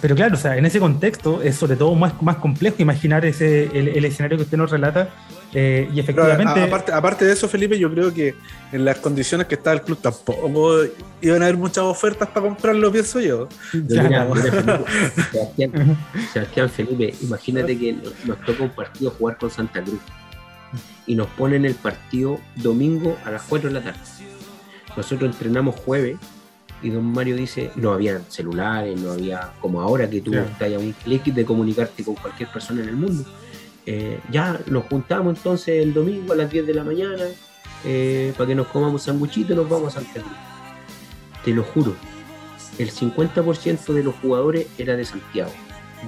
[0.00, 3.64] pero claro, o sea, en ese contexto es sobre todo más, más complejo imaginar ese,
[3.76, 5.08] el, escenario que usted nos relata.
[5.52, 6.62] Eh, y efectivamente.
[6.62, 8.36] aparte, aparte, de eso, Felipe, yo creo que
[8.70, 10.82] en las condiciones que está el club tampoco
[11.20, 13.48] iban a haber muchas ofertas para comprarlo, pienso yo.
[16.32, 20.00] Sebastián, Felipe, imagínate que nos toca un partido jugar con Santa Cruz
[21.06, 23.98] y nos ponen el partido domingo a las 4 de la tarde.
[24.96, 26.16] Nosotros entrenamos jueves
[26.82, 30.78] y don Mario dice, no había celulares, no había como ahora que tú estás a
[30.78, 33.24] un clic de comunicarte con cualquier persona en el mundo.
[33.86, 37.24] Eh, ya nos juntamos entonces el domingo a las 10 de la mañana
[37.84, 40.24] eh, para que nos comamos sanguchito y nos vamos a Cruz.
[41.44, 41.94] Te lo juro,
[42.78, 45.52] el 50% de los jugadores era de Santiago.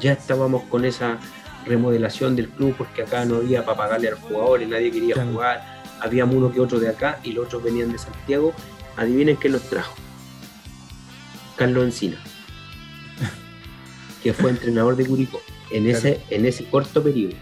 [0.00, 1.18] Ya estábamos con esa
[1.66, 5.82] remodelación del club porque acá no había para pagarle a los jugadores, nadie quería jugar.
[6.00, 8.52] Había uno que otro de acá y los otros venían de Santiago.
[8.96, 9.94] Adivinen qué los trajo
[11.56, 12.16] Carlos Encina,
[14.22, 15.40] que fue entrenador de Curicó
[15.70, 17.34] en ese, en ese corto periodo.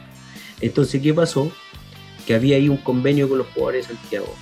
[0.61, 1.51] Entonces, ¿qué pasó?
[2.27, 4.35] Que había ahí un convenio con los jugadores de Santiago.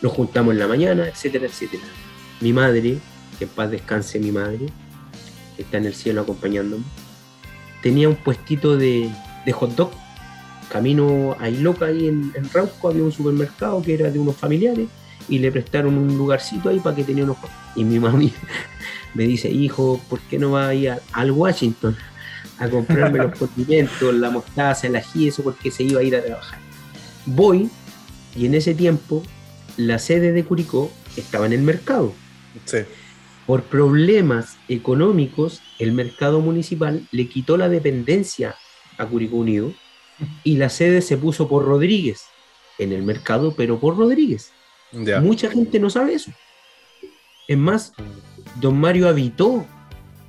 [0.00, 1.82] Nos juntamos en la mañana, etcétera, etcétera.
[2.40, 2.98] Mi madre,
[3.38, 4.66] que en paz descanse mi madre,
[5.56, 6.84] que está en el cielo acompañándome,
[7.82, 9.10] tenía un puestito de,
[9.52, 9.90] hot dog.
[10.70, 14.88] Camino a Iloca, ahí en, en Rauco, había un supermercado que era de unos familiares
[15.32, 17.38] y le prestaron un lugarcito ahí para que tenía unos
[17.74, 18.30] Y mi mami
[19.14, 21.96] me dice, hijo, ¿por qué no va a ir al Washington
[22.58, 26.22] a comprarme los condimentos, la mostaza, el ají, eso porque se iba a ir a
[26.22, 26.58] trabajar?
[27.24, 27.70] Voy
[28.36, 29.22] y en ese tiempo
[29.78, 32.12] la sede de Curicó estaba en el mercado.
[33.46, 38.54] Por problemas económicos, el mercado municipal le quitó la dependencia
[38.98, 39.72] a Curicó Unido
[40.44, 42.24] y la sede se puso por Rodríguez
[42.78, 44.52] en el mercado, pero por Rodríguez.
[44.92, 46.30] Mucha gente no sabe eso.
[47.48, 47.94] Es más,
[48.60, 49.64] don Mario habitó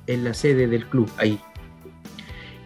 [0.06, 1.38] en la sede del club ahí.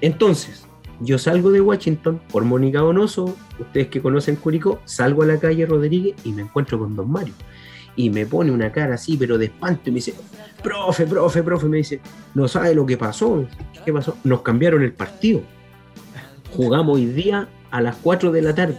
[0.00, 0.66] Entonces,
[1.00, 5.66] yo salgo de Washington por Mónica Donoso, ustedes que conocen Curicó, salgo a la calle
[5.66, 7.34] Rodríguez y me encuentro con don Mario.
[7.96, 10.14] Y me pone una cara así, pero de espanto, y me dice,
[10.62, 12.00] profe, profe, profe, me dice,
[12.34, 13.44] no sabe lo que pasó.
[13.84, 14.16] ¿Qué pasó?
[14.22, 15.42] Nos cambiaron el partido.
[16.56, 18.78] Jugamos hoy día a las 4 de la tarde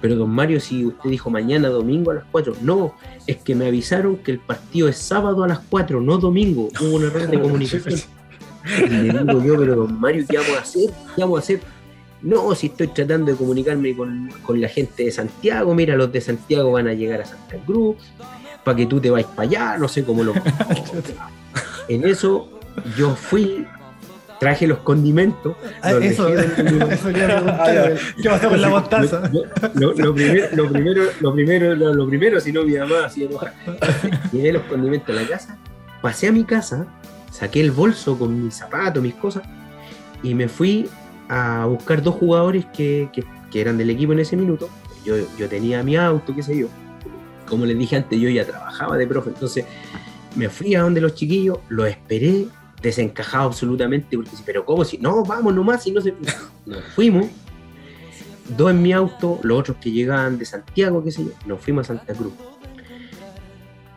[0.00, 2.94] Pero don Mario, si usted dijo mañana domingo a las 4, no,
[3.26, 6.68] es que me avisaron que el partido es sábado a las 4, no domingo.
[6.80, 8.00] Hubo un error de comunicación.
[8.78, 10.90] Y le digo yo, pero don Mario, ¿qué vamos a hacer?
[11.14, 11.60] ¿Qué vamos a hacer?
[12.20, 16.20] No, si estoy tratando de comunicarme con, con la gente de Santiago, mira, los de
[16.20, 17.96] Santiago van a llegar a Santa Cruz,
[18.64, 20.34] para que tú te vayas para allá, no sé cómo lo...
[21.88, 22.48] en eso
[22.96, 23.66] yo fui,
[24.40, 25.56] traje los condimentos.
[25.82, 26.28] Ah, los eso,
[26.90, 27.96] eso quería preguntar.
[28.22, 29.30] ¿Qué pasó con la mostaza?
[29.74, 33.24] lo, lo primero, lo primero, lo primero, lo, lo primero, si no mi mamá así
[33.24, 33.52] enoja.
[34.32, 35.58] Llevé los condimentos a la casa,
[36.02, 36.86] pasé a mi casa,
[37.30, 39.42] saqué el bolso con mis zapatos, mis cosas,
[40.22, 40.88] y me fui
[41.28, 44.68] a buscar dos jugadores que, que- que eran del equipo en ese minuto.
[45.06, 46.66] Yo, yo tenía mi auto, qué sé yo.
[47.48, 49.64] Como les dije antes, yo ya trabajaba de profe, entonces
[50.36, 52.44] me fui a donde los chiquillos, los esperé,
[52.80, 54.98] desencajado absolutamente, porque sí, pero ¿cómo si?
[54.98, 56.14] No, vamos nomás, si no se.
[56.66, 57.26] Nos fuimos,
[58.56, 61.90] dos en mi auto, los otros que llegaban de Santiago, qué sé yo, nos fuimos
[61.90, 62.32] a Santa Cruz.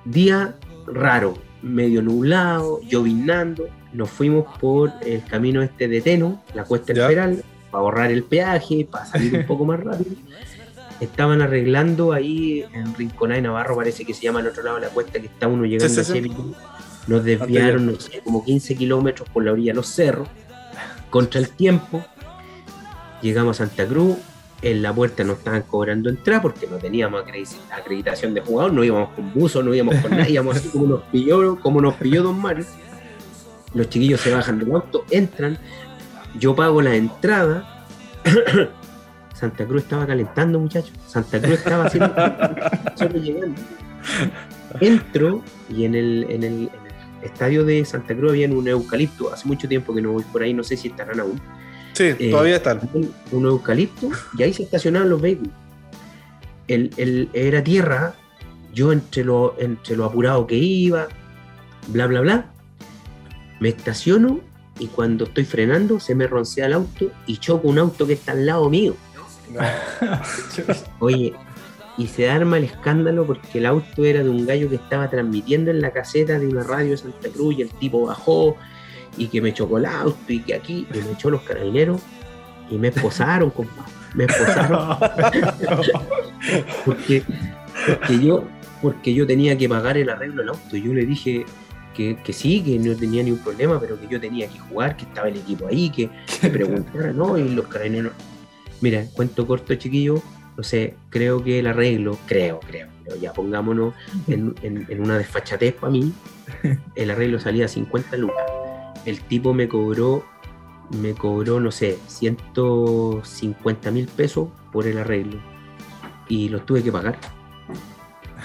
[0.06, 0.56] Día
[0.88, 7.04] raro, medio nublado, llovinando, nos fuimos por el camino este de Teno, la cuesta Ya.
[7.04, 10.16] Esperal, para ahorrar el peaje, para salir un poco más rápido.
[11.00, 14.84] Estaban arreglando ahí en Rinconada y Navarro, parece que se llama al otro lado de
[14.84, 16.32] la cuesta, que está uno llegando Sí, sí, sí.
[17.08, 20.28] Nos desviaron, no sé, como 15 kilómetros por la orilla de los cerros,
[21.10, 22.04] contra el tiempo.
[23.22, 24.18] Llegamos a Santa Cruz,
[24.62, 28.84] en la puerta nos estaban cobrando entrada porque no teníamos acredi- acreditación de jugador, no
[28.84, 32.24] íbamos con buzo, no íbamos con nada, íbamos así como nos pilló, como nos pilló
[32.24, 32.66] Don Mario.
[33.74, 35.58] Los chiquillos se bajan del auto, entran,
[36.38, 37.86] yo pago la entrada.
[39.34, 40.92] Santa Cruz estaba calentando, muchachos.
[41.08, 42.14] Santa Cruz estaba haciendo
[42.96, 43.60] solo llegando.
[44.80, 46.70] Entro y en el, en el
[47.24, 49.32] estadio de Santa Cruz había un eucalipto.
[49.34, 51.40] Hace mucho tiempo que no voy por ahí, no sé si estarán aún
[51.94, 52.80] Sí, Eh, todavía están.
[52.94, 55.54] un, un eucalipto y ahí se estacionaban los vehículos.
[56.68, 58.14] El, el- era tierra,
[58.74, 61.08] yo entre lo, entre lo apurado que iba,
[61.90, 62.46] bla, bla, bla,
[63.60, 64.40] me estaciono
[64.80, 68.32] y cuando estoy frenando se me roncea el auto y choco un auto que está
[68.32, 68.96] al lado mío.
[71.00, 71.34] Oye,
[71.98, 75.72] y se arma el escándalo porque el auto era de un gallo que estaba transmitiendo
[75.72, 78.56] en la caseta de una radio de Santa Cruz y el tipo bajó
[79.18, 82.02] y que me chocó el auto y que aquí y me echó los carabineros
[82.70, 83.92] y me esposaron, compadre.
[84.14, 84.98] Me esposaron
[86.86, 87.24] porque,
[87.86, 88.46] porque yo
[88.82, 90.76] porque yo tenía que pagar el arreglo del auto.
[90.76, 91.46] Yo le dije
[91.94, 95.04] que, que sí, que no tenía ningún problema, pero que yo tenía que jugar, que
[95.04, 96.10] estaba el equipo ahí, que
[96.42, 97.38] me preguntara, ¿no?
[97.38, 98.14] Y los carabineros.
[98.82, 100.22] Mira, cuento corto, chiquillo,
[100.64, 103.94] sé, creo que el arreglo, creo, creo, pero ya pongámonos
[104.28, 106.14] en, en- en una desfachatez para mí,
[106.96, 108.44] el arreglo salía a 50 lucas.
[109.06, 110.24] El tipo me cobró,
[111.02, 115.40] me cobró, no sé, 150 mil pesos por el arreglo.
[116.28, 117.18] Y los tuve que pagar.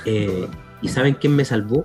[0.05, 0.47] Eh,
[0.83, 1.85] ¿Y saben quién me salvó?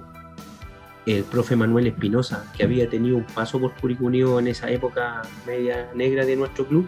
[1.07, 5.21] El profe Manuel Espinosa, que había tenido un paso por Curicó Unido en esa época
[5.47, 6.87] media negra de nuestro club.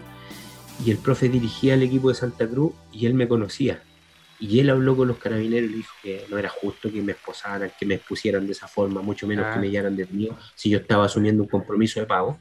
[0.85, 3.81] Y el profe dirigía el equipo de Santa Cruz y él me conocía.
[4.39, 7.71] Y él habló con los carabineros y dijo que no era justo que me esposaran,
[7.79, 9.53] que me expusieran de esa forma, mucho menos Ah.
[9.53, 12.39] que me llevaran detenido si yo estaba asumiendo un compromiso de pago.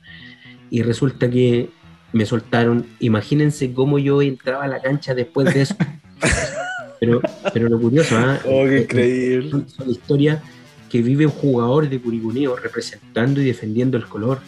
[0.70, 1.68] Y resulta que
[2.12, 2.87] me soltaron.
[2.99, 5.76] Imagínense cómo yo entraba a la cancha después de eso.
[7.01, 7.20] Pero,
[7.53, 8.39] pero lo curioso, ¿ah?
[8.45, 9.51] Oh, qué Eh, increíble.
[9.51, 10.41] son, son historias
[10.89, 14.39] que vive un jugador de Curicuneo representando y defendiendo el color.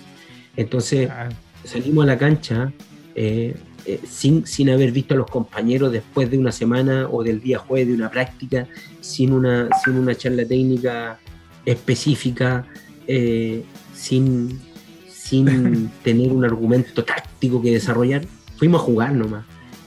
[0.57, 1.31] Entonces Ah,
[1.65, 2.73] salimos a la cancha
[3.17, 3.57] eh,
[3.87, 7.59] eh, sin, sin haber visto a los compañeros después de una semana o del día
[7.59, 8.67] jueves de una práctica,
[9.01, 11.19] sin una, sin una charla técnica
[11.67, 12.67] específica,
[13.07, 13.63] eh,
[13.95, 14.61] sin,
[15.09, 18.25] sin tener un argumento táctico que desarrollar.
[18.57, 19.45] Fuimos a jugar nomás.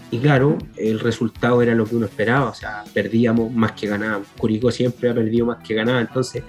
[0.10, 4.28] Y claro, el resultado era lo que uno esperaba, o sea, perdíamos más que ganábamos.
[4.38, 6.44] Curicó siempre ha perdido más que ganaba, entonces,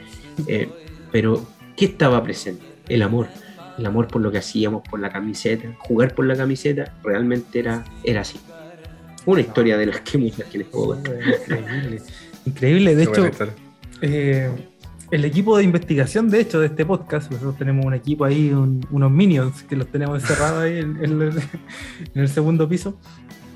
[0.46, 0.68] eh,
[1.11, 1.44] pero
[1.76, 2.64] ¿qué estaba presente?
[2.88, 3.28] El amor,
[3.79, 7.85] el amor por lo que hacíamos, por la camiseta, jugar por la camiseta, realmente era,
[8.05, 8.39] era así.
[9.26, 11.14] Una historia de las que muchas que les puedo contar.
[11.16, 12.03] Increíble.
[12.47, 13.31] Increíble, de hecho,
[14.01, 14.51] eh,
[15.11, 18.87] el equipo de investigación, de hecho, de este podcast, nosotros tenemos un equipo ahí, un-
[18.91, 21.29] unos minions que los tenemos encerrados ahí en, en el,
[22.14, 22.99] en el segundo piso,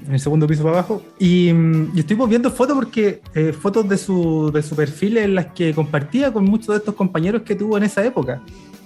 [0.07, 1.03] en el segundo piso para abajo.
[1.18, 5.47] Y, y estuvimos viendo fotos porque eh, fotos de su, de su perfil en las
[5.47, 8.43] que compartía con muchos de estos compañeros que tuvo en esa época.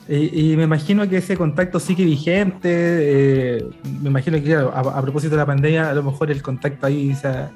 [0.08, 2.68] Y, me imagino que ese contacto sigue vigente.
[2.70, 3.64] eh,
[4.00, 7.26] me imagino que, a, propósito de la pandemia, a lo mejor el contacto ahí se
[7.26, 7.50] ha,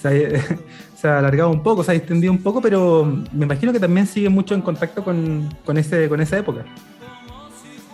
[0.00, 0.56] se ha-
[1.02, 4.06] se ha alargado un poco, se ha extendido un poco, pero me imagino que también
[4.06, 6.64] sigue mucho en contacto con, con, ese, con esa época.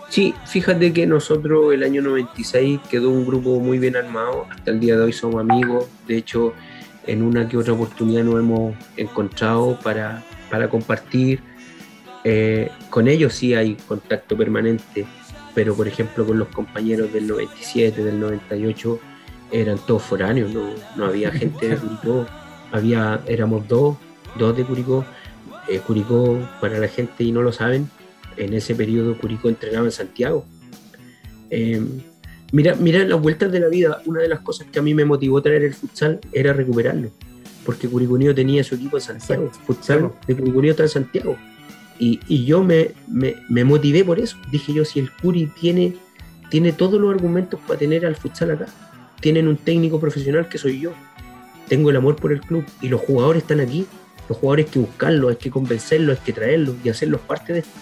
[0.09, 4.79] Sí, fíjate que nosotros el año 96 quedó un grupo muy bien armado, hasta el
[4.79, 6.53] día de hoy somos amigos, de hecho
[7.05, 11.41] en una que otra oportunidad nos hemos encontrado para, para compartir.
[12.23, 15.05] Eh, con ellos sí hay contacto permanente,
[15.55, 18.99] pero por ejemplo con los compañeros del 97, del 98,
[19.51, 22.25] eran todos foráneos, no, no había gente de Curicó,
[22.71, 23.97] había, éramos dos,
[24.37, 25.05] dos de Curicó.
[25.67, 27.89] Eh, Curicó, para la gente y no lo saben,
[28.37, 30.45] en ese periodo Curicó entrenaba en Santiago.
[31.49, 31.81] Eh,
[32.51, 35.05] mira, mira las vueltas de la vida, una de las cosas que a mí me
[35.05, 37.11] motivó a traer el futsal era recuperarlo,
[37.65, 41.37] porque Curicó Unido tenía su equipo en Santiago, futsal de Curicó Unido está en Santiago.
[41.99, 44.37] Y, yo me, me, motivé por eso.
[44.51, 45.95] Dije yo, si el Curi tiene,
[46.49, 48.67] tiene todos los argumentos para tener al futsal acá,
[49.19, 50.93] tienen un técnico profesional que soy yo,
[51.67, 53.85] tengo el amor por el club y los jugadores están aquí,
[54.29, 57.59] los jugadores hay que buscarlos, hay que convencerlos, hay que traerlos y hacerlos parte de
[57.59, 57.79] esto.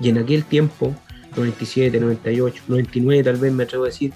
[0.00, 0.94] Y en aquel tiempo,
[1.36, 4.12] 97, 98, 99 tal vez me atrevo a decir,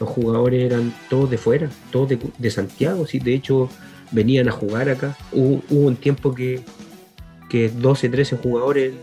[0.00, 3.70] los jugadores eran todos de fuera, todos de, de Santiago, sí, de hecho
[4.10, 5.16] venían a jugar acá.
[5.32, 6.62] Hubo, un tiempo que,
[7.48, 8.94] que 12, 13 jugadores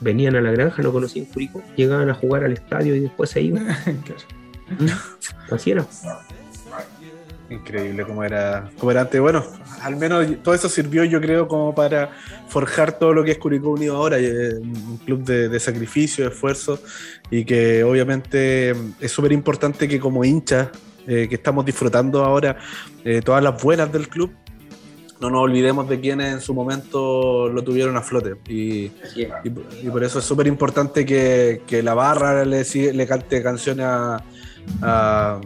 [0.00, 3.42] venían a la granja, no conocían Curicó, llegaban a jugar al estadio y después se
[3.42, 3.66] iban.
[4.78, 5.52] ¿Mm?
[5.52, 5.86] Así era.
[7.50, 9.20] Increíble cómo era, cómo era antes.
[9.20, 9.44] Bueno,
[9.82, 12.12] al menos todo eso sirvió, yo creo, como para
[12.48, 16.78] forjar todo lo que es Curicó Unido ahora, un club de, de sacrificio, de esfuerzo,
[17.30, 20.68] y que obviamente es súper importante que como hinchas
[21.06, 22.56] eh, que estamos disfrutando ahora
[23.04, 24.30] eh, todas las buenas del club,
[25.20, 28.36] no nos olvidemos de quienes en su momento lo tuvieron a flote.
[28.48, 29.28] Y, y,
[29.82, 34.22] y por eso es súper importante que, que, la barra le, le cante canciones a,
[34.82, 35.40] a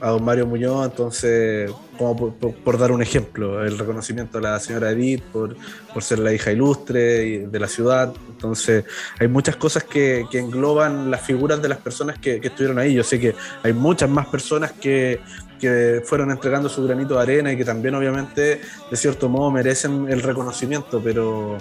[0.00, 4.40] a don Mario Muñoz, entonces, como por, por, por, dar un ejemplo, el reconocimiento a
[4.40, 5.56] la señora Edith por,
[5.92, 8.84] por ser la hija ilustre de la ciudad, entonces
[9.18, 12.94] hay muchas cosas que, que engloban las figuras de las personas que, que, estuvieron ahí,
[12.94, 15.20] yo sé que hay muchas más personas que,
[15.60, 20.06] que fueron entregando su granito de arena y que también obviamente de cierto modo merecen
[20.08, 21.58] el reconocimiento, pero...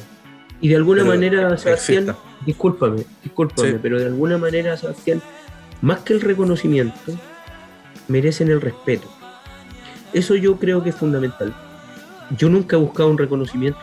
[0.61, 2.45] Y de alguna manera, Sebastián, exista.
[2.45, 3.77] discúlpame, discúlpame, sí.
[3.81, 5.21] pero de alguna manera, Sebastián,
[5.81, 6.99] más que el reconocimiento,
[8.07, 9.07] merecen el respeto.
[10.11, 11.53] Eso yo creo que es fundamental.
[12.37, 13.79] Yo nunca he buscado un reconocimiento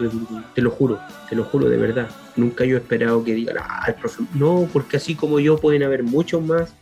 [0.55, 2.09] te lo juro, te lo juro de verdad.
[2.37, 4.23] Nunca yo he esperado que digan, ah, el profe.
[4.35, 6.75] No, porque así como yo pueden haber muchos más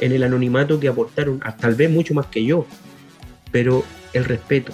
[0.00, 2.66] en el anonimato que aportaron, tal vez mucho más que yo.
[3.52, 4.72] Pero el respeto,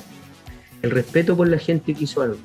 [0.83, 2.39] el respeto por la gente que hizo algo.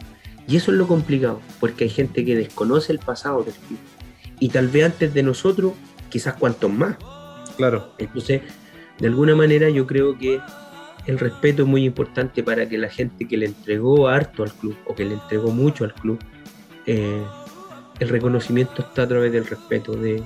[0.47, 3.79] Y eso es lo complicado, porque hay gente que desconoce el pasado del club.
[4.39, 5.73] Y tal vez antes de nosotros,
[6.09, 6.97] quizás cuantos más.
[7.57, 7.93] Claro.
[7.99, 8.41] Entonces,
[8.99, 10.39] de alguna manera yo creo que
[11.05, 14.75] el respeto es muy importante para que la gente que le entregó harto al club
[14.85, 16.19] o que le entregó mucho al club,
[16.85, 17.23] eh,
[17.99, 20.23] el reconocimiento está a través del respeto, de,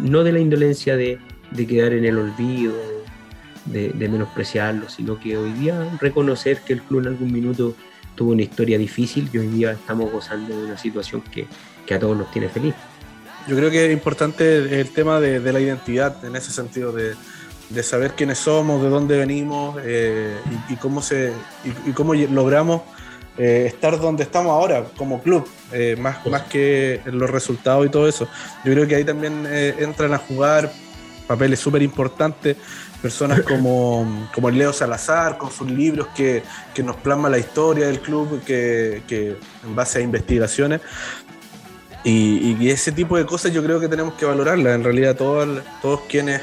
[0.00, 1.18] no de la indolencia de,
[1.54, 2.74] de quedar en el olvido,
[3.64, 7.74] de, de, menospreciarlo, sino que hoy día reconocer que el club en algún minuto
[8.14, 11.46] tuvo una historia difícil y hoy día estamos gozando de una situación que,
[11.86, 12.74] que a todos nos tiene feliz.
[13.48, 17.14] Yo creo que es importante el tema de, de la identidad en ese sentido de
[17.70, 20.36] de saber quiénes somos, de dónde venimos eh,
[20.68, 21.32] y, y, cómo se
[21.64, 22.82] y, y cómo logramos
[23.36, 28.06] eh, estar donde estamos ahora como club, eh, más, más que los resultados y todo
[28.06, 28.28] eso.
[28.64, 30.70] Yo creo que ahí también eh, entran a jugar
[31.26, 32.56] papeles súper importantes,
[33.02, 36.42] personas como, como Leo Salazar, con sus libros que,
[36.74, 40.80] que nos plasma la historia del club, que, que en base a investigaciones.
[42.04, 44.74] Y, y, ese tipo de cosas yo creo que tenemos que valorarlas.
[44.74, 46.42] En realidad todos, todos quienes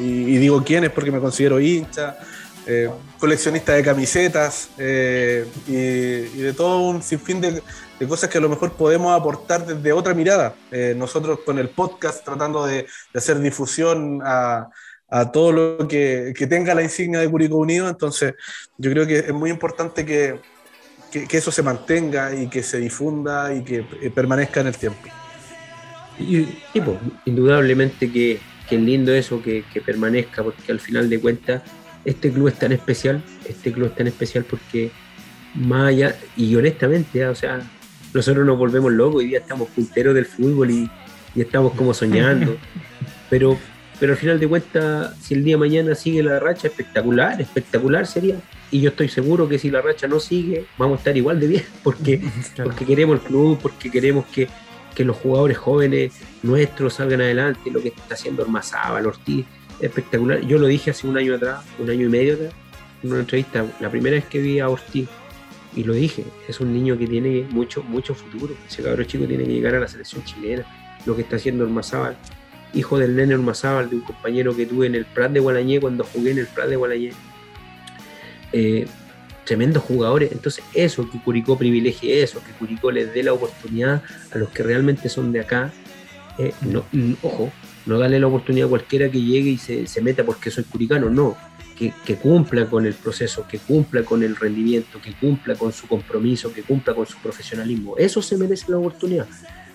[0.00, 2.18] y, y, digo quiénes porque me considero hincha,
[2.66, 7.62] eh, coleccionista de camisetas eh, y, y, de todo un sinfín de,
[7.98, 10.54] de, cosas que a lo mejor podemos aportar desde otra mirada.
[10.70, 14.68] Eh, nosotros con el podcast tratando de, hacer difusión a,
[15.32, 18.34] todo lo que, tenga la insignia de Curicó Unido, entonces
[18.76, 20.38] yo creo que es muy importante que,
[21.10, 25.08] que, eso se mantenga y que se difunda y que eh, permanezca en el tiempo.
[26.18, 26.44] Y,
[26.80, 31.62] pues, indudablemente que qué lindo eso que, que, permanezca, porque al final de cuentas
[32.04, 34.90] este club es tan especial, este club es tan especial porque
[35.54, 37.60] más allá, y honestamente, o sea,
[38.14, 40.90] nosotros nos volvemos locos, hoy día estamos punteros del fútbol y,
[41.34, 42.56] y estamos como soñando,
[43.30, 43.58] pero,
[44.00, 48.06] pero al final de cuentas, si el día de mañana sigue la racha, espectacular, espectacular
[48.06, 48.36] sería.
[48.70, 51.46] Y yo estoy seguro que si la racha no sigue, vamos a estar igual de
[51.46, 52.20] bien, porque,
[52.54, 52.70] claro.
[52.70, 54.48] porque queremos el club, porque queremos que,
[54.94, 59.44] que los jugadores jóvenes nuestros salgan adelante, lo que está haciendo Ormazábal, Ortiz,
[59.80, 60.40] espectacular.
[60.40, 62.52] Yo lo dije hace un año atrás, un año y medio atrás,
[63.02, 65.08] en una entrevista, la primera vez que vi a Ortiz,
[65.78, 68.56] y lo dije, es un niño que tiene mucho, mucho futuro.
[68.68, 70.66] Ese cabrón chico tiene que llegar a la selección chilena,
[71.06, 72.16] lo que está haciendo Ormazábal,
[72.74, 76.02] hijo del nene Ormazábal, de un compañero que tuve en el Prat de Gualañé cuando
[76.02, 77.12] jugué en el Prat de Gualañé.
[78.52, 78.88] Eh,
[79.44, 80.32] tremendos jugadores.
[80.32, 84.02] Entonces, eso, que Curicó privilegie eso, que Curicó les dé la oportunidad
[84.32, 85.70] a los que realmente son de acá.
[86.38, 86.84] Eh, no,
[87.22, 87.52] ojo,
[87.86, 91.08] no darle la oportunidad a cualquiera que llegue y se, se meta porque soy curicano,
[91.08, 91.36] no.
[91.78, 96.52] Que, cumpla con el proceso, que cumpla con el rendimiento, que cumpla con su compromiso,
[96.52, 97.96] que cumpla con su profesionalismo.
[97.96, 99.28] Eso se merece la oportunidad.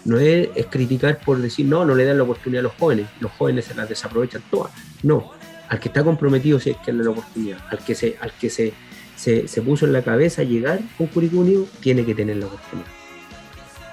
[0.04, 3.32] No es, criticar por decir, no, no le dan la oportunidad a los jóvenes, los
[3.32, 4.74] jóvenes se las desaprovechan todas.
[5.02, 5.32] No,
[5.70, 8.74] al que está comprometido sí es que la oportunidad, al que se, al que se,
[9.16, 13.03] se, puso en la cabeza llegar con Unido, tiene que tener la oportunidad.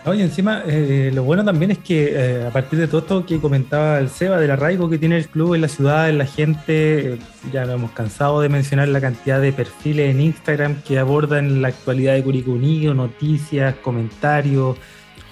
[0.07, 3.39] Oye, encima, eh, lo bueno también es que eh, a partir de todo esto que
[3.39, 7.15] comentaba el Seba, del arraigo que tiene el club en la ciudad, en la gente,
[7.15, 7.19] eh,
[7.53, 11.69] ya nos hemos cansado de mencionar la cantidad de perfiles en Instagram que abordan la
[11.69, 14.79] actualidad de Curicó Unido, noticias, comentarios,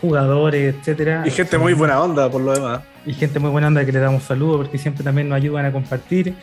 [0.03, 1.23] jugadores, etcétera.
[1.27, 2.83] Y gente muy buena onda, por lo demás.
[3.07, 5.73] Y gente muy buena onda que le damos saludos porque siempre también nos ayudan a
[5.73, 6.35] compartir.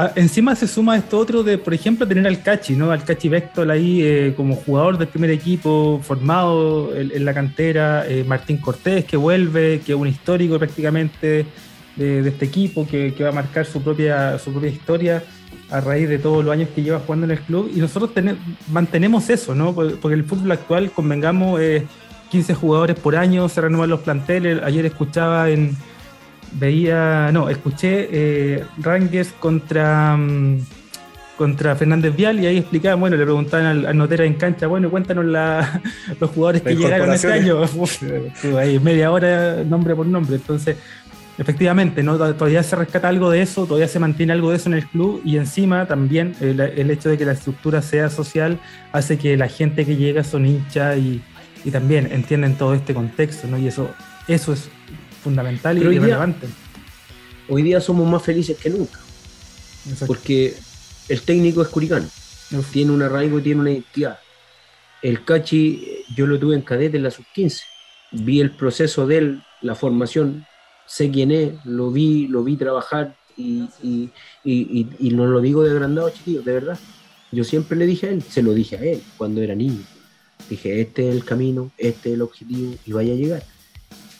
[0.00, 2.90] Eh, encima se suma esto otro de, por ejemplo, tener al Cachi, ¿no?
[2.90, 8.06] Al Cachi Vectol ahí eh, como jugador del primer equipo, formado en, en la cantera,
[8.06, 11.46] eh, Martín Cortés que vuelve, que es un histórico prácticamente
[11.96, 15.22] de, este equipo, que, va a marcar su propia, su propia historia
[15.70, 17.70] a raíz de todos los años que lleva jugando en el club.
[17.74, 18.38] Y nosotros ten,
[18.72, 19.74] mantenemos eso, ¿no?
[19.74, 21.86] Porque, porque el fútbol actual, convengamos, eh,
[22.30, 24.62] 15 jugadores por año, se renuevan los planteles.
[24.62, 25.76] Ayer escuchaba en
[26.52, 30.58] veía, no, escuché eh, Rangers contra, um,
[31.36, 34.90] contra Fernández Vial y ahí explicaban, bueno, le preguntaban al, al Notera en cancha, bueno,
[34.90, 35.80] cuéntanos la,
[36.20, 37.62] los jugadores que llegaron este año.
[38.58, 40.36] ahí media hora, nombre por nombre.
[40.36, 40.76] Entonces,
[41.38, 42.16] efectivamente, ¿no?
[42.16, 45.22] todavía se rescata algo de eso, todavía se mantiene algo de eso en el club
[45.24, 48.58] y encima también el, el hecho de que la estructura sea social
[48.92, 51.22] hace que la gente que llega son hinchas y,
[51.64, 53.58] y también entienden todo este contexto, ¿no?
[53.58, 53.90] Y eso,
[54.28, 54.70] eso es
[55.22, 56.46] fundamental y hoy relevante.
[56.46, 56.56] Día,
[57.48, 58.98] hoy día somos más felices que nunca.
[59.84, 60.06] Exacto.
[60.06, 60.54] Porque
[61.08, 62.06] el técnico es curicano.
[62.52, 62.70] Uf.
[62.72, 64.18] Tiene un arraigo, tiene una identidad.
[65.02, 67.60] El Cachi, yo lo tuve en cadete en la sub-15.
[68.12, 70.46] Vi el proceso de él, la formación,
[70.86, 74.10] sé quién es, lo vi, lo vi trabajar y, y,
[74.44, 76.78] y, y no lo digo de agrandado, chiquillos, de verdad.
[77.32, 79.82] Yo siempre le dije a él, se lo dije a él cuando era niño.
[80.48, 83.44] Dije, este es el camino, este es el objetivo y vaya a llegar.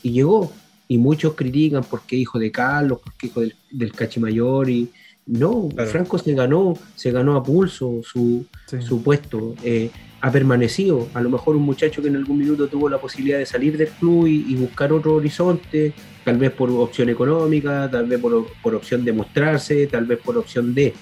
[0.03, 0.53] Y llegó,
[0.91, 4.91] y muchos critican porque hijo de Carlos, porque hijo del, del Cachimayor y
[5.25, 5.89] no, claro.
[5.89, 8.83] Franco se ganó, se ganó a pulso su, sí.
[8.83, 9.89] su puesto, eh,
[10.21, 13.47] ha permanecido, a lo mejor un muchacho que en algún minuto tuvo la posibilidad de
[13.47, 15.93] salir del club y, y buscar otro horizonte,
[16.25, 20.37] tal vez por opción económica, tal vez por, por, opción de mostrarse, tal vez por
[20.39, 20.93] opción de,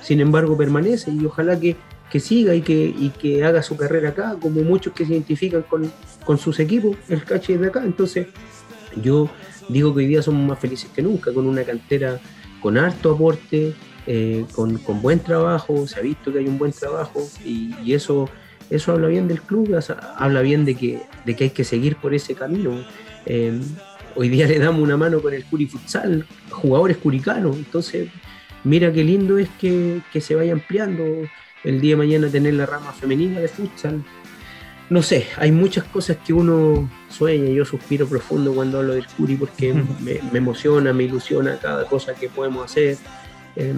[0.00, 1.74] sin embargo permanece y ojalá que,
[2.08, 5.62] que siga y que, y que haga su carrera acá, como muchos que se identifican
[5.62, 5.90] con,
[6.24, 8.28] con sus equipos, el Cachi es de acá, entonces
[9.02, 9.28] yo
[9.68, 12.20] digo que hoy día somos más felices que nunca, con una cantera
[12.60, 13.74] con harto aporte,
[14.06, 18.28] eh, con, con, buen trabajo, se ha visto que hay un buen trabajo y, eso,
[18.70, 19.78] eso habla bien del club,
[20.16, 22.84] habla bien de que, de que hay que seguir por ese camino.
[23.26, 23.60] Eh,
[24.16, 28.08] hoy día le damos una mano con el Curi Futsal, jugadores curicanos, entonces
[28.62, 31.04] mira qué lindo es que, que se vaya ampliando
[31.64, 34.02] el día de mañana tener la rama femenina de futsal,
[34.90, 39.36] no sé, hay muchas cosas que uno sueña, yo suspiro profundo cuando hablo del Curi
[39.36, 42.98] porque me, me emociona, me ilusiona cada cosa que podemos hacer.
[43.56, 43.72] Eh,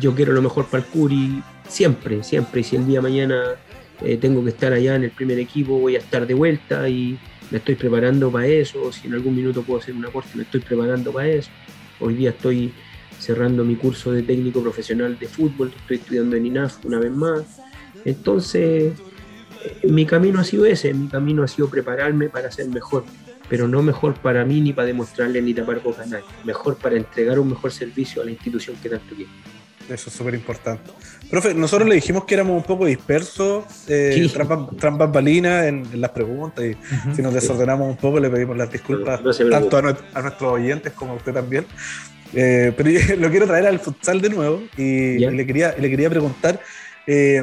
[0.00, 3.42] yo quiero lo mejor para el Curi, siempre, siempre, y si el día de mañana
[4.00, 7.18] eh, tengo que estar allá en el primer equipo, voy a estar de vuelta y
[7.50, 10.60] me estoy preparando para eso, si en algún minuto puedo hacer un aporte, me estoy
[10.60, 11.50] preparando para eso.
[12.00, 12.72] Hoy día estoy
[13.20, 17.60] cerrando mi curso de técnico profesional de fútbol, estoy estudiando en INAF una vez más.
[18.04, 18.94] Entonces,
[19.84, 23.04] mi camino ha sido ese, mi camino ha sido prepararme para ser mejor,
[23.48, 26.96] pero no mejor para mí ni para demostrarle ni tapar boca a nadie, mejor para
[26.96, 29.30] entregar un mejor servicio a la institución que tanto quiero.
[29.88, 30.90] Eso es súper importante.
[31.28, 34.28] Profe, nosotros le dijimos que éramos un poco dispersos, eh,
[34.78, 37.16] trampas, balinas en, en, las preguntas, y uh -huh.
[37.16, 40.52] si nos desordenamos un poco le pedimos las disculpas no, no tanto a, a, nuestros
[40.52, 41.66] oyentes como a usted también.
[42.34, 45.90] Eh, pero yo lo quiero traer al futsal de nuevo y, y le, quería, le
[45.90, 46.60] quería preguntar...
[47.06, 47.42] Eh,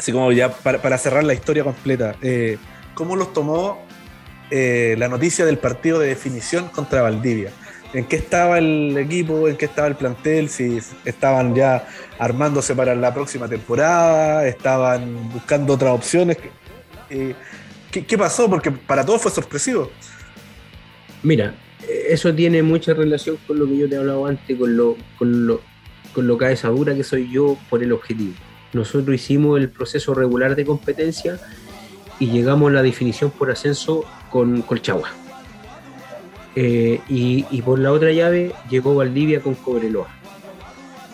[0.00, 2.56] así como ya para, para cerrar la historia completa, eh,
[2.94, 3.84] ¿cómo los tomó
[4.50, 7.50] eh, la noticia del partido de definición contra Valdivia?
[7.92, 9.46] ¿En qué estaba el equipo?
[9.46, 10.48] ¿En qué estaba el plantel?
[10.48, 11.86] Si estaban ya
[12.18, 16.38] armándose para la próxima temporada, estaban buscando otras opciones.
[17.10, 17.34] Eh,
[17.90, 18.48] ¿qué, ¿Qué pasó?
[18.48, 19.90] Porque para todos fue sorpresivo.
[21.22, 21.54] Mira,
[22.08, 25.46] eso tiene mucha relación con lo que yo te he hablado antes, con lo, con
[25.46, 25.60] lo,
[26.14, 28.32] con lo cabezadura que soy yo por el objetivo
[28.72, 31.38] nosotros hicimos el proceso regular de competencia
[32.18, 35.10] y llegamos a la definición por ascenso con Colchagua.
[36.56, 40.08] Eh, y, y, por la otra llave llegó Valdivia con Cobreloa.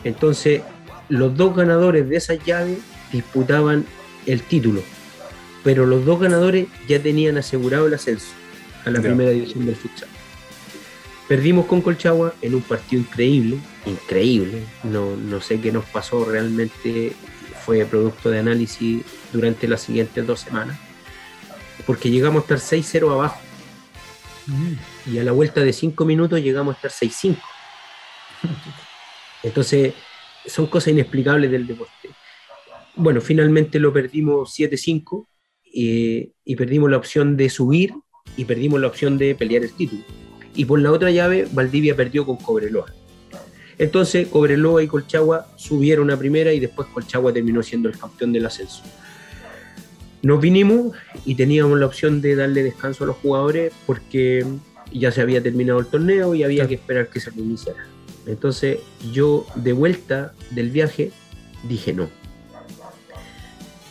[0.03, 0.63] Entonces,
[1.09, 2.79] los dos ganadores de esa llave
[3.13, 3.85] disputaban
[4.25, 4.83] el título,
[5.63, 8.29] pero los dos ganadores ya tenían asegurado el ascenso
[8.85, 10.09] a la primera división del futsal.
[11.29, 14.63] Perdimos con Colchagua en un partido increíble, increíble.
[14.85, 17.13] No, no sé qué nos pasó realmente,
[17.67, 20.79] fue producto de análisis durante las siguientes dos semanas,
[21.85, 23.41] porque llegamos a estar 6-0 abajo.
[24.47, 25.11] Mm.
[25.13, 27.37] Y a la vuelta de 5 minutos llegamos a estar 6-5.
[29.43, 29.95] Entonces,
[30.47, 32.11] son cosas inexplicables del deporte.
[32.95, 35.27] Bueno, finalmente lo perdimos 7-5
[35.75, 37.93] eh, y perdimos la opción de subir
[38.37, 40.05] y perdimos la opción de pelear el título.
[40.55, 42.87] Y por la otra llave, Valdivia perdió con Cobreloa.
[43.79, 48.47] Entonces, Cobreloa y Colchagua subieron a primera y después Colchagua terminó siendo el campeón del
[48.47, 48.83] ascenso.
[50.23, 54.45] Nos vinimos y teníamos la opción de darle descanso a los jugadores porque
[54.93, 57.87] ya se había terminado el torneo y había que esperar que se reiniciara.
[58.27, 58.79] Entonces
[59.13, 61.13] yo de vuelta del viaje
[61.69, 62.09] dije no.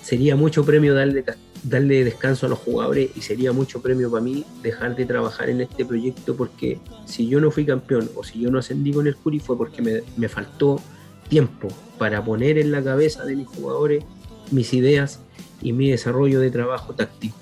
[0.02, 1.24] Sería mucho premio darle,
[1.68, 5.62] darle descanso a los jugadores y sería mucho premio para mí dejar de trabajar en
[5.62, 9.16] este proyecto porque si yo no fui campeón o si yo no ascendí con el
[9.16, 10.80] Curi fue porque me, me faltó
[11.28, 14.04] tiempo para poner en la cabeza de mis jugadores
[14.52, 15.22] mis ideas
[15.62, 17.36] y mi desarrollo de trabajo táctico.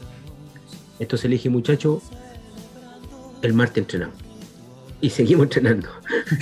[0.99, 2.01] Entonces le dije, muchacho,
[3.41, 4.15] el martes entrenamos
[5.01, 5.89] y seguimos entrenando.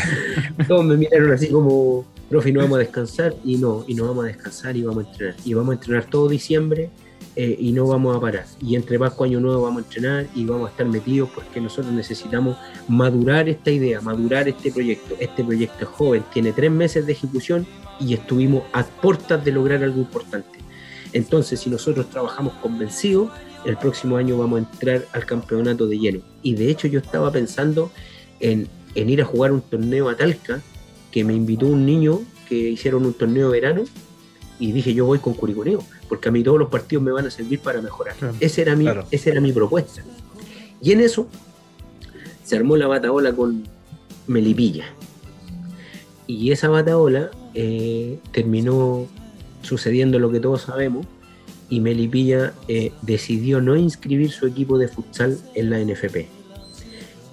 [0.67, 4.25] Todos me miraron así como, profe, no vamos a descansar y no, y no vamos
[4.25, 5.35] a descansar y vamos a entrenar.
[5.43, 6.91] Y vamos a entrenar todo diciembre
[7.35, 8.45] eh, y no vamos a parar.
[8.61, 11.93] Y entre Pascua Año Nuevo vamos a entrenar y vamos a estar metidos porque nosotros
[11.93, 12.57] necesitamos
[12.87, 15.15] madurar esta idea, madurar este proyecto.
[15.19, 17.65] Este proyecto es joven, tiene tres meses de ejecución
[17.99, 20.59] y estuvimos a puertas de lograr algo importante.
[21.13, 23.31] Entonces, si nosotros trabajamos convencidos,
[23.65, 26.19] el próximo año vamos a entrar al campeonato de lleno.
[26.41, 27.91] Y de hecho yo estaba pensando
[28.39, 30.61] en, ir a jugar un torneo a Talca,
[31.11, 33.83] que me invitó un niño que hicieron un torneo de verano,
[34.59, 37.31] y dije yo voy con Curicuneo, porque a mí todos los partidos me van a
[37.31, 38.15] servir para mejorar.
[38.41, 40.03] esa, era mi, esa era mi propuesta.
[40.81, 41.27] Y en eso
[42.43, 43.63] se armó la bataola con
[44.27, 44.85] Melipilla.
[46.27, 49.07] Y esa bataola eh, terminó
[49.61, 51.05] sucediendo lo que todos sabemos,
[51.69, 56.41] y Melipilla eh, decidió no inscribir su equipo de futsal en la NFP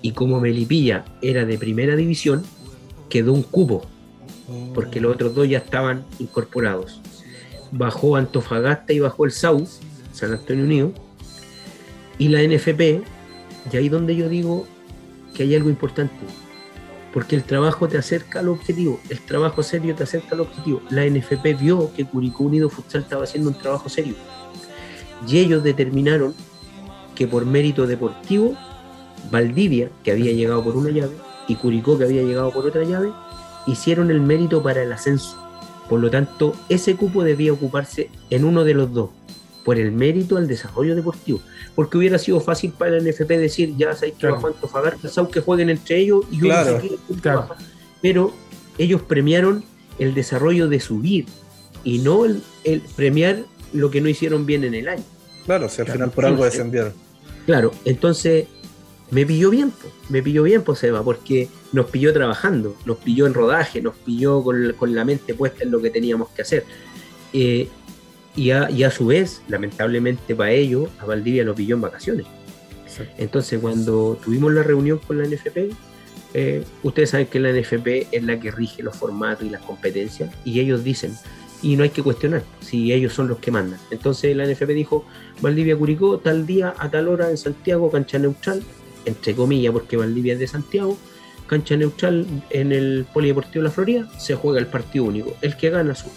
[0.03, 2.43] y como Melipilla era de primera división,
[3.09, 3.83] quedó un cubo,
[4.75, 7.01] porque los otros dos ya estaban incorporados.
[7.71, 9.67] Bajó Antofagasta y bajó el SAU,
[10.13, 10.93] San Antonio Unido,
[12.19, 13.03] y la NFP,
[13.73, 14.67] y ahí donde yo digo
[15.35, 16.17] que hay algo importante,
[17.13, 20.83] porque el trabajo te acerca al objetivo, el trabajo serio te acerca al objetivo.
[20.91, 24.15] La NFP vio que Curicó Unido Futsal estaba haciendo un trabajo serio,
[25.27, 26.35] y ellos determinaron
[27.15, 28.57] que por mérito deportivo
[29.31, 31.17] Valdivia, que había llegado por una llave,
[31.49, 33.13] y Curicó, que había llegado por otra llave,
[33.67, 35.38] hicieron el mérito para el ascenso.
[35.89, 39.11] Por lo tanto, ese cupo debía ocuparse en uno de los dos,
[39.65, 41.41] por el mérito al desarrollo deportivo.
[41.75, 44.47] Porque hubiera sido fácil para el NFP decir, ya sabéis que claro.
[44.47, 47.49] Antofagasta, que jueguen entre ellos y yo sé claro.
[48.03, 48.33] Pero
[48.77, 49.65] ellos premiaron
[49.99, 51.27] el desarrollo de subir
[51.85, 52.43] y no el,
[52.97, 55.05] premiar lo que no hicieron bien en el año.
[55.47, 56.93] Claro, si al final por algo descendieron.
[57.47, 58.47] Claro, entonces
[59.11, 59.73] me pilló bien,
[60.09, 64.43] me pilló bien, pues Eva, porque nos pilló trabajando, nos pilló en rodaje, nos pilló
[64.43, 66.65] con, la mente puesta en lo que teníamos que hacer.
[67.33, 67.69] Eh,
[68.37, 72.27] y, a, su vez, lamentablemente para ellos, a Valdivia lo pilló en vacaciones.
[73.17, 75.73] Entonces, cuando tuvimos la reunión con la NFP,
[76.35, 80.33] eh, ustedes saben que la NFP es la que rige los formatos y las competencias,
[80.45, 81.17] y ellos dicen,
[81.63, 83.81] y no hay que cuestionar si ellos son los que mandan.
[83.91, 85.05] Entonces la NFP dijo,
[85.41, 88.63] Valdivia Curicó, tal día, a tal hora en Santiago, cancha neutral,
[89.09, 90.97] entre comillas, porque Valdivia es de Santiago,
[91.47, 95.35] cancha neutral en el Polideportivo de la Florida, se juega el partido único.
[95.41, 96.13] El que gana sube.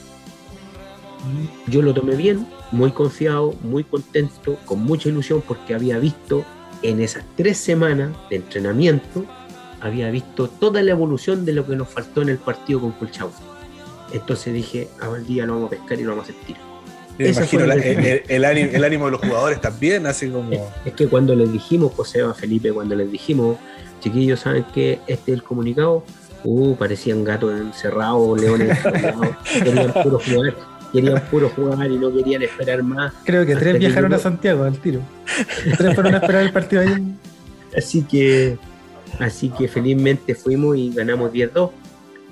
[1.67, 6.45] Yo lo tomé bien, muy confiado, muy contento, con mucha ilusión, porque había visto
[6.81, 9.25] en esas tres semanas de entrenamiento,
[9.79, 13.33] había visto toda la evolución de lo que nos faltó en el partido con Colchagua.
[14.13, 16.70] Entonces dije, a Valdivia lo vamos a pescar y lo vamos a sentir
[17.19, 18.45] imagino el,
[18.83, 20.71] ánimo, de los jugadores también, así como.
[20.85, 23.57] Es, que cuando les dijimos, José a Felipe, cuando les dijimos,
[23.99, 26.03] chiquillos, ¿saben que este es el comunicado?
[26.43, 29.27] Uh, parecían gatos encerrados, leones encerrados,
[29.63, 30.55] querían puro jugar,
[30.91, 33.13] querían puro jugar y no querían esperar más.
[33.23, 35.01] Creo que tres viajaron a Santiago al tiro.
[35.77, 37.15] tres fueron a esperar el partido ahí.
[37.77, 38.57] Así que,
[39.19, 41.71] así que felizmente fuimos y ganamos 10-2,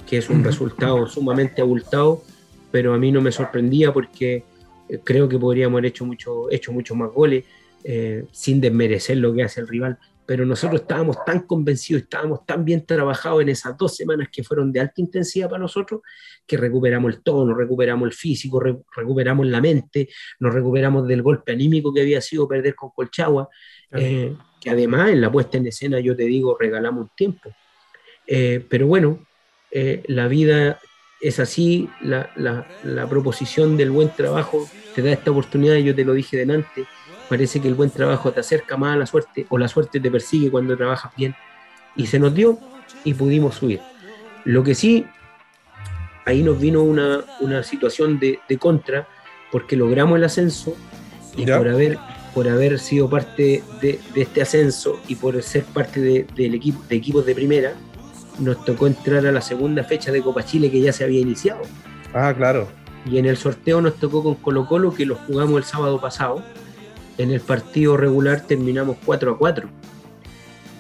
[0.07, 2.23] que es un resultado sumamente abultado,
[2.71, 4.43] pero a mí no me sorprendía porque
[5.03, 7.45] creo que podríamos haber hecho mucho, hecho muchos más goles,
[7.83, 12.65] eh, sin desmerecer lo que hace el rival, pero nosotros estábamos tan convencidos, estábamos tan
[12.65, 16.01] bien trabajados en esas dos semanas que fueron de alta intensidad para nosotros,
[16.45, 20.09] que recuperamos el tono, recuperamos el físico, recuperamos la mente,
[20.39, 23.47] nos recuperamos del golpe anímico que había sido perder con Colchagua,
[23.91, 27.49] eh, que además en la puesta en escena, yo te digo, regalamos un tiempo.
[28.27, 29.25] Eh, pero bueno,
[29.71, 30.79] la vida
[31.21, 36.05] es así, la, la, la proposición del buen trabajo te da esta oportunidad, yo te
[36.05, 36.85] lo dije delante,
[37.29, 40.09] parece que el buen trabajo te acerca más a la suerte o la suerte te
[40.09, 41.35] persigue cuando trabajas bien.
[41.95, 42.57] Y se nos dio
[43.03, 43.79] y pudimos subir.
[44.45, 45.05] Lo que sí,
[46.25, 47.23] ahí nos vino una,
[47.63, 49.07] situación de, contra
[49.51, 50.75] porque logramos el ascenso
[51.35, 51.97] y por haber,
[52.33, 57.25] por haber sido parte de, este ascenso y por ser parte del equipo, de equipos
[57.25, 57.73] de primera,
[58.39, 61.61] nos tocó entrar a la segunda fecha de Copa Chile que ya se había iniciado.
[62.13, 62.67] Ah, claro.
[63.05, 66.43] Y en el sorteo nos tocó con Colo Colo, que lo jugamos el sábado pasado
[67.19, 69.69] en el partido regular terminamos 4 a 4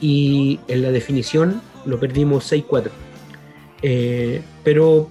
[0.01, 2.89] y en la definición lo perdimos 6-4.
[3.81, 5.09] Eh, pero,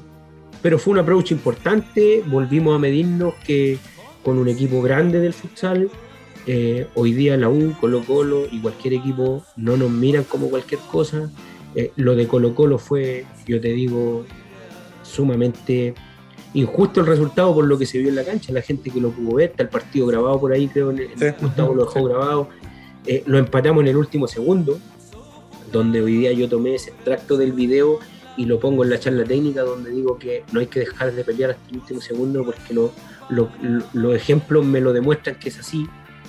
[0.63, 3.79] pero fue un approach importante, volvimos a medirnos que
[4.25, 5.91] con un equipo grande del futsal,
[6.47, 10.81] eh, hoy día la U, Colo Colo y cualquier equipo no nos miran como cualquier
[10.91, 11.31] cosa.
[11.75, 14.25] Eh, lo de Colo Colo fue, yo te digo,
[15.03, 15.95] sumamente
[16.55, 19.11] injusto el resultado por lo que se vio en la cancha, la gente que lo
[19.11, 21.11] pudo ver, está el partido grabado por ahí, creo, el,
[21.41, 22.49] Gustavo lo dejó grabado.
[23.07, 24.79] Eh, lo empatamos en el último segundo,
[25.73, 27.99] donde hoy día yo tomé ese extracto del video
[28.37, 31.25] y lo pongo en la charla técnica, donde digo que no hay que dejar de
[31.25, 32.75] pelear hasta el último segundo, porque
[33.29, 35.87] los ejemplos me lo demuestran que es así.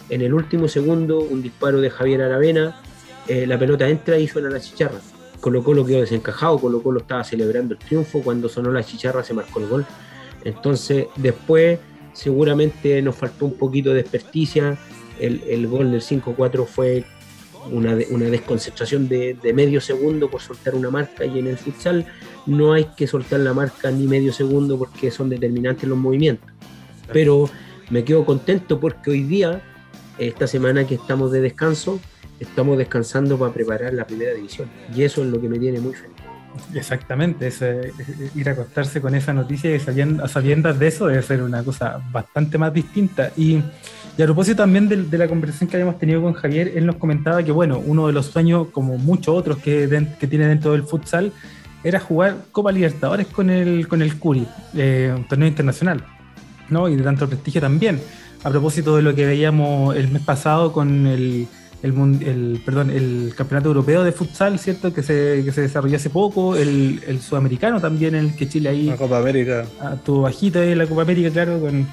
[0.09, 2.81] En el último segundo, un disparo de Javier Aravena,
[3.27, 4.99] eh, la pelota entra y suena la chicharra.
[5.39, 9.33] Colo Colo quedó desencajado, Colo Colo estaba celebrando el triunfo, cuando sonó la chicharra se
[9.33, 9.85] marcó el gol.
[10.43, 11.79] Entonces, después
[12.13, 14.77] seguramente nos faltó un poquito de experticia.
[15.19, 17.05] El, gol del 5-4 fue
[17.71, 22.05] una, desconcentración de, medio segundo por soltar una marca y en el futsal
[22.45, 26.49] no hay que soltar la marca ni medio segundo porque son determinantes los movimientos.
[27.11, 27.49] Pero
[27.89, 29.61] me quedo contento porque hoy día,
[30.17, 31.99] esta semana que estamos de descanso,
[32.39, 35.93] estamos descansando para preparar la primera división y eso es lo que me tiene muy
[35.93, 36.15] feliz.
[36.73, 37.61] Exactamente, es,
[38.35, 42.01] ir a acostarse con esa noticia y a sabiendas de eso debe ser una cosa
[42.11, 43.31] bastante más distinta.
[43.37, 47.41] Y, a propósito también de, la conversación que habíamos tenido con Javier, él nos comentaba
[47.41, 51.31] que, bueno, uno de los sueños, como muchos otros que, que tiene dentro del futsal,
[51.83, 56.03] era jugar Copa Libertadores con el, con el Curi, eh, un torneo internacional,
[56.69, 56.89] ¿no?
[56.89, 58.01] Y de tanto prestigio también.
[58.43, 61.47] A propósito de lo que veíamos el mes pasado con el
[61.81, 64.93] el, perdón, el Campeonato Europeo de Futsal, ¿cierto?
[64.93, 68.85] Que se, que se desarrolló hace poco, el, el, Sudamericano también, el que Chile ahí...
[68.85, 69.65] La Copa América.
[69.79, 71.87] Ah, tuvo bajita ahí la Copa América, claro, con,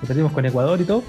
[0.00, 1.02] que perdimos con Ecuador y todo.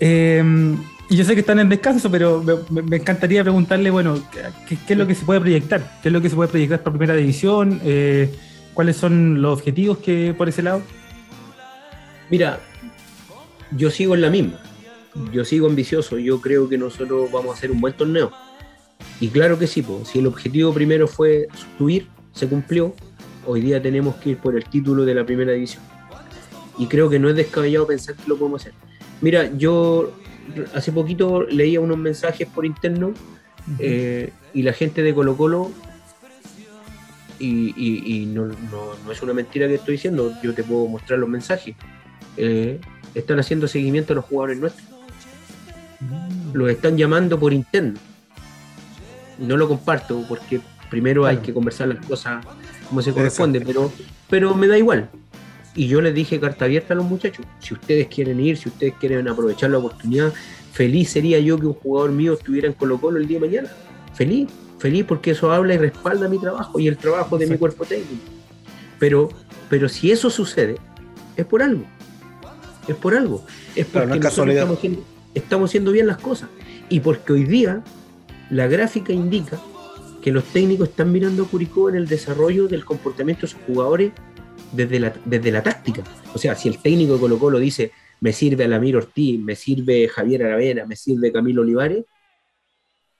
[0.00, 0.76] Em,
[1.10, 4.18] y yo sé que están en descanso, pero me, encantaría preguntarle, bueno,
[4.66, 5.98] ¿qué, es lo que se puede proyectar?
[6.02, 7.80] ¿Qué es lo que se puede proyectar para primera división?
[7.84, 8.34] Eh,
[8.72, 10.82] ¿Cuáles son los objetivos que por ese lado?
[12.30, 12.58] Mira,
[13.70, 14.65] yo sigo en la misma
[15.32, 18.32] yo sigo ambicioso, yo creo que nosotros vamos a hacer un buen torneo.
[19.20, 21.48] Y claro que sí, si el objetivo primero fue
[21.78, 22.94] subir, se cumplió,
[23.46, 25.82] hoy día tenemos que ir por el título de la primera división.
[26.78, 28.74] Y creo que no es descabellado pensar que lo podemos hacer.
[29.20, 30.12] Mira, yo
[30.74, 33.14] hace poquito leía unos mensajes por interno
[33.78, 35.70] eh, y la gente de Colo Colo,
[37.38, 38.50] y, no,
[39.10, 41.74] es una mentira que estoy diciendo, yo te puedo mostrar los mensajes,
[42.36, 42.80] eh,
[43.14, 44.95] están haciendo seguimiento a los jugadores nuestros
[46.52, 47.98] los están llamando por interno.
[49.38, 52.44] No lo comparto porque primero hay que conversar las cosas
[52.88, 53.92] como se corresponde, pero,
[54.28, 55.08] pero me da igual.
[55.74, 58.94] Y yo les dije carta abierta a los muchachos, si ustedes quieren ir, si ustedes
[58.98, 60.32] quieren aprovechar la oportunidad,
[60.72, 63.68] feliz sería yo que un jugador mío estuviera en Colo Colo el día de mañana.
[64.14, 64.48] Feliz,
[64.78, 68.22] feliz porque eso habla y respalda mi trabajo y el trabajo de mi cuerpo técnico.
[68.98, 69.28] Pero,
[69.68, 70.76] pero si eso sucede,
[71.36, 71.84] es por algo.
[72.88, 73.44] Es por algo.
[73.74, 74.78] Es porque estamos
[75.38, 76.48] estamos haciendo bien las cosas.
[76.88, 77.82] Y porque hoy día
[78.50, 79.60] la gráfica indica
[80.22, 84.12] que los técnicos están mirando a Curicó en el desarrollo del comportamiento de sus jugadores
[84.72, 86.02] desde la, desde la táctica.
[86.34, 90.08] O sea, si el técnico de Colo Colo dice, me sirve Alamir Ortiz, me sirve
[90.08, 92.04] Javier Aravena, me sirve Camilo Olivares,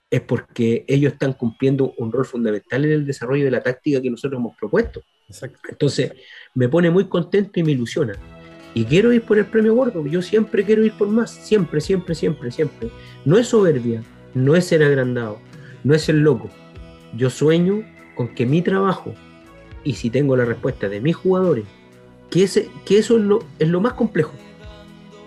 [0.09, 4.09] es porque ellos están cumpliendo un rol fundamental en el desarrollo de la táctica que
[4.09, 5.01] nosotros hemos propuesto.
[5.69, 6.13] Entonces,
[6.55, 8.17] me pone muy contento y me ilusiona.
[8.73, 12.13] Y quiero ir por el premio gordo, yo siempre quiero ir por más, siempre, siempre,
[12.13, 12.89] siempre, siempre.
[13.25, 14.03] No es soberbia,
[14.33, 15.39] no es ser agrandado,
[15.83, 16.49] no es ser loco.
[17.15, 17.83] Yo sueño
[18.15, 19.13] con que mi trabajo,
[19.83, 21.65] y si tengo la respuesta de mis jugadores,
[22.29, 24.33] que, ese, que eso es lo, es lo más complejo,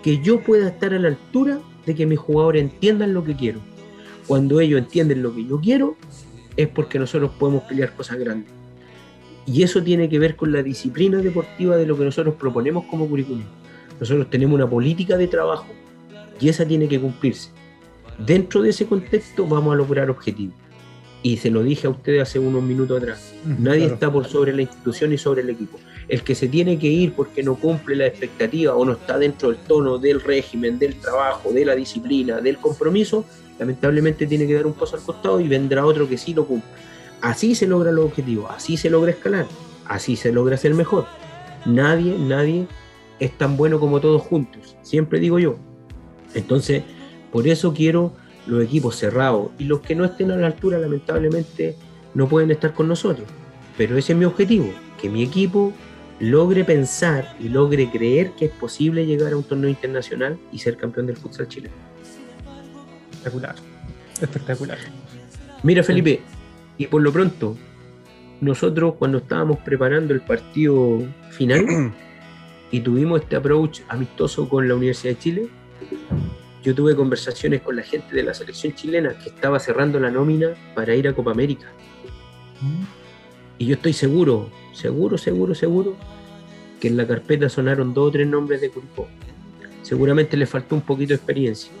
[0.03, 3.59] que yo pueda estar a la altura de que mis jugadores entiendan lo que quiero.
[4.27, 5.97] cuando ellos entienden lo que yo quiero,
[6.55, 8.60] es porque nosotros podemos pelear cosas grandes.
[9.45, 13.07] Y eso tiene que ver con la disciplina deportiva de lo que nosotros proponemos como
[13.07, 13.43] currículum.
[13.99, 15.67] Nosotros tenemos una política de trabajo
[16.39, 17.49] y esa tiene que cumplirse.
[18.17, 20.55] Dentro de ese contexto vamos a lograr objetivos.
[21.23, 23.33] Y se lo dije a ustedes hace unos minutos atrás.
[23.45, 25.79] Nadie está por sobre la institución y sobre el equipo.
[26.07, 29.49] El que se tiene que ir porque no cumple la expectativa o no está dentro
[29.49, 33.23] del tono del régimen, del trabajo, de la disciplina, del compromiso,
[33.59, 36.69] lamentablemente tiene que dar un paso al costado y vendrá otro que sí lo cumple.
[37.21, 39.45] Así se logra los objetivos, así se logra escalar,
[39.85, 41.05] así se logra ser mejor.
[41.65, 42.67] Nadie, nadie
[43.19, 45.57] es tan bueno como todos juntos, siempre digo yo.
[46.33, 46.83] Entonces,
[47.31, 48.13] por eso quiero
[48.47, 51.75] los equipos cerrados y los que no estén a la altura, lamentablemente,
[52.13, 53.27] no pueden estar con nosotros.
[53.77, 55.71] Pero ese es mi objetivo, que mi equipo
[56.19, 60.77] logre pensar y logre creer que es posible llegar a un torneo internacional y ser
[60.77, 61.73] campeón del futsal chileno.
[63.11, 63.55] Espectacular,
[64.19, 64.77] espectacular.
[65.63, 66.21] Mira Felipe,
[66.77, 67.57] y por lo pronto,
[68.41, 70.99] nosotros cuando estábamos preparando el partido
[71.29, 71.93] final
[72.71, 75.47] y tuvimos este approach amistoso con la Universidad de Chile,
[76.63, 80.49] yo tuve conversaciones con la gente de la selección chilena que estaba cerrando la nómina
[80.75, 81.67] para ir a Copa América.
[83.57, 85.95] Y yo estoy seguro, seguro, seguro, seguro,
[86.79, 89.07] que en la carpeta sonaron dos o tres nombres de Curicó.
[89.81, 91.71] Seguramente le faltó un poquito de experiencia,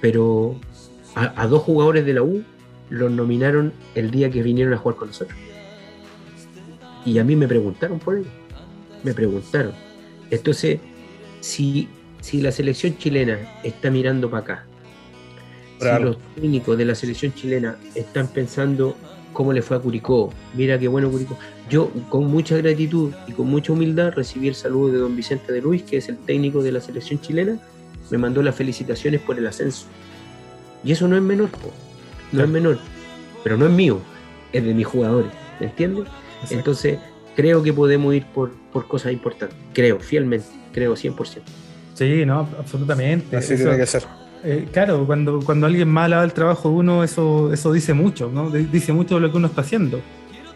[0.00, 0.56] pero
[1.14, 2.42] a, a dos jugadores de la U
[2.90, 5.38] los nominaron el día que vinieron a jugar con nosotros.
[7.04, 8.28] Y a mí me preguntaron por ello.
[9.02, 9.72] Me preguntaron.
[10.30, 10.80] Entonces,
[11.40, 11.88] si,
[12.20, 14.66] si la selección chilena está mirando para acá,
[15.78, 18.96] si los técnicos de la selección chilena están pensando
[19.32, 21.38] cómo le fue a Curicó, mira qué bueno Curicó.
[21.70, 25.60] Yo, con mucha gratitud y con mucha humildad, recibí el saludo de don Vicente de
[25.60, 27.58] Luis, que es el técnico de la selección chilena,
[28.10, 29.86] me mandó las felicitaciones por el ascenso.
[30.82, 31.50] Y eso no es menor,
[32.32, 32.78] no es menor,
[33.42, 34.00] pero no es mío,
[34.52, 35.30] es de mis jugadores,
[35.60, 36.06] ¿me entiendes?
[36.50, 36.98] Entonces,
[37.36, 41.42] creo que podemos ir por, por cosas importantes, creo, fielmente, creo 100%.
[41.94, 43.36] Sí, no, absolutamente.
[43.36, 44.04] Así tiene que ser.
[44.44, 48.30] Eh, claro, cuando, cuando alguien mal haga el trabajo de uno, eso, eso dice mucho,
[48.32, 48.50] ¿no?
[48.50, 50.00] Dice mucho de lo que uno está haciendo.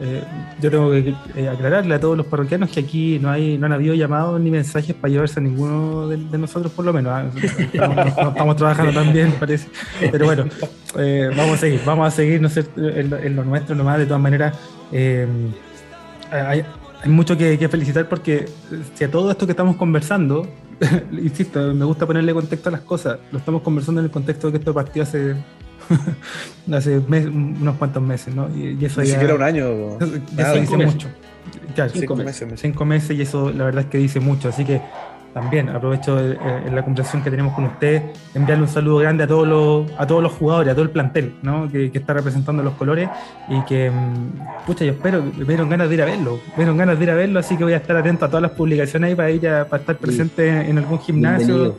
[0.05, 0.25] Eh,
[0.61, 3.73] yo tengo que eh, aclararle a todos los parroquianos que aquí no hay no han
[3.73, 7.13] habido llamados ni mensajes para llevarse a ninguno de, nosotros, por lo menos.
[7.13, 7.31] ¿ah?
[7.73, 9.69] Estamos, estamos, trabajando también, parece.
[10.11, 10.47] Pero bueno,
[10.99, 13.99] eh, vamos a seguir, vamos a seguir no sé, en, lo, en, lo, nuestro nomás.
[13.99, 14.59] De todas maneras,
[14.91, 16.65] hay,
[17.03, 18.47] hay, mucho que, que felicitar porque
[18.95, 20.49] si a todo esto que estamos conversando,
[21.13, 23.21] insisto, me gusta ponerle contexto a las cosas.
[23.31, 25.37] Lo estamos conversando en el contexto de que esto partió hace
[26.73, 28.49] hace mes, unos cuantos meses, ¿no?
[28.55, 29.99] Y, y eso Ni ya, siquiera un año.
[30.37, 30.95] Ya eso dice meses.
[30.95, 31.09] mucho.
[31.75, 32.61] Claro, Cinco meses, meses.
[32.61, 34.49] cinco meses y eso la verdad es que dice mucho.
[34.49, 34.81] Así que
[35.33, 38.03] también aprovecho eh, en la conversación que tenemos con ustedes,
[38.35, 41.35] enviarle un saludo grande a todos los, a todos los jugadores, a todo el plantel,
[41.43, 41.71] ¿no?
[41.71, 43.09] Que, que está representando los colores
[43.49, 46.77] y que, mm, pucha, yo espero, me dieron ganas de ir a verlo, me dieron
[46.77, 49.09] ganas de ir a verlo, así que voy a estar atento a todas las publicaciones
[49.09, 51.79] ahí para ir a, para estar presente en algún gimnasio Bienvenido.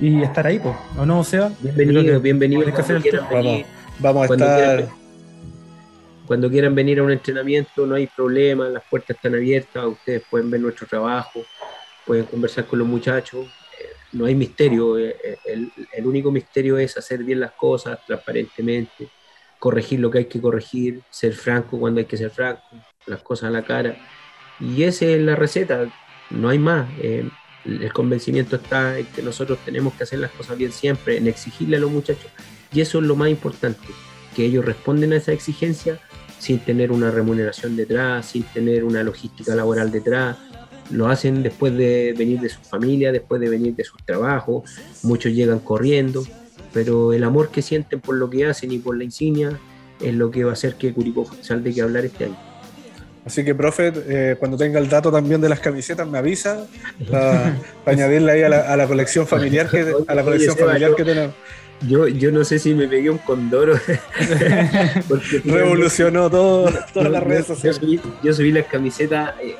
[0.00, 1.52] Y estar ahí, pues, ¿o no, Seba?
[1.60, 2.64] Bienvenido, bienvenido.
[2.64, 3.62] que hacer el Vamos,
[3.98, 4.76] vamos a Cuando estar.
[4.76, 4.88] quieran.
[6.26, 10.50] cuando quieran venir a un entrenamiento, no hay problema, las puertas están abiertas, ustedes pueden
[10.50, 11.44] ver nuestro trabajo,
[12.06, 13.46] pueden conversar con los muchachos,
[13.80, 17.98] eh, no hay misterio, eh, eh, el, el único misterio es hacer bien las cosas
[18.06, 19.08] transparentemente,
[19.58, 22.62] corregir lo que hay que corregir, ser franco cuando hay que ser franco,
[23.06, 23.96] las cosas a la cara.
[24.60, 25.86] Y esa es la receta,
[26.30, 26.88] no hay más.
[27.00, 27.28] Eh,
[27.64, 31.76] el convencimiento está en que nosotros tenemos que hacer las cosas bien siempre, en exigirle
[31.76, 32.30] a los muchachos.
[32.72, 33.86] Y eso es lo más importante,
[34.34, 36.00] que ellos responden a esa exigencia
[36.38, 40.36] sin tener una remuneración detrás, sin tener una logística laboral detrás.
[40.90, 44.70] Lo hacen después de venir de su familia, después de venir de sus trabajos.
[45.02, 46.22] Muchos llegan corriendo,
[46.72, 49.58] pero el amor que sienten por lo que hacen y por la insignia
[50.00, 52.53] es lo que va a hacer que Curicó Futsal de que hablar este año.
[53.26, 56.66] Así que, profe, eh, cuando tenga el dato también de las camisetas, me avisa
[57.10, 57.56] para
[57.86, 61.04] añadirle ahí a la, a la colección familiar que, a la colección familiar yo- que
[61.04, 61.34] tenemos.
[61.88, 63.74] Yo, yo no sé si me pegué un condoro.
[65.08, 67.76] porque Revolucionó todo, todas las yo- redes yo sociales.
[67.80, 69.54] subí, yo subí las camisetas eh,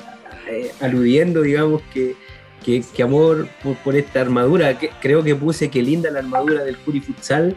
[0.49, 2.15] eh, aludiendo, digamos, que,
[2.63, 4.77] que, que amor por, por esta armadura.
[4.77, 7.55] Que, creo que puse que linda la armadura del Curi Futsal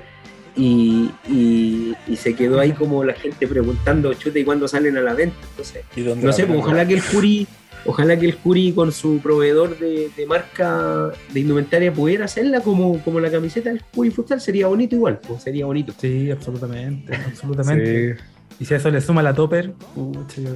[0.58, 5.00] y, y- y se quedó ahí como la gente preguntando, chute, ¿y cuándo salen a
[5.00, 5.36] la venta?
[5.50, 7.46] Entonces, ¿Y dónde no la sé, pues, ojalá que el Curi,
[7.86, 12.98] ojalá que el Curi con su proveedor de, de marca de indumentaria pudiera hacerla como,
[13.04, 15.94] como la camiseta del Curi Futsal, sería bonito igual, pues, sería bonito.
[15.98, 18.16] Sí, absolutamente, absolutamente.
[18.16, 18.20] Sí.
[18.60, 20.50] Y si a eso le suma la topper, pucha, yo-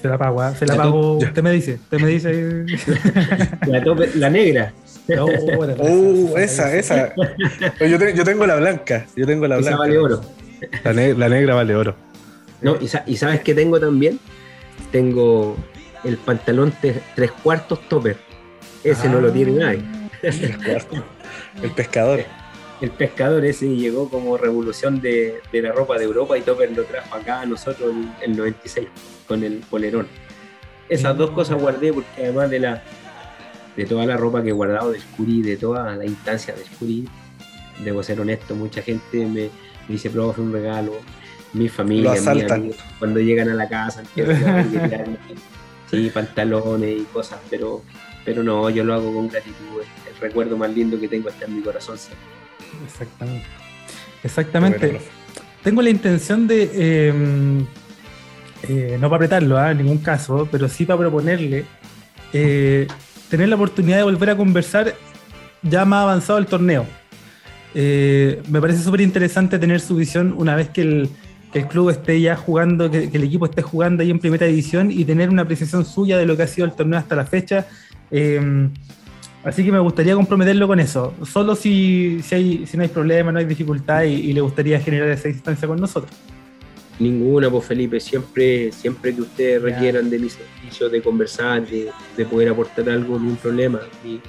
[0.00, 0.54] se la pago, ¿ah?
[0.54, 1.16] se la Ya, pago.
[1.18, 2.30] Usted me dice, usted me dice.
[3.66, 4.72] La, tope- la negra.
[5.78, 7.14] uh, esa, esa.
[7.80, 9.06] Yo, yo, tengo la blanca.
[9.16, 9.70] Yo tengo la blanca.
[9.70, 10.20] Esa vale oro.
[10.84, 11.96] La, negra vale oro.
[12.60, 14.18] No, y, sabes qué tengo también?
[14.92, 15.56] Tengo
[16.04, 18.16] el pantalón tres cuartos topper.
[18.84, 19.82] Ese no lo tiene nadie.
[20.22, 22.24] El pescador.
[22.80, 27.16] El pescador ese llegó como revolución de, la ropa de Europa y Topper lo trajo
[27.16, 28.86] acá a nosotros en el 96
[29.26, 30.06] con el polerón.
[30.88, 32.82] Esas dos cosas guardé porque además de la
[33.78, 37.08] de toda la ropa que he guardado del Scuri, de toda la instancia del Scuri,
[37.84, 39.50] debo ser honesto, mucha gente me,
[39.88, 40.94] dice, profe, un regalo,
[41.52, 44.02] mi familia, mi cuando llegan a la casa,
[45.90, 47.84] sí, pantalones y cosas, pero,
[48.24, 51.54] pero no, yo lo hago con gratitud, el recuerdo más lindo que tengo está en
[51.54, 51.96] mi corazón
[52.84, 53.46] Exactamente.
[54.24, 55.00] Exactamente.
[55.62, 57.64] Tengo la intención de, em,
[58.64, 59.70] eh, no para apretarlo ¿ah?
[59.70, 61.64] en ningún caso, pero sí para proponerle
[62.32, 62.88] eh,
[63.28, 64.94] tener la oportunidad de volver a conversar
[65.62, 66.86] ya más avanzado el torneo.
[67.74, 71.10] Eh, me parece súper interesante tener su visión una vez que el,
[71.68, 75.28] club esté ya jugando, que, el equipo esté jugando ahí en primera división y tener
[75.28, 77.66] una apreciación suya de lo que ha sido el torneo hasta la fecha.
[78.10, 78.68] Eh,
[79.44, 81.14] así que me gustaría comprometerlo con eso.
[81.24, 85.66] Solo si, si, no hay problema, no hay dificultad y, le gustaría generar esa distancia
[85.66, 86.12] con nosotros.
[86.98, 92.48] Ninguna, pues Felipe, siempre, siempre que ustedes requieran de mi servicio, de conversar, de, poder
[92.48, 93.80] aportar algo, ni un problema.
[94.02, 94.20] Mi,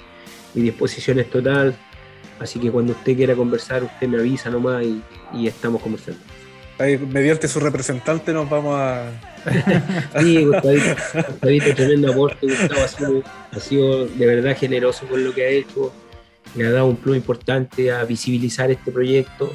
[0.54, 1.76] disposición es total,
[2.40, 4.86] así que cuando usted quiera conversar, usted me avisa nomás
[5.34, 6.20] y, estamos conversando.
[6.78, 9.12] Ahí, mediante su representante nos vamos a...
[10.20, 15.92] sí, Gustavito, tremendo aporte, Gustavo ha sido, de verdad generoso con lo que ha hecho,
[16.56, 19.52] le ha dado un plus importante a visibilizar este proyecto.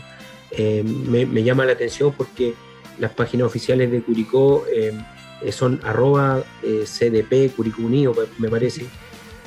[0.51, 2.55] Eh, me, me llama la atención porque
[2.99, 4.93] las páginas oficiales de Curicó eh,
[5.53, 8.87] son arroba eh, CDP, Curicó Unido, me parece,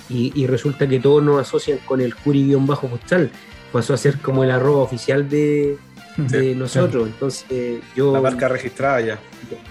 [0.10, 3.30] y, resulta que todos nos asocian con el Curi-Futsal,
[3.74, 5.78] pasó a ser como el arroba oficial de,
[6.56, 8.14] nosotros, entonces yo...
[8.14, 9.20] La marca registrada ya.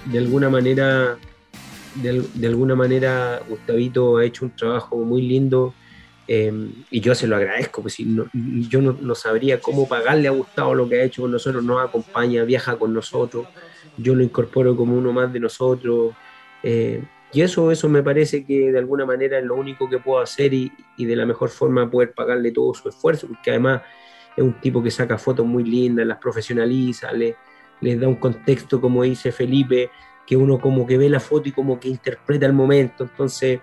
[0.04, 1.16] De, alguna manera,
[1.94, 5.74] de, alguna manera Gustavito ha hecho un trabajo muy lindo
[6.28, 6.52] eh,
[6.90, 10.88] y yo se lo agradezco, pues yo no, no, sabría cómo pagarle a Gustavo lo
[10.88, 13.46] que ha hecho con nosotros, nos acompaña, viaja con nosotros,
[13.96, 16.14] yo lo incorporo como uno más de nosotros.
[16.62, 20.20] Eh, y eso, eso me parece que de alguna manera es lo único que puedo
[20.20, 23.82] hacer y, de la mejor forma poder pagarle todo su esfuerzo, porque además
[24.36, 27.36] es un tipo que saca fotos muy lindas, las profesionaliza, le,
[27.80, 29.90] les da un contexto, como dice Felipe,
[30.26, 33.04] que uno como que ve la foto y como que interpreta el momento.
[33.04, 33.60] Entonces,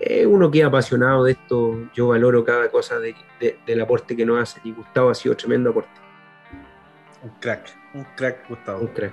[0.00, 4.60] eh, uno queda apasionado de esto, yo valoro cada cosa del aporte que nos hace
[4.64, 6.00] y Gustavo ha sido tremendo aporte.
[7.22, 8.80] Un crack, un crack Gustavo.
[8.80, 9.12] Un crack.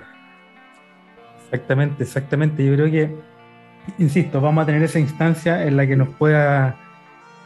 [1.44, 2.64] Exactamente, exactamente.
[2.64, 3.14] Yo creo que,
[3.98, 6.76] insisto, vamos a tener esa instancia en la que nos pueda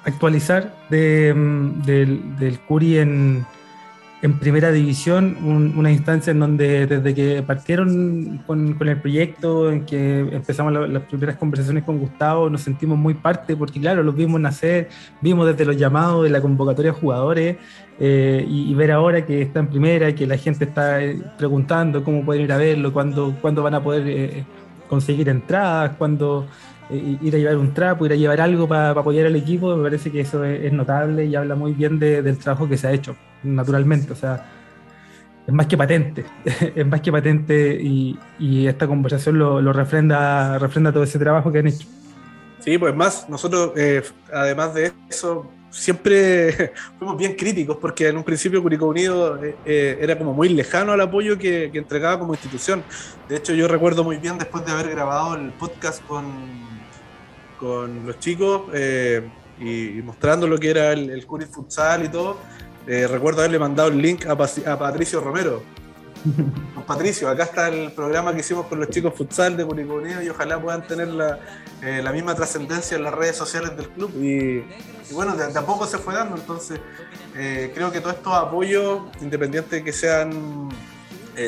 [0.05, 3.47] actualizar de, mm, del, del Curi en,
[4.21, 5.37] en primera división,
[5.77, 11.37] una instancia en donde desde que partieron con, el proyecto, en que empezamos las primeras
[11.37, 14.89] conversaciones con Gustavo, nos sentimos muy parte, porque claro, los vimos nacer,
[15.21, 17.57] vimos desde los llamados de la convocatoria de jugadores,
[18.01, 22.25] eh, y, ver ahora que está en primera, que la gente está eh, preguntando cómo
[22.25, 24.45] pueden ir a verlo, cuándo, van a poder eh,
[24.89, 26.47] conseguir entradas, cuándo
[26.91, 30.11] ir a llevar un trapo, ir a llevar algo para apoyar al equipo, me parece
[30.11, 34.13] que eso es, notable y habla muy bien del trabajo que se ha hecho naturalmente,
[34.13, 34.47] o sea,
[35.49, 36.27] es más que patente,
[36.75, 38.19] es más que patente y,
[38.67, 41.89] esta conversación lo, refrenda, refrenda todo ese trabajo que han hecho.
[42.61, 48.25] Sí, pues más, nosotros, eh, además de eso, siempre fuimos bien críticos porque en un
[48.25, 52.85] principio Curicó Unido eh, eh, era como muy lejano al apoyo que, entregaba como institución.
[53.27, 56.27] De hecho, yo recuerdo muy bien después de haber grabado el podcast con,
[57.59, 58.65] con los chicos
[59.59, 62.37] y, mostrando lo que era el, el Curi Futsal y todo
[62.89, 65.63] eh, recuerdo haberle mandado el link a, Patricio Romero.
[66.87, 70.59] Patricio, acá está el programa que hicimos con los chicos futsal de Curicó y ojalá
[70.59, 71.39] puedan tener la,
[71.83, 74.11] eh, misma trascendencia en las redes sociales del club.
[74.17, 74.65] Y,
[75.13, 76.81] bueno, de, a poco se fue dando, entonces
[77.37, 80.71] eh, creo que todos estos apoyos, independiente de que sean,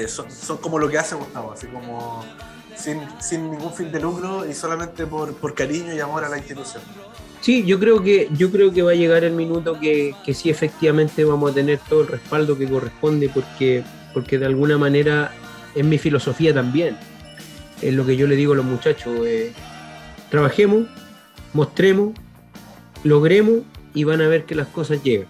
[0.08, 2.22] son, como lo que hace Gustavo, así como
[2.76, 6.82] sin, ningún fin de lucro y solamente por, por cariño y amor a la institución.
[7.40, 10.50] Sí, yo creo que, yo creo que va a llegar el minuto que, que sí
[10.50, 15.32] efectivamente vamos a tener todo el respaldo que corresponde porque, porque de alguna manera
[15.74, 16.96] es mi filosofía también.
[17.80, 19.12] Es lo que yo le digo a los muchachos.
[19.24, 19.52] Eh,
[20.30, 20.86] trabajemos,
[21.54, 22.12] mostremos,
[23.04, 23.60] logremos
[23.94, 25.28] y van a ver que las cosas llegan.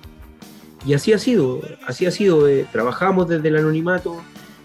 [0.85, 2.49] Y así ha sido, así ha sido.
[2.49, 4.21] Eh, trabajamos desde el anonimato,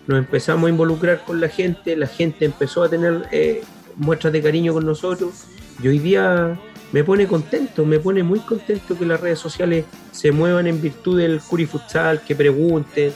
[0.08, 3.64] nos empezamos a involucrar con la gente, la gente empezó a tener eh,
[3.98, 5.46] muestras de cariño con nosotros
[5.82, 6.58] y hoy día
[6.96, 11.20] me pone contento, me pone muy contento que las redes sociales se muevan en virtud
[11.20, 13.12] del Curi Futsal, que pregunten,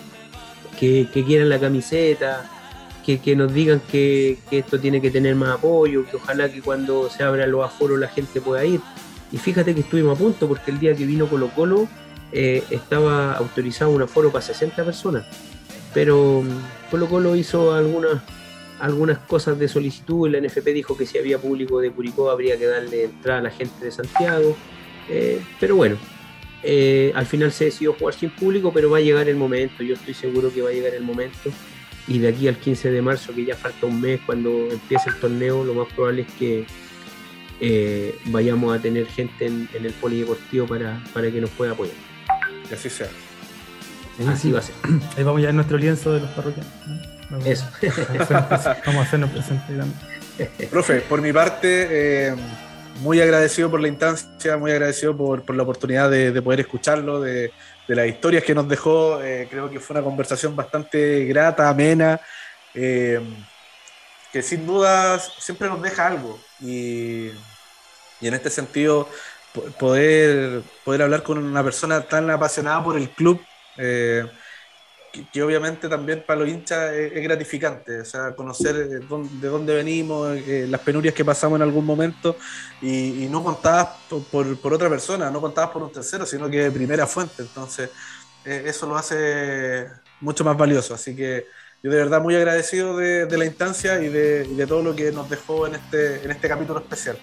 [0.77, 2.43] que, quieran la camiseta,
[3.05, 7.23] que, nos digan que, esto tiene que tener más apoyo, que ojalá que cuando se
[7.23, 8.81] abran los aforos la gente pueda ir.
[9.31, 11.87] Y fíjate que estuvimos a punto, porque el día que vino Colo Colo
[12.33, 15.25] eh, estaba autorizado un aforo para 60 personas.
[15.93, 18.21] Pero mm, Colo Colo hizo algunas,
[18.79, 22.65] algunas cosas de solicitud la NFP dijo que si había público de Curicó habría que
[22.65, 24.55] darle entrada a la gente de Santiago.
[25.09, 25.97] Eh, pero bueno,
[26.63, 29.95] eh, al final se decidió jugar sin público, pero va a llegar el momento, yo
[29.95, 31.51] estoy seguro que va a llegar el momento.
[32.07, 35.15] Y de aquí al 15 de marzo, que ya falta un mes cuando empiece el
[35.19, 36.65] torneo, lo más probable es que
[37.61, 41.95] eh, vayamos a tener gente en, el polideportivo para, para que nos pueda apoyar.
[42.67, 43.09] Que así sea.
[44.27, 44.75] Así va a ser.
[45.17, 46.71] Ahí vamos ya en nuestro lienzo de los parroquianos.
[47.45, 47.69] Eso.
[48.85, 49.85] Vamos a hacernos presentes.
[50.69, 52.35] Profe, por mi parte, eh,
[53.01, 57.51] muy agradecido por la instancia, muy agradecido por, la oportunidad de, poder escucharlo, de,
[57.87, 59.21] las historias que nos dejó.
[59.21, 62.19] Eh, creo que fue una conversación bastante grata, amena,
[62.73, 63.19] eh,
[64.31, 66.39] que sin dudas siempre nos deja algo.
[66.61, 67.29] Y,
[68.21, 69.07] en este sentido,
[69.79, 73.41] poder, poder hablar con una persona tan apasionada por el club.
[73.77, 74.25] Eh,
[75.11, 78.99] que, obviamente también para los hinchas es, gratificante, o sea, conocer de
[79.49, 82.35] dónde, venimos, eh, las penurias que pasamos en algún momento
[82.81, 83.89] y, no contadas
[84.31, 87.41] por, otra persona, no contadas por un tercero, sino que de primera fuente.
[87.41, 87.89] Entonces,
[88.45, 89.87] eh, eso lo hace
[90.21, 90.93] mucho más valioso.
[90.93, 91.45] Así que
[91.81, 95.67] yo de verdad muy agradecido de, la instancia y de, todo lo que nos dejó
[95.67, 97.17] en este, en este capítulo especial.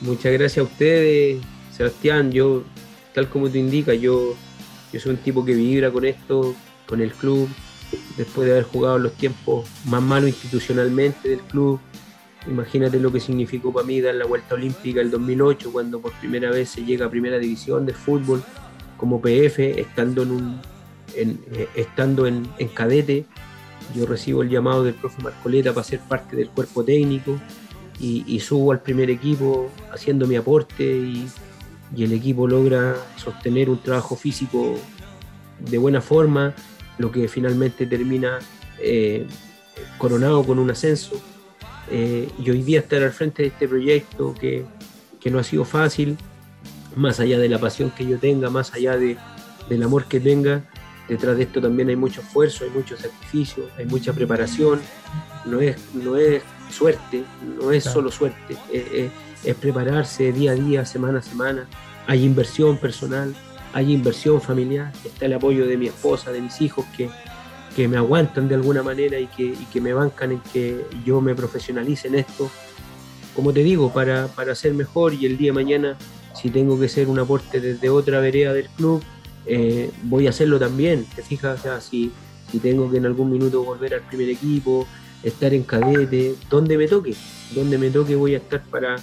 [0.00, 1.40] Muchas gracias a ustedes,
[1.76, 2.32] Sebastián.
[2.32, 2.64] Yo,
[3.14, 4.34] tal como te indica, yo,
[4.92, 6.56] yo soy un tipo que vibra con esto,
[6.86, 7.48] con el club,
[8.16, 11.80] después de haber jugado los tiempos más malos institucionalmente del club.
[12.46, 16.50] Imagínate lo que significó para mí dar la vuelta olímpica el 2008, cuando por primera
[16.50, 18.42] vez se llega a primera división de fútbol
[18.96, 20.60] como PF, estando en, un,
[21.14, 23.26] eh, estando en, cadete.
[23.94, 27.38] Yo recibo el llamado del profe Marcoleta para ser parte del cuerpo técnico
[28.00, 31.28] y, subo al primer equipo haciendo mi aporte y,
[31.94, 34.74] y el equipo logra sostener un trabajo físico
[35.60, 36.54] de buena forma
[37.02, 38.38] lo que finalmente termina
[38.78, 39.26] eh,
[39.98, 41.20] coronado con un ascenso.
[41.90, 44.64] Eh, y hoy día estar al frente de este proyecto que,
[45.28, 46.16] no ha sido fácil,
[46.94, 49.16] más allá de la pasión que yo tenga, más allá de,
[49.68, 50.64] del amor que tenga,
[51.08, 54.80] detrás de esto también hay mucho esfuerzo, hay mucho sacrificio, hay mucha preparación,
[55.44, 57.24] no es, no es suerte,
[57.60, 58.56] no es solo suerte,
[59.44, 61.66] es prepararse día a día, semana a semana,
[62.06, 63.34] hay inversión personal,
[63.72, 67.08] hay inversión familiar, está el apoyo de mi esposa, de mis hijos que,
[67.88, 72.16] me aguantan de alguna manera y que, me bancan en que yo me profesionalice en
[72.16, 72.50] esto.
[73.34, 75.96] Como te digo, para, para ser mejor y el día de mañana,
[76.34, 79.02] si tengo que ser un aporte desde otra vereda del club,
[79.46, 81.06] eh, voy a hacerlo también.
[81.16, 81.62] ¿Te fijas?
[81.82, 82.12] Si,
[82.50, 84.86] si tengo que en algún minuto volver al primer equipo,
[85.22, 87.14] estar en cadete, donde me toque,
[87.54, 88.96] donde me toque voy a estar para,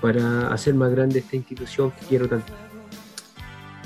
[0.00, 2.52] para hacer más grande esta institución que quiero tanto.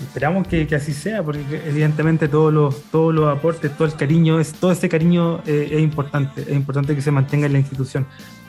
[0.01, 4.52] Esperamos que, así sea, porque evidentemente todos los, todos los aportes, todo el cariño, es,
[4.52, 8.06] todo ese cariño eh, es importante, es importante que se mantenga en la institución.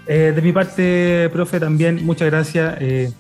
[0.07, 2.77] Eh, de mi parte, profe, también muchas gracias.
[2.79, 3.11] Eh,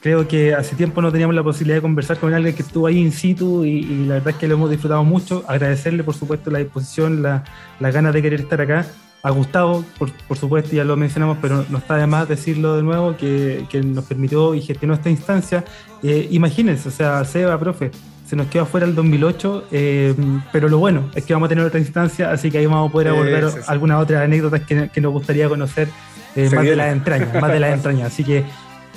[0.00, 2.98] creo que hace tiempo no teníamos la posibilidad de conversar con alguien que estuvo ahí
[2.98, 5.44] in situ y, la verdad es que lo hemos disfrutado mucho.
[5.48, 7.44] Agradecerle, por supuesto, la disposición, la,
[7.80, 8.86] las ganas de querer estar acá
[9.22, 12.82] a Gustavo, por, por, supuesto, ya lo mencionamos, pero no está de más decirlo de
[12.82, 15.64] nuevo, que, que nos permitió y gestionó esta instancia.
[16.02, 17.90] Eh, imagínense, o sea, Seba, profe,
[18.26, 20.14] se nos quedó afuera el 2008, eh,
[20.52, 22.92] pero lo bueno es que vamos a tener otra instancia, así que ahí vamos a
[22.92, 25.88] poder abordar algunas otras anécdotas que, que, nos gustaría conocer
[26.34, 28.12] eh, más de las entrañas, más de las entrañas.
[28.12, 28.44] Así que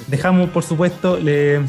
[0.07, 1.61] dejamos, por supuesto, le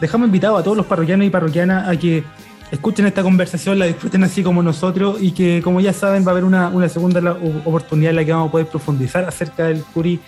[0.00, 2.24] dejamos invitado a todos los parroquianos y parroquianas a que
[2.72, 6.30] escuchen esta conversación, la disfruten así como nosotros y que como ya saben va a
[6.30, 7.36] haber una, segunda
[7.66, 10.18] oportunidad en la que vamos a poder profundizar acerca del Curi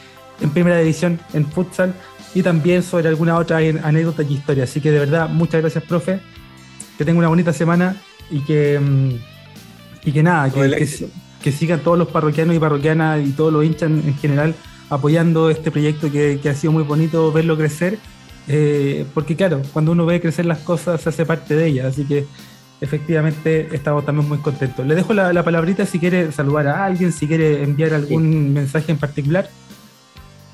[0.42, 1.94] en primera división en futsal
[2.34, 4.64] y también sobre alguna otra anécdota y historia.
[4.64, 6.20] Así que de verdad, muchas gracias, profe.
[6.98, 7.96] Que tenga una bonita semana
[8.30, 9.10] y que, mm,
[10.04, 14.16] y que nada, que, sigan todos los parroquianos y parroquianas y todos los hinchas en
[14.18, 14.54] general
[14.90, 17.98] apoyando este proyecto que, que ha sido muy bonito verlo crecer
[18.48, 22.04] eh, porque claro, cuando uno ve crecer las cosas se hace parte de ellas, así
[22.04, 22.26] que
[22.80, 24.86] efectivamente estamos también muy contentos.
[24.86, 28.98] Le dejo la, palabrita si quiere saludar a alguien, si quiere enviar algún mensaje en
[28.98, 29.48] particular.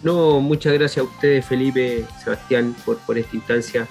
[0.03, 3.89] No, muchas gracias a ustedes, Felipe, Sebastián, por, por esta instancia.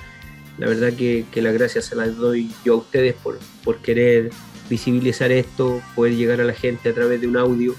[0.58, 4.32] La verdad que, que las gracias se las doy yo a ustedes por, por querer
[4.70, 7.76] visibilizar esto, poder llegar a la gente a través de un audio.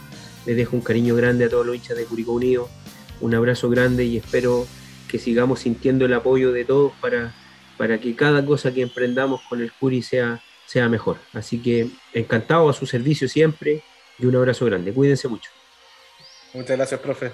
[0.47, 2.69] Les dejo un cariño grande a todos los hinchas de Curicó Unido,
[3.21, 4.67] un abrazo grande y espero
[5.11, 7.35] que sigamos sintiendo el apoyo de todos para,
[7.77, 11.16] para que cada cosa que emprendamos con el Curi sea, sea mejor.
[11.32, 13.82] Así que encantado a su servicio siempre
[14.19, 14.93] y un abrazo grande.
[14.93, 15.51] Cuídense mucho.
[16.55, 17.32] Muchas gracias, profe.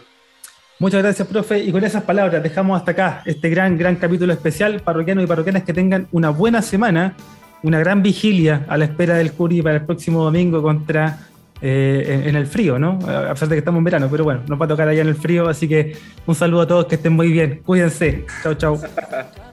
[0.78, 1.58] Muchas gracias, profe.
[1.58, 4.80] Y con esas palabras dejamos hasta acá este gran, gran capítulo especial.
[4.80, 7.16] Parroquianos y parroquianas que tengan una buena semana,
[7.62, 11.28] una gran vigilia a la espera del Curi para el próximo domingo contra
[11.60, 12.98] eh, en, el frío, ¿no?
[13.06, 15.08] A pesar de que estamos en verano, pero bueno, nos va a tocar allá en
[15.08, 15.48] el frío.
[15.48, 15.96] Así que
[16.26, 17.62] un saludo a todos, que estén muy bien.
[17.64, 18.26] Cuídense.
[18.42, 18.80] Chao, chao.